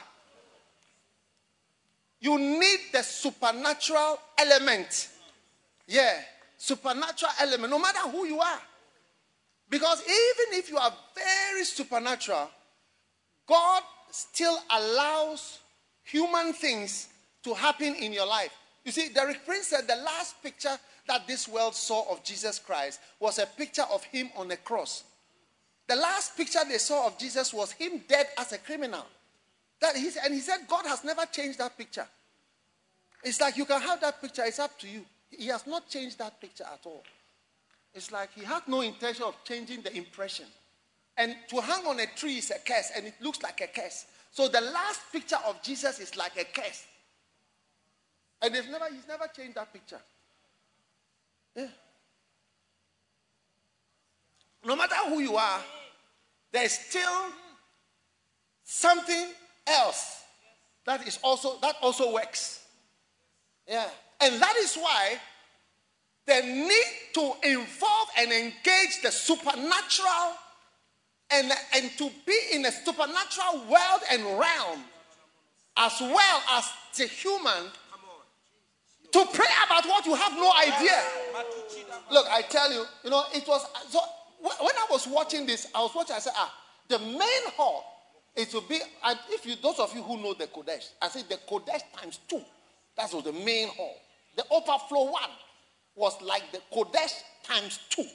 [2.20, 5.08] you need the supernatural element.
[5.86, 6.20] Yeah,
[6.60, 8.60] supernatural element, no matter who you are.
[9.70, 12.50] Because even if you are very supernatural,
[13.46, 15.60] God still allows
[16.02, 17.08] human things
[17.44, 18.52] to happen in your life.
[18.84, 20.76] You see, Derek Prince said the last picture
[21.08, 25.04] that this world saw of Jesus Christ was a picture of him on a cross.
[25.88, 29.06] The last picture they saw of Jesus was him dead as a criminal.
[29.80, 32.06] That he, and he said, God has never changed that picture.
[33.24, 35.06] It's like you can have that picture, it's up to you.
[35.30, 37.02] He has not changed that picture at all.
[37.94, 40.46] It's like he had no intention of changing the impression.
[41.16, 44.06] And to hang on a tree is a curse, and it looks like a curse.
[44.30, 46.84] So the last picture of Jesus is like a curse.
[48.42, 50.00] And they've never, he's never changed that picture.
[51.54, 51.66] Yeah.
[54.64, 55.60] No matter who you are,
[56.52, 57.26] there's still
[58.64, 59.28] something
[59.66, 60.22] else
[60.84, 62.64] that is also that also works.
[63.66, 63.88] Yeah.
[64.22, 65.18] And that is why
[66.26, 70.34] the need to involve and engage the supernatural
[71.32, 74.84] and, and to be in a supernatural world and realm
[75.76, 77.70] as well as the human
[79.12, 81.02] to pray about what you have no idea.
[82.12, 84.00] Look, I tell you, you know, it was so
[84.40, 86.52] when I was watching this, I was watching, I said, ah,
[86.88, 87.84] the main hall,
[88.34, 91.28] it will be, and if you, those of you who know the Qodesh, I said
[91.28, 92.40] the Qodesh times two.
[92.96, 93.96] That was the main hall.
[94.36, 95.30] The overflow one
[95.94, 98.06] was like the Qodesh times two.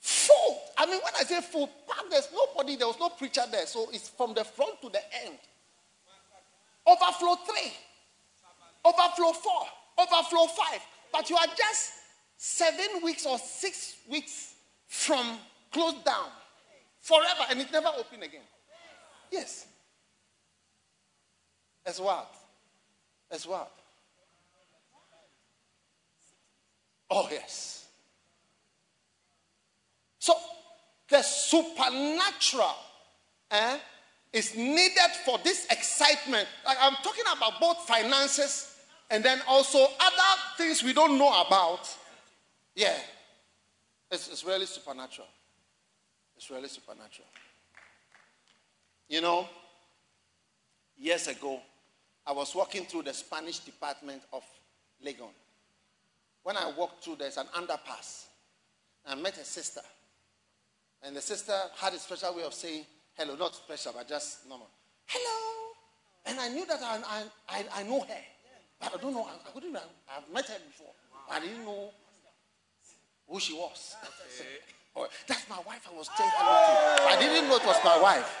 [0.00, 0.60] Full.
[0.76, 1.70] I mean, when I say full,
[2.10, 3.66] there's nobody, there was no preacher there.
[3.66, 5.38] So it's from the front to the end.
[6.86, 7.72] Overflow three.
[8.84, 9.66] Overflow four.
[9.98, 10.80] Overflow five.
[11.12, 11.92] But you are just
[12.36, 14.54] seven weeks or six weeks
[14.86, 15.38] from
[15.72, 16.28] closed down
[17.00, 18.42] forever and it never opened again.
[19.30, 19.66] Yes.
[21.84, 22.32] As what?
[23.30, 23.72] As what?
[27.10, 27.86] Oh, yes.
[30.18, 30.34] So,
[31.08, 32.74] the supernatural
[33.50, 33.78] eh,
[34.32, 36.48] is needed for this excitement.
[36.64, 38.76] Like I'm talking about both finances
[39.10, 41.88] and then also other things we don't know about.
[42.74, 42.96] Yeah.
[44.10, 45.28] It's, it's really supernatural.
[46.36, 47.28] It's really supernatural.
[49.08, 49.48] You know,
[50.98, 51.60] years ago,
[52.26, 54.42] I was walking through the Spanish department of
[55.04, 55.30] Legon.
[56.46, 58.26] When I walked through, there's an underpass.
[59.04, 59.80] I met a sister.
[61.02, 62.86] And the sister had a special way of saying
[63.16, 64.68] hello, not special, but just normal.
[65.06, 65.72] Hello.
[66.24, 68.22] And I knew that I, I, I, know her.
[68.78, 70.92] But I don't know, I, couldn't, I've met her before.
[71.28, 71.90] I didn't know
[73.28, 73.96] who she was.
[74.04, 74.46] Okay.
[74.96, 77.12] oh, that's my wife I was saying hello to.
[77.12, 78.40] I didn't know it was my wife.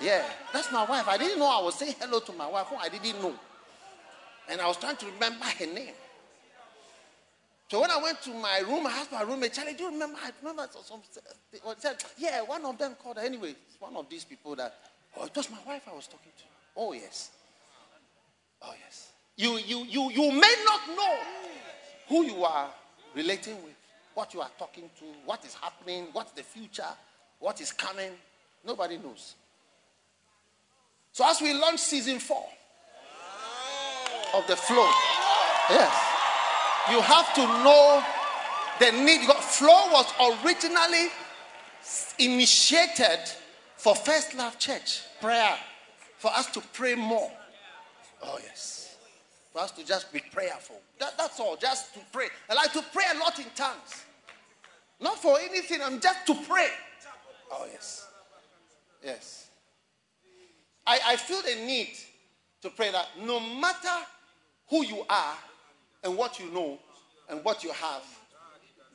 [0.00, 0.24] Yeah,
[0.54, 1.06] that's my wife.
[1.06, 2.68] I didn't know I was saying hello to my wife.
[2.72, 3.34] Oh, I didn't know.
[4.48, 5.92] And I was trying to remember her name.
[7.72, 10.18] So when I went to my room, I asked my roommate, Charlie, do you remember?
[10.22, 11.00] I remember some,
[11.78, 13.16] said, yeah, one of them called.
[13.16, 14.74] Anyway, it's one of these people that,
[15.16, 16.44] oh, it was my wife I was talking to.
[16.76, 17.30] Oh, yes.
[18.60, 19.12] Oh, yes.
[19.38, 21.16] You, you, you, you may not know
[22.10, 22.68] who you are
[23.14, 23.72] relating with
[24.12, 26.92] what you are talking to, what is happening, what's the future,
[27.38, 28.10] what is coming.
[28.66, 29.34] Nobody knows.
[31.12, 32.44] So as we launch season four
[34.34, 34.90] of the flow,
[35.70, 36.11] yes,
[36.90, 38.02] you have to know
[38.78, 39.22] the need.
[39.22, 41.08] Flow was originally
[42.18, 43.20] initiated
[43.76, 45.56] for First Love Church prayer,
[46.18, 47.30] for us to pray more.
[48.22, 48.82] Oh yes
[49.52, 50.80] for us to just be prayerful.
[50.98, 52.28] That, that's all, just to pray.
[52.48, 54.04] I like to pray a lot in tongues.
[55.00, 56.68] Not for anything, I'm just to pray.
[57.50, 58.06] Oh, yes.
[59.04, 59.48] Yes.
[60.86, 61.90] I, I feel the need
[62.62, 64.06] to pray that no matter
[64.68, 65.34] who you are
[66.02, 66.78] and what you know
[67.28, 68.02] and what you have,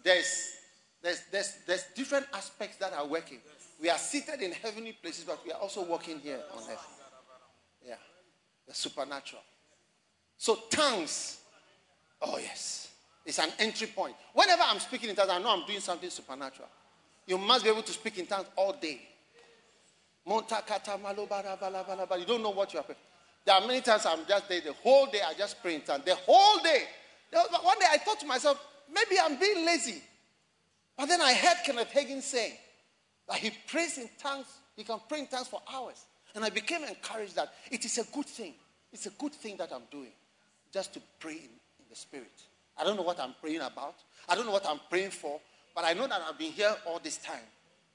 [0.04, 0.54] there's,
[1.02, 3.40] there's, there's, there's different aspects that are working.
[3.82, 7.02] We are seated in heavenly places, but we are also working here on earth.
[7.86, 7.96] Yeah.
[8.68, 9.42] The supernatural.
[10.38, 11.40] So tongues,
[12.22, 12.92] oh yes,
[13.26, 14.16] it's an entry point.
[14.34, 16.70] Whenever I'm speaking in tongues, I know I'm doing something supernatural.
[17.26, 19.02] You must be able to speak in tongues all day.
[20.26, 20.42] You
[22.26, 23.00] don't know what you are praying.
[23.48, 26.04] There are many times I'm just there, the whole day I just pray in tongues.
[26.04, 26.84] The whole day.
[27.32, 28.62] One day I thought to myself,
[28.94, 30.04] maybe I'm being lazy.
[30.98, 32.56] But then I heard Kenneth Hagin saying
[33.30, 36.04] that he prays in tongues, he can pray in tongues for hours.
[36.36, 38.54] And I became encouraged that it is a good thing.
[38.92, 40.12] It's a good thing that I'm doing
[40.74, 41.38] just to pray in,
[41.80, 42.44] in the spirit.
[42.78, 43.96] I don't know what I'm praying about.
[44.28, 45.40] I don't know what I'm praying for,
[45.74, 47.48] but I know that I've been here all this time.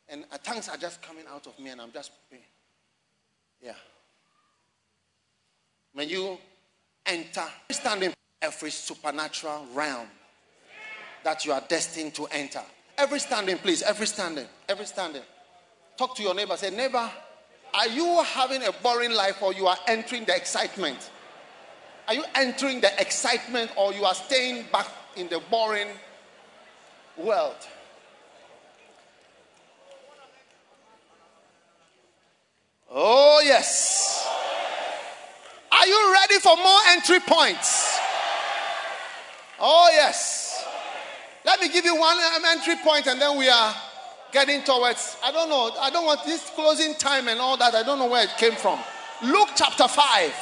[0.08, 2.44] And uh, tongues are just coming out of me, and I'm just praying.
[3.60, 3.74] Yeah.
[5.94, 6.38] When you
[7.06, 10.08] enter, standing every supernatural realm
[11.24, 12.62] that you are destined to enter.
[12.98, 13.82] Every standing, please.
[13.82, 14.46] Every standing.
[14.68, 15.22] Every standing.
[15.96, 16.56] Talk to your neighbor.
[16.56, 17.10] Say, neighbor,
[17.74, 21.10] are you having a boring life or you are entering the excitement?
[22.08, 25.88] Are you entering the excitement or you are staying back in the boring
[27.16, 27.56] world?
[32.90, 34.31] Oh, yes.
[35.82, 37.98] Are you ready for more entry points?
[39.58, 40.64] Oh, yes.
[41.44, 43.74] Let me give you one um, entry point and then we are
[44.30, 45.16] getting towards.
[45.24, 45.72] I don't know.
[45.80, 47.74] I don't want this closing time and all that.
[47.74, 48.78] I don't know where it came from.
[49.24, 50.32] Luke chapter 5,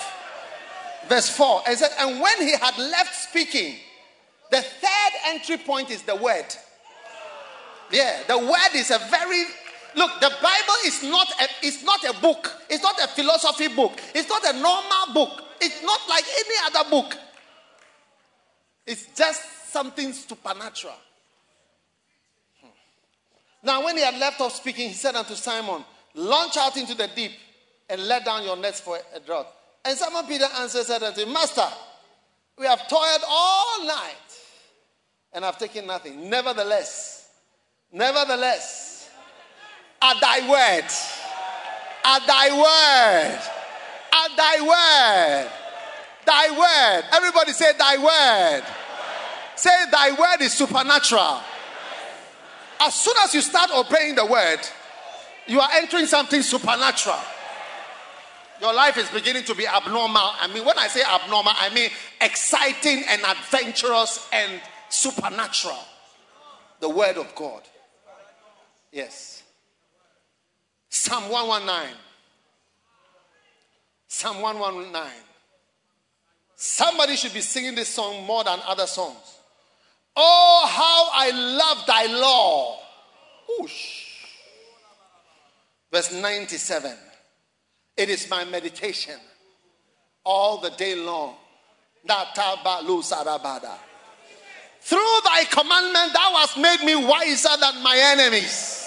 [1.08, 1.62] verse 4.
[1.68, 3.76] And said, And when he had left speaking,
[4.50, 6.54] the third entry point is the word.
[7.90, 9.44] Yeah, the word is a very
[9.96, 12.50] Look, the Bible is not a, it's not a book.
[12.68, 13.98] It's not a philosophy book.
[14.14, 15.42] It's not a normal book.
[15.60, 17.16] It's not like any other book.
[18.86, 20.94] It's just something supernatural.
[22.60, 22.68] Hmm.
[23.62, 25.84] Now, when he had left off speaking, he said unto Simon,
[26.14, 27.32] Launch out into the deep
[27.88, 29.46] and let down your nets for a draught.
[29.84, 31.66] And Simon Peter answered, said unto him, Master,
[32.58, 34.14] we have toiled all night
[35.32, 36.28] and have taken nothing.
[36.28, 37.28] Nevertheless,
[37.92, 38.89] nevertheless,
[40.02, 40.90] at thy word.
[42.04, 43.40] At thy word.
[44.12, 45.50] At thy word.
[46.26, 47.04] Thy word.
[47.12, 48.64] Everybody say thy word.
[49.56, 51.40] Say thy word is supernatural.
[52.80, 54.60] As soon as you start obeying the word,
[55.46, 57.18] you are entering something supernatural.
[58.60, 60.32] Your life is beginning to be abnormal.
[60.40, 61.90] I mean, when I say abnormal, I mean
[62.20, 65.78] exciting and adventurous and supernatural.
[66.80, 67.62] The word of God.
[68.92, 69.42] Yes.
[70.90, 71.96] Psalm 119.
[74.08, 75.10] Psalm 119.
[76.56, 79.38] Somebody should be singing this song more than other songs.
[80.16, 82.78] Oh, how I love thy law.
[83.48, 84.06] Whoosh.
[85.92, 86.92] Verse 97.
[87.96, 89.14] It is my meditation
[90.24, 91.36] all the day long.
[94.82, 98.79] Through thy commandment, thou hast made me wiser than my enemies.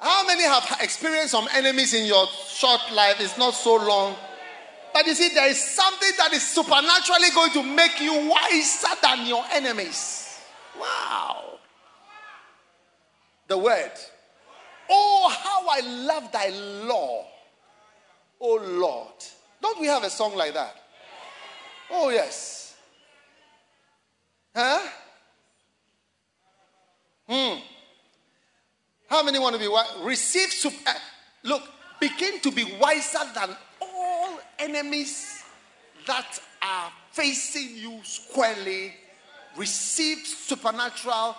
[0.00, 3.16] How many have experienced some enemies in your short life?
[3.20, 4.16] It's not so long.
[4.92, 9.26] But you see, there is something that is supernaturally going to make you wiser than
[9.26, 10.38] your enemies.
[10.78, 11.58] Wow.
[13.46, 13.92] The word.
[14.88, 16.48] Oh, how I love thy
[16.86, 17.24] law.
[18.40, 19.14] Oh, Lord.
[19.62, 20.74] Don't we have a song like that?
[21.90, 22.74] Oh, yes.
[24.54, 24.80] Huh?
[27.30, 27.60] Hmm.
[29.08, 29.86] How many want to be wise?
[30.02, 30.94] Receive, super, uh,
[31.44, 31.62] look,
[32.00, 33.50] begin to be wiser than
[33.80, 35.44] all enemies
[36.08, 38.94] that are facing you squarely.
[39.56, 41.36] Receive supernatural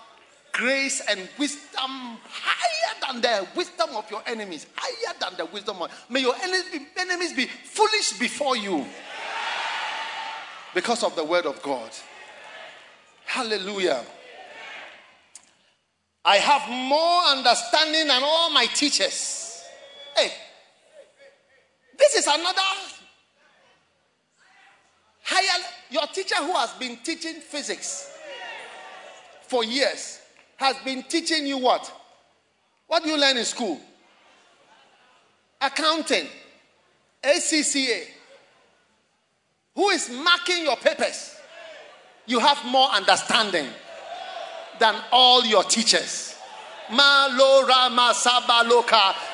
[0.53, 5.91] grace and wisdom higher than the wisdom of your enemies, higher than the wisdom of.
[6.09, 6.35] May your
[6.97, 8.85] enemies be foolish before you
[10.73, 11.91] because of the word of God.
[13.25, 14.05] Hallelujah.
[16.23, 19.63] I have more understanding than all my teachers.
[20.15, 20.31] Hey,
[21.97, 22.61] this is another
[25.23, 25.63] higher.
[25.89, 28.11] Your teacher who has been teaching physics
[29.47, 30.19] for years
[30.57, 31.91] has been teaching you what?
[32.87, 33.79] What do you learn in school?
[35.59, 36.27] Accounting,
[37.23, 38.03] ACCA.
[39.75, 41.35] Who is marking your papers?
[42.25, 43.67] You have more understanding
[44.81, 46.35] than all your teachers.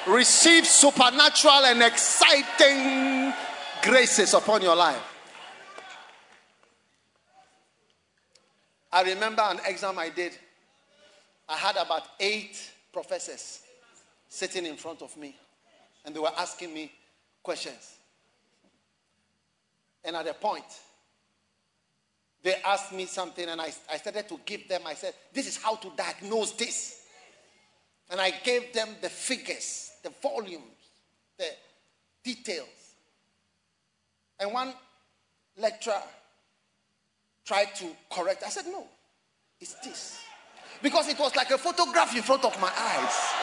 [0.06, 3.34] Receive supernatural and exciting
[3.82, 5.02] graces upon your life.
[8.92, 10.38] I remember an exam I did.
[11.48, 12.60] I had about eight
[12.92, 13.62] professors
[14.28, 15.34] sitting in front of me,
[16.06, 16.92] and they were asking me
[17.42, 17.96] questions.
[20.04, 20.66] And at a point,
[22.48, 24.84] they asked me something and I, I started to give them.
[24.86, 27.02] I said, This is how to diagnose this.
[28.10, 30.62] And I gave them the figures, the volumes,
[31.38, 31.50] the
[32.24, 32.70] details.
[34.40, 34.74] And one
[35.58, 36.02] lecturer
[37.44, 38.44] tried to correct.
[38.46, 38.86] I said, no,
[39.60, 40.22] it's this.
[40.82, 43.34] Because it was like a photograph in front of my eyes.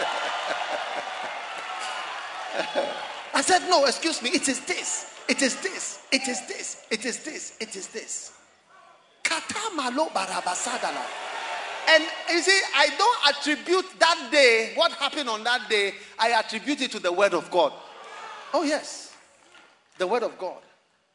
[3.35, 5.10] I said, no, excuse me, it is this.
[5.28, 5.98] It is this.
[6.10, 6.86] It is this.
[6.90, 7.56] It is this.
[7.60, 8.34] It is this.
[11.86, 16.81] And you see, I don't attribute that day, what happened on that day, I attribute
[16.81, 17.73] it to the word of God.
[18.52, 19.15] Oh, yes.
[19.98, 20.62] The word of God.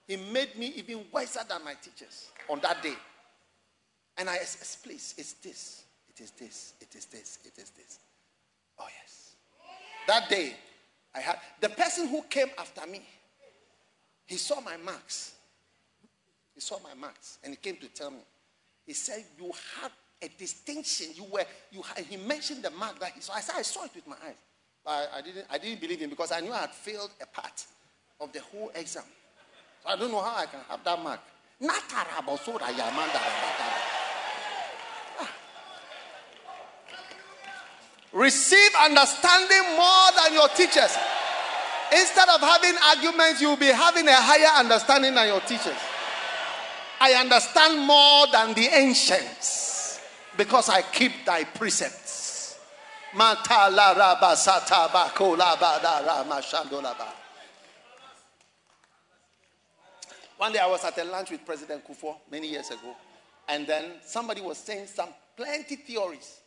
[0.07, 2.95] He made me even wiser than my teachers on that day.
[4.17, 4.37] And I
[4.83, 5.83] please, it's this.
[6.09, 6.73] It is this.
[6.81, 7.39] It is this.
[7.45, 7.99] It is this.
[8.79, 9.35] Oh, yes.
[10.07, 10.55] That day,
[11.15, 13.01] I had the person who came after me,
[14.25, 15.33] he saw my marks.
[16.59, 18.19] He saw my marks and he came to tell me.
[18.85, 19.49] He said, You
[19.81, 19.91] had
[20.21, 21.07] a distinction.
[21.15, 23.31] You were, you had, he mentioned the mark that he saw.
[23.31, 24.35] I said, I saw it with my eyes.
[24.83, 27.25] But I, I, didn't, I didn't believe him because I knew I had failed a
[27.27, 27.65] part
[28.19, 29.05] of the whole exam.
[29.83, 31.21] So I don't know how I can have that mark.
[35.17, 35.31] Ah.
[38.11, 40.97] Receive understanding more than your teachers.
[41.93, 45.77] Instead of having arguments, you'll be having a higher understanding than your teachers.
[47.01, 49.99] I understand more than the ancients
[50.35, 52.57] because I keep thy precepts.
[53.15, 53.37] One
[60.53, 62.95] day I was at a lunch with President Kufuor many years ago,
[63.47, 66.41] and then somebody was saying some plenty theories,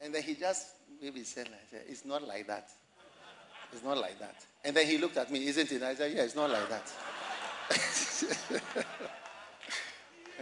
[0.00, 0.66] and then he just
[1.00, 1.48] maybe said,
[1.88, 2.68] "It's not like that.
[3.72, 6.24] It's not like that." And then he looked at me, "Isn't it?" I said, "Yeah,
[6.24, 6.92] it's not like that."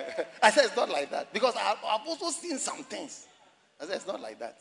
[0.42, 1.32] I said, it's not like that.
[1.32, 3.26] Because I, have also seen some things.
[3.80, 4.58] I said, it's not like that.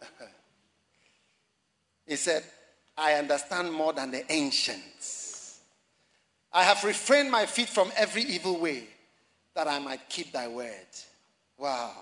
[2.06, 2.44] he said,
[2.96, 5.60] I understand more than the ancients.
[6.52, 8.84] I have refrained my feet from every evil way
[9.54, 10.72] that I might keep thy word.
[11.58, 11.92] Wow.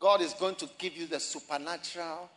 [0.00, 2.30] God is going to give you the supernatural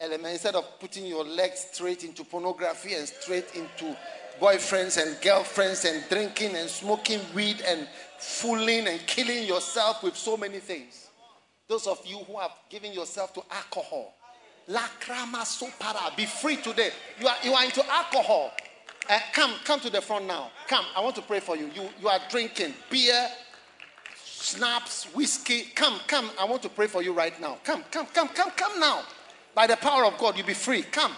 [0.00, 0.32] element.
[0.32, 3.96] Instead of putting your legs straight into pornography and straight into
[4.40, 7.86] boyfriends and girlfriends and drinking and smoking weed and
[8.18, 11.08] fooling and killing yourself with so many things.
[11.68, 14.14] Those of you who have given yourself to alcohol,
[14.68, 16.90] lakrama sopara, be free today.
[17.20, 18.52] You are, you are into alcohol.
[19.08, 20.50] Uh, come, come to the front now.
[20.66, 21.70] Come, I want to pray for you.
[21.74, 23.28] You, you are drinking beer,
[24.24, 25.64] schnapps, whiskey.
[25.74, 27.58] Come, come, I want to pray for you right now.
[27.64, 29.02] Come, come, come, come, come now.
[29.54, 30.82] By the power of God, you be free.
[30.82, 31.12] Come.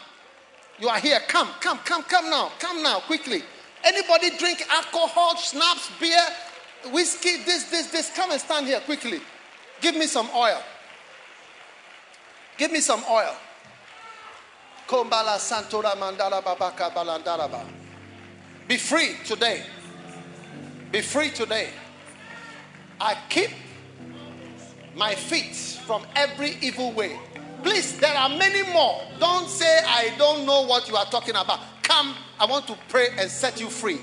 [0.78, 1.20] You are here.
[1.28, 2.52] Come, come, come, come now.
[2.58, 3.42] Come now, quickly.
[3.84, 6.26] Anybody drink alcohol, schnapps, beer,
[6.92, 8.10] whiskey, this, this, this?
[8.14, 9.20] Come and stand here quickly.
[9.80, 10.60] Give me some oil.
[12.58, 13.34] Give me some oil.
[14.86, 17.64] Kombala Santora Mandala Babaka Balandaraba.
[18.68, 19.62] Be free today.
[20.90, 21.70] Be free today.
[23.00, 23.50] I keep
[24.94, 27.18] my feet from every evil way.
[27.62, 29.00] Please, there are many more.
[29.18, 31.60] Don't say, I don't know what you are talking about.
[31.82, 34.00] Come, I want to pray and set you free.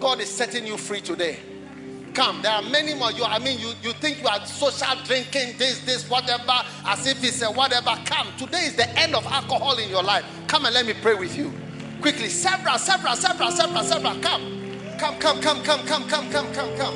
[0.00, 1.38] God is setting you free today.
[2.14, 3.10] Come, there are many more.
[3.12, 6.52] You, I mean, you, you think you are social drinking, this, this, whatever,
[6.86, 7.96] as if it's a whatever.
[8.04, 10.24] Come, today is the end of alcohol in your life.
[10.46, 11.52] Come and let me pray with you.
[12.00, 14.20] Quickly, several, several, several, several, several.
[14.20, 16.94] Come, come, come, come, come, come, come, come, come, come.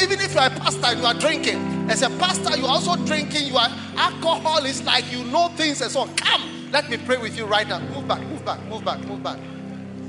[0.00, 2.70] Even if you are a pastor and you are drinking, as a pastor, you are
[2.72, 6.14] also drinking, you are alcohol is like you know things and so on.
[6.16, 7.78] Come, let me pray with you right now.
[7.78, 9.38] Move back, move back, move back, move back.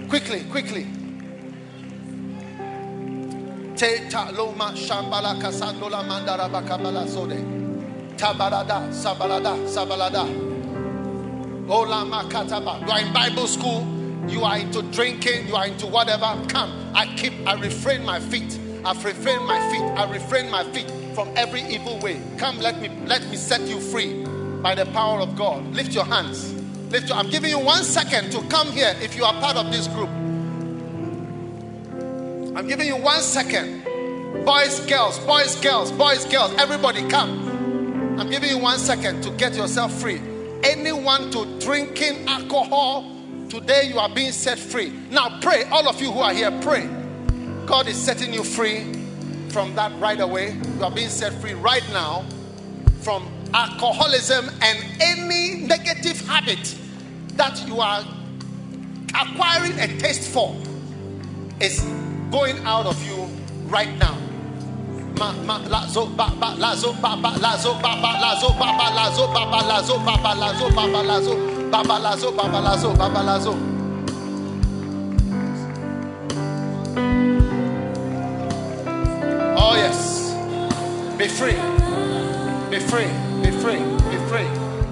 [0.09, 0.87] Quickly, quickly.
[3.75, 7.37] Te loma shambala kasandola mandara bakabala sode.
[8.17, 10.25] Tabarada, sabalada, sabalada.
[11.69, 12.81] Ola oh, makataba.
[12.85, 13.93] You are in Bible school
[14.27, 16.91] you are into drinking, you are into whatever, come.
[16.93, 18.59] I keep, I refrain my feet.
[18.83, 19.83] I've refrained my feet.
[19.97, 22.21] I refrain my feet from every evil way.
[22.37, 24.23] Come, let me let me set you free
[24.61, 25.65] by the power of God.
[25.73, 26.53] Lift your hands.
[26.91, 29.71] Lift your, I'm giving you one second to come here if you are part of
[29.71, 30.09] this group.
[32.55, 33.83] I'm giving you one second.
[34.45, 38.19] Boys, girls, boys, girls, boys, girls, everybody come.
[38.19, 40.21] I'm giving you one second to get yourself free.
[40.63, 43.15] Anyone to drinking alcohol,
[43.49, 44.91] Today you are being set free.
[45.09, 46.87] Now pray, all of you who are here, pray.
[47.65, 48.96] God is setting you free
[49.49, 50.57] from that right away.
[50.77, 52.25] You are being set free right now
[53.01, 56.77] from alcoholism and any negative habit
[57.33, 58.03] that you are
[59.15, 60.55] acquiring a taste for
[61.59, 61.81] is
[62.31, 63.23] going out of you
[63.67, 64.17] right now.
[79.59, 80.37] Oh yes.
[81.17, 81.57] Be free.
[82.69, 83.09] Be free.
[83.41, 83.81] Be free.
[84.13, 84.45] Be free.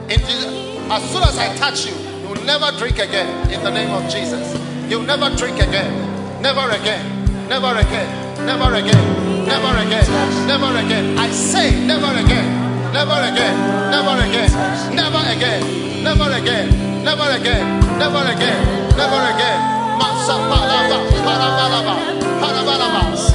[0.09, 0.49] In Jesus,
[0.89, 3.29] as soon as I touch you, you will never drink again.
[3.53, 4.57] In the name of Jesus,
[4.89, 5.93] you'll never drink again.
[6.41, 7.05] Never again.
[7.47, 8.09] Never again.
[8.41, 9.45] Never again.
[9.45, 10.47] Never again.
[10.47, 11.17] Never again.
[11.19, 12.49] I say never again.
[12.91, 13.55] Never again.
[13.93, 14.49] Never again.
[14.95, 15.61] Never again.
[16.03, 16.69] Never again.
[17.05, 17.65] Never again.
[18.01, 18.57] Never again.
[18.97, 19.59] Never again.
[20.01, 20.97] Masapalaba.
[21.21, 21.95] Parabalaba.
[22.41, 23.34] Parabalaba.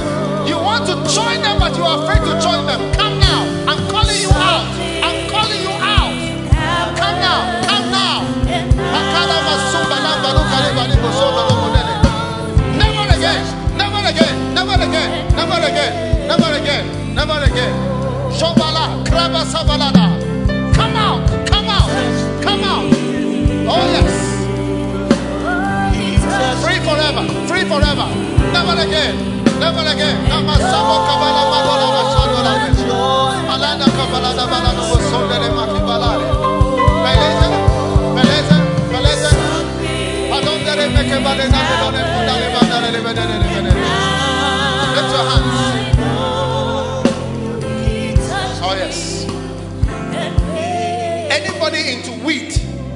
[0.81, 2.91] want to join them, but you are afraid to join them.
[2.93, 3.45] Come now.
[3.67, 4.65] I'm calling you out.
[5.05, 6.13] I'm calling you out.
[6.97, 7.61] Come now.
[7.69, 8.21] Come now.
[12.81, 13.43] Never again.
[13.77, 14.55] Never again.
[14.55, 15.35] Never again.
[15.35, 16.27] Never again.
[16.27, 17.15] Never again.
[17.15, 17.73] Never again.
[18.31, 19.03] Shobala.
[19.05, 20.17] Kraba sabalada.
[20.73, 21.21] Come out.
[21.47, 21.89] Come out.
[22.41, 22.85] Come out.
[23.69, 24.15] Oh yes.
[26.63, 27.23] Free forever.
[27.47, 28.07] Free forever.
[28.53, 29.40] Never again.
[29.61, 30.17] Never again.
[30.25, 32.53] Namasabo kabala magola masodola.
[33.47, 36.25] Malanda kabala da bala no sondele makibalare.
[37.05, 37.47] Beleza.
[38.15, 38.57] Beleza.
[38.91, 39.29] Beleza.
[40.35, 43.81] Adondere meke bale na bale mandale mandale le bedele le bedele.
[44.95, 45.59] Lift your hands.
[48.63, 48.99] Oh yes.
[51.29, 52.51] Anybody into wheat,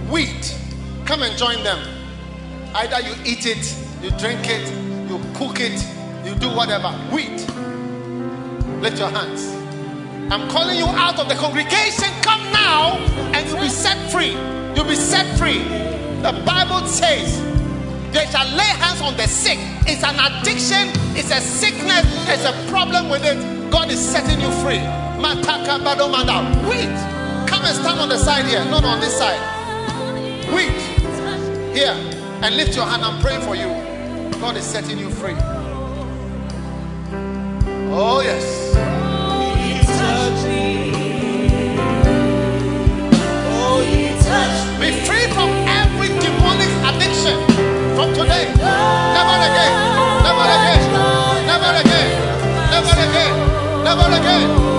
[0.09, 0.43] wheat,
[1.05, 1.79] come and join them.
[2.73, 4.67] Either you eat it, you drink it,
[5.07, 5.79] you cook it,
[6.49, 6.89] do whatever.
[7.11, 7.39] Wheat.
[8.81, 9.53] Lift your hands.
[10.31, 12.09] I'm calling you out of the congregation.
[12.21, 12.97] Come now
[13.33, 14.33] and you'll be set free.
[14.75, 15.59] You'll be set free.
[16.21, 17.41] The Bible says
[18.13, 19.57] they shall lay hands on the sick.
[19.87, 23.37] It's an addiction, it's a sickness, there's a problem with it.
[23.71, 24.81] God is setting you free.
[25.21, 26.37] Mataka badomanda.
[26.69, 26.95] Wheat.
[27.49, 28.63] Come and stand on the side here.
[28.65, 29.41] No, no, on this side.
[30.53, 30.71] Wait.
[31.75, 31.95] Here.
[32.41, 33.03] And lift your hand.
[33.03, 33.69] I'm praying for you.
[34.39, 35.35] God is setting you free.
[37.97, 38.75] Oh, yes.
[44.81, 47.39] Be free from every demonic addiction
[47.95, 48.51] from today.
[48.59, 49.73] Never again.
[50.27, 50.83] Never again.
[51.47, 52.11] Never again.
[52.75, 52.99] Never again.
[52.99, 53.83] Never again.
[53.85, 54.74] Never again.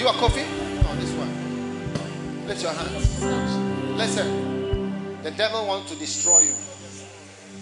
[0.00, 0.46] You are Kofi?
[0.82, 2.46] No, this one.
[2.46, 3.98] Lift your hands.
[3.98, 6.54] Listen, the devil wants to destroy you.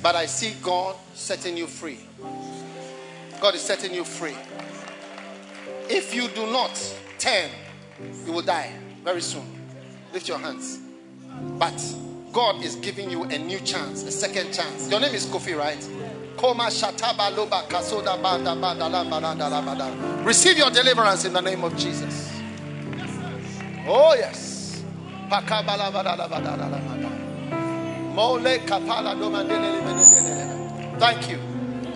[0.05, 1.99] But I see God setting you free.
[3.41, 4.37] God is setting you free.
[5.91, 6.81] If you do not
[7.19, 7.51] turn,
[8.25, 9.43] you will die very soon.
[10.13, 10.79] Lift your hands.
[11.59, 11.75] But
[12.33, 14.89] God is giving you a new chance, a second chance.
[14.89, 15.83] Your name is Kofi, right?
[20.25, 22.31] Receive your deliverance in the name of Jesus.
[23.87, 24.83] Oh, yes.
[30.99, 31.39] Thank you.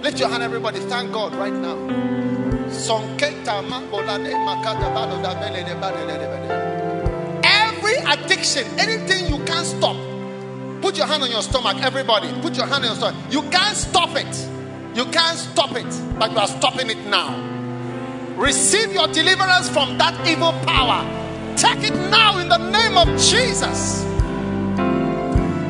[0.03, 0.81] Lift your hand, everybody.
[0.81, 1.77] Thank God right now.
[7.45, 10.12] Every addiction, anything you can't stop
[10.83, 12.29] put your hand on your stomach, everybody.
[12.43, 13.15] Put your hand on your stomach.
[13.31, 14.49] You can't stop it.
[14.95, 17.49] You can't stop it, but you are stopping it now.
[18.37, 21.01] Receive your deliverance from that evil power.
[21.57, 24.05] Take it now in the name of Jesus.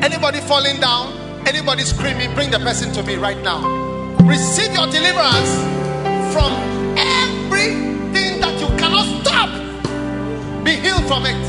[0.03, 1.13] Anybody falling down?
[1.47, 2.33] Anybody screaming?
[2.33, 3.61] Bring the person to me right now.
[4.23, 5.53] Receive your deliverance
[6.33, 6.51] from
[6.97, 9.49] everything that you cannot stop.
[10.65, 11.39] Be healed from it.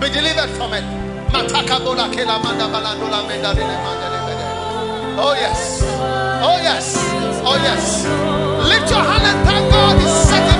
[0.00, 1.01] Be delivered from it.
[5.18, 5.82] Oh yes.
[6.44, 6.96] Oh yes.
[7.44, 8.04] Oh yes.
[8.68, 10.51] Lift your hand and thank God He's setting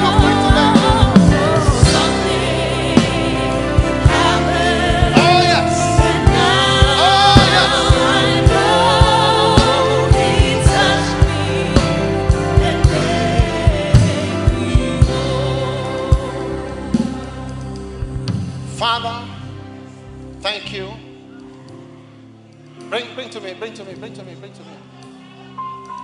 [23.32, 24.76] to me, bring to me, bring to me, bring to me.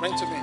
[0.01, 0.41] Bring to me.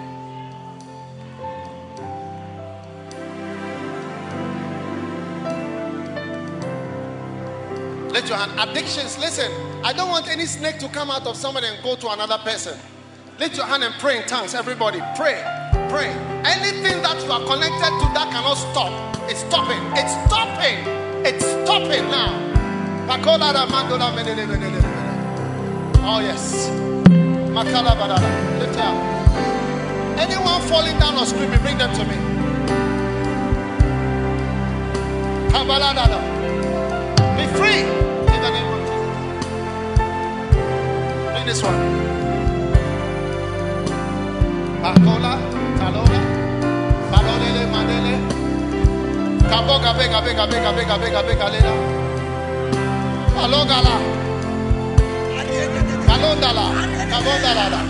[8.12, 8.70] Let your hand.
[8.70, 9.52] Addictions, listen.
[9.84, 12.78] I don't want any snake to come out of somebody and go to another person.
[13.40, 14.54] Lift your hand and pray in tongues.
[14.54, 15.42] Everybody, pray.
[15.90, 16.10] Pray.
[16.46, 19.82] Anything that you are connected to that cannot stop, it's stopping.
[19.98, 20.78] It's stopping.
[21.26, 22.46] It's stopping now.
[26.08, 26.70] Oh, yes.
[27.50, 28.30] Makala badala.
[28.60, 28.94] Lift up.
[30.22, 32.16] Anyone falling down or screaming, bring them to me.
[35.50, 36.20] Kabaladala.
[37.38, 37.82] Be free
[38.34, 39.10] in the name of Jesus.
[41.34, 41.80] Bring this one.
[44.86, 45.34] Bakola,
[45.80, 46.20] Talola,
[47.10, 48.16] Balolele, Mandele.
[49.50, 51.74] Kaboga, bega, bega, bega, bega, bega, bega, lena.
[53.34, 54.15] Balogala.
[56.08, 56.68] Kalondala.
[57.12, 57.82] Kalondala.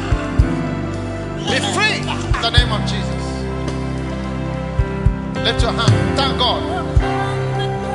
[1.50, 3.24] Be free in the name of Jesus.
[5.46, 6.18] Lift your hand.
[6.18, 6.62] Thank God.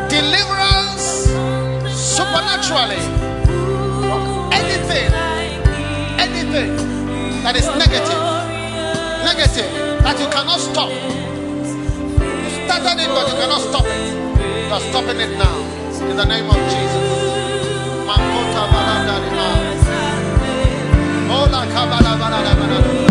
[0.09, 1.27] Deliverance
[1.91, 3.03] supernaturally
[4.07, 5.11] from anything,
[6.19, 6.71] anything
[7.43, 8.23] that is negative,
[9.25, 9.71] negative
[10.05, 10.91] that you cannot stop.
[10.91, 14.15] You started it, but you cannot stop it.
[14.67, 15.59] You are stopping it now
[16.09, 16.91] in the name of Jesus.
[21.31, 23.10] Ola kabala balala balala.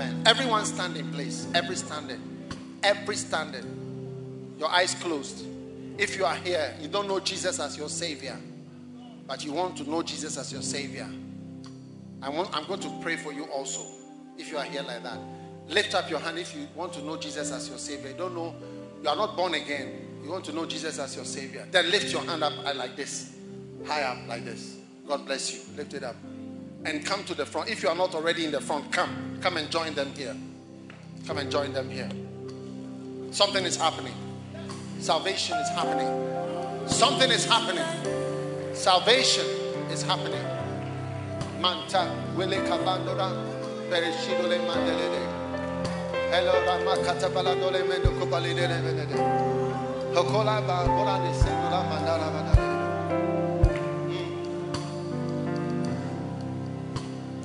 [0.00, 0.22] Amen.
[0.24, 1.46] Everyone standing, please.
[1.54, 2.20] Every standing.
[2.82, 4.56] Every standing.
[4.58, 5.44] Your eyes closed.
[5.98, 8.38] If you are here, you don't know Jesus as your Savior,
[9.26, 11.06] but you want to know Jesus as your Savior.
[12.22, 13.82] I want, I'm going to pray for you also.
[14.38, 15.18] If you are here like that,
[15.68, 18.12] lift up your hand if you want to know Jesus as your Savior.
[18.12, 18.54] You don't know,
[19.02, 20.06] you are not born again.
[20.24, 21.66] You want to know Jesus as your Savior.
[21.70, 23.36] Then lift your hand up uh, like this,
[23.86, 24.78] high up like this.
[25.06, 25.76] God bless you.
[25.76, 26.16] Lift it up.
[26.84, 27.68] And come to the front.
[27.68, 29.38] If you are not already in the front, come.
[29.40, 30.36] Come and join them here.
[31.26, 32.08] Come and join them here.
[33.30, 34.14] Something is happening.
[34.98, 36.88] Salvation is happening.
[36.88, 37.84] Something is happening.
[38.74, 39.46] Salvation
[39.90, 40.44] is happening.
[41.60, 43.30] Manta wele kabandora
[43.90, 45.22] mandelede.
[46.30, 46.54] Hello
[47.28, 48.10] baladole mendo.
[50.14, 50.84] Hokola ba
[51.32, 52.49] sendula mandala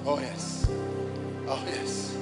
[0.07, 0.67] Oh yes.
[1.47, 2.15] Oh yes.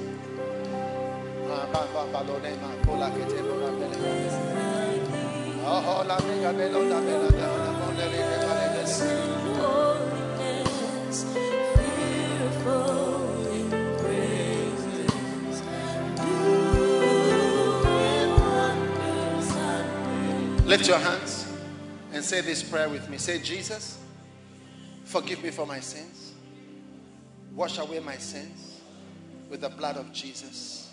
[5.66, 7.00] Oh la da bela da
[7.30, 8.34] da mondele.
[20.66, 21.46] Lift your hands
[22.12, 23.18] and say this prayer with me.
[23.18, 23.98] Say, Jesus,
[25.04, 26.23] forgive me for my sins.
[27.54, 28.80] Wash away my sins
[29.48, 30.92] with the blood of Jesus.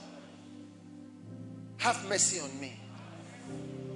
[1.77, 2.79] Have mercy on me.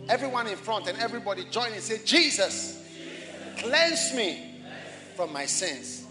[0.10, 2.84] Everyone in front and everybody join and say, Jesus,
[3.58, 4.62] cleanse me
[5.16, 6.06] from my sins.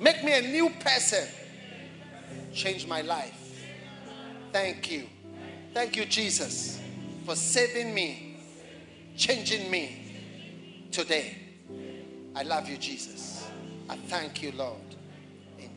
[0.00, 1.26] Make me a new person.
[2.52, 3.66] Change my life.
[4.52, 5.08] Thank you.
[5.74, 6.80] Thank you, Jesus,
[7.24, 8.36] for saving me,
[9.16, 11.36] changing me today.
[12.34, 13.46] I love you, Jesus.
[13.88, 14.87] I thank you, Lord.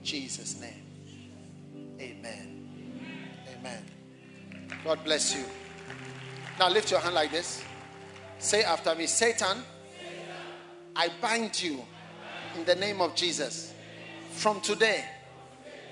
[0.04, 1.98] Jesus' name.
[2.00, 2.68] Amen.
[3.58, 3.86] Amen.
[4.84, 5.44] God bless you.
[6.60, 7.64] Now lift your hand like this.
[8.40, 9.58] Say after me Satan,
[10.96, 11.84] I bind you
[12.56, 13.74] in the name of Jesus.
[14.32, 15.06] From today,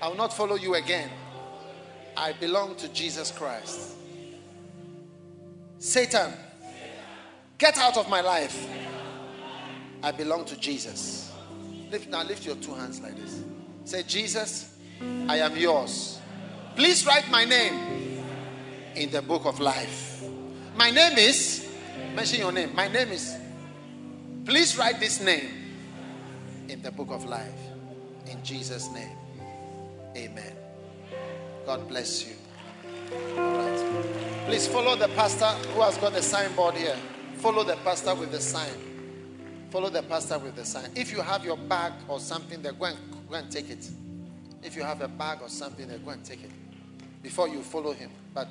[0.02, 1.10] I will not follow you again.
[2.16, 3.96] I belong to Jesus Christ.
[5.78, 6.32] Satan,
[7.56, 8.66] get out of my life.
[10.02, 11.32] I belong to Jesus.
[11.90, 13.42] Lift now, lift your two hands like this.
[13.84, 14.76] Say, Jesus,
[15.28, 16.18] I am yours.
[16.76, 18.24] Please write my name
[18.94, 20.22] in the book of life.
[20.76, 21.68] My name is,
[22.14, 22.74] mention your name.
[22.74, 23.36] My name is,
[24.44, 25.50] please write this name
[26.68, 27.52] in the book of life.
[28.26, 29.16] In Jesus' name.
[30.16, 30.56] Amen.
[31.66, 32.34] God bless you.
[33.36, 34.46] All right.
[34.46, 36.96] Please follow the pastor who has got the signboard here.
[37.36, 38.89] Follow the pastor with the sign.
[39.70, 40.90] Follow the pastor with the sign.
[40.96, 42.98] If you have your bag or something, then go and,
[43.28, 43.88] go and take it.
[44.62, 46.50] If you have a bag or something, then go and take it
[47.22, 48.10] before you follow him.
[48.34, 48.48] But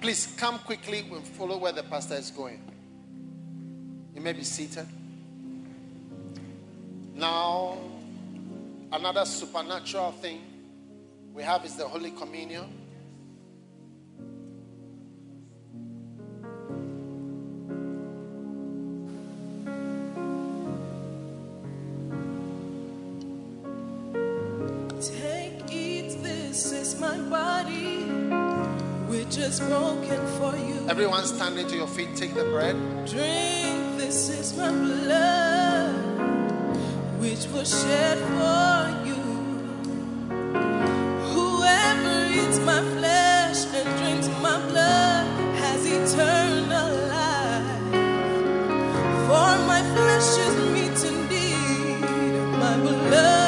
[0.00, 2.62] please come quickly and follow where the pastor is going.
[4.14, 4.86] You may be seated.
[7.14, 7.78] Now,
[8.92, 10.42] another supernatural thing
[11.32, 12.81] we have is the Holy Communion.
[29.52, 30.88] Is broken for you.
[30.88, 32.76] Everyone standing to your feet, take the bread.
[33.04, 35.94] Drink, this is my blood,
[37.20, 38.76] which was shed for
[39.08, 39.20] you.
[41.34, 45.26] Whoever eats my flesh and drinks my blood
[45.62, 47.80] has eternal life.
[49.28, 52.00] For my flesh is meat indeed,
[52.64, 53.41] my blood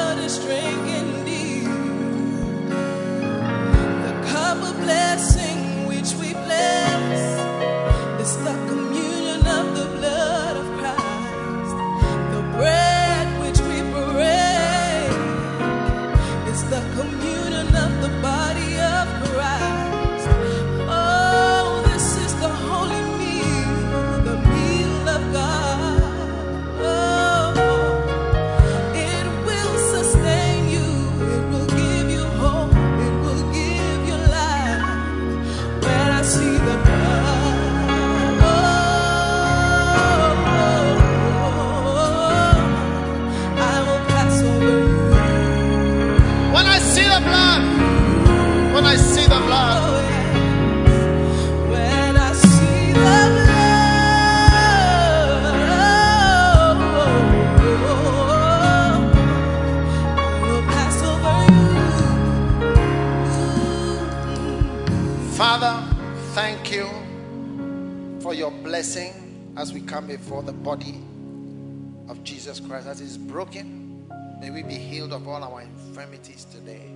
[73.26, 74.06] broken.
[74.40, 76.90] May we be healed of all our infirmities today.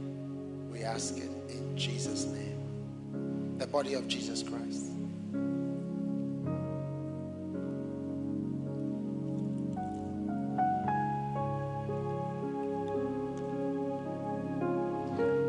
[0.70, 3.56] We ask it in Jesus' name.
[3.58, 4.86] The body of Jesus Christ.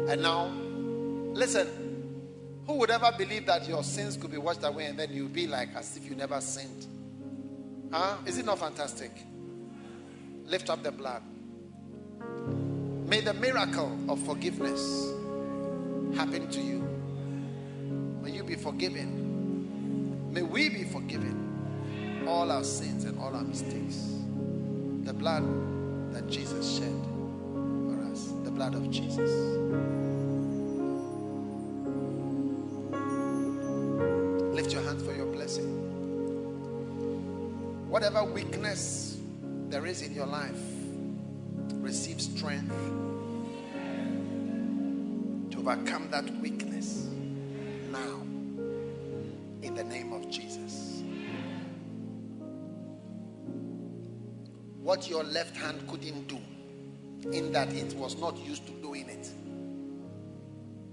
[0.09, 0.47] And now,
[1.33, 1.67] listen.
[2.65, 5.47] Who would ever believe that your sins could be washed away and then you'll be
[5.47, 6.85] like as if you never sinned?
[7.91, 8.17] Huh?
[8.27, 9.11] Is it not fantastic?
[10.49, 11.21] Lift up the blood.
[13.07, 15.11] May the miracle of forgiveness
[16.15, 16.79] happen to you.
[18.23, 20.33] May you be forgiven.
[20.33, 24.15] May we be forgiven all our sins and all our mistakes.
[25.03, 25.43] The blood
[26.13, 26.99] that Jesus shed
[27.85, 29.29] for us, the blood of Jesus.
[34.55, 35.67] Lift your hands for your blessing.
[37.87, 39.08] Whatever weakness
[39.69, 40.59] there is in your life,
[41.73, 42.73] receive strength
[45.51, 47.07] to overcome that weakness
[47.91, 48.21] now
[49.61, 51.03] in the name of Jesus.
[54.81, 56.39] What your left hand couldn't do,
[57.31, 59.29] in that it was not used to doing it,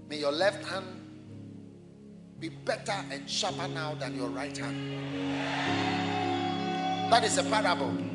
[0.07, 0.85] may your left hand
[2.39, 4.77] be better and sharper now than your right hand.
[7.11, 8.06] That is a parable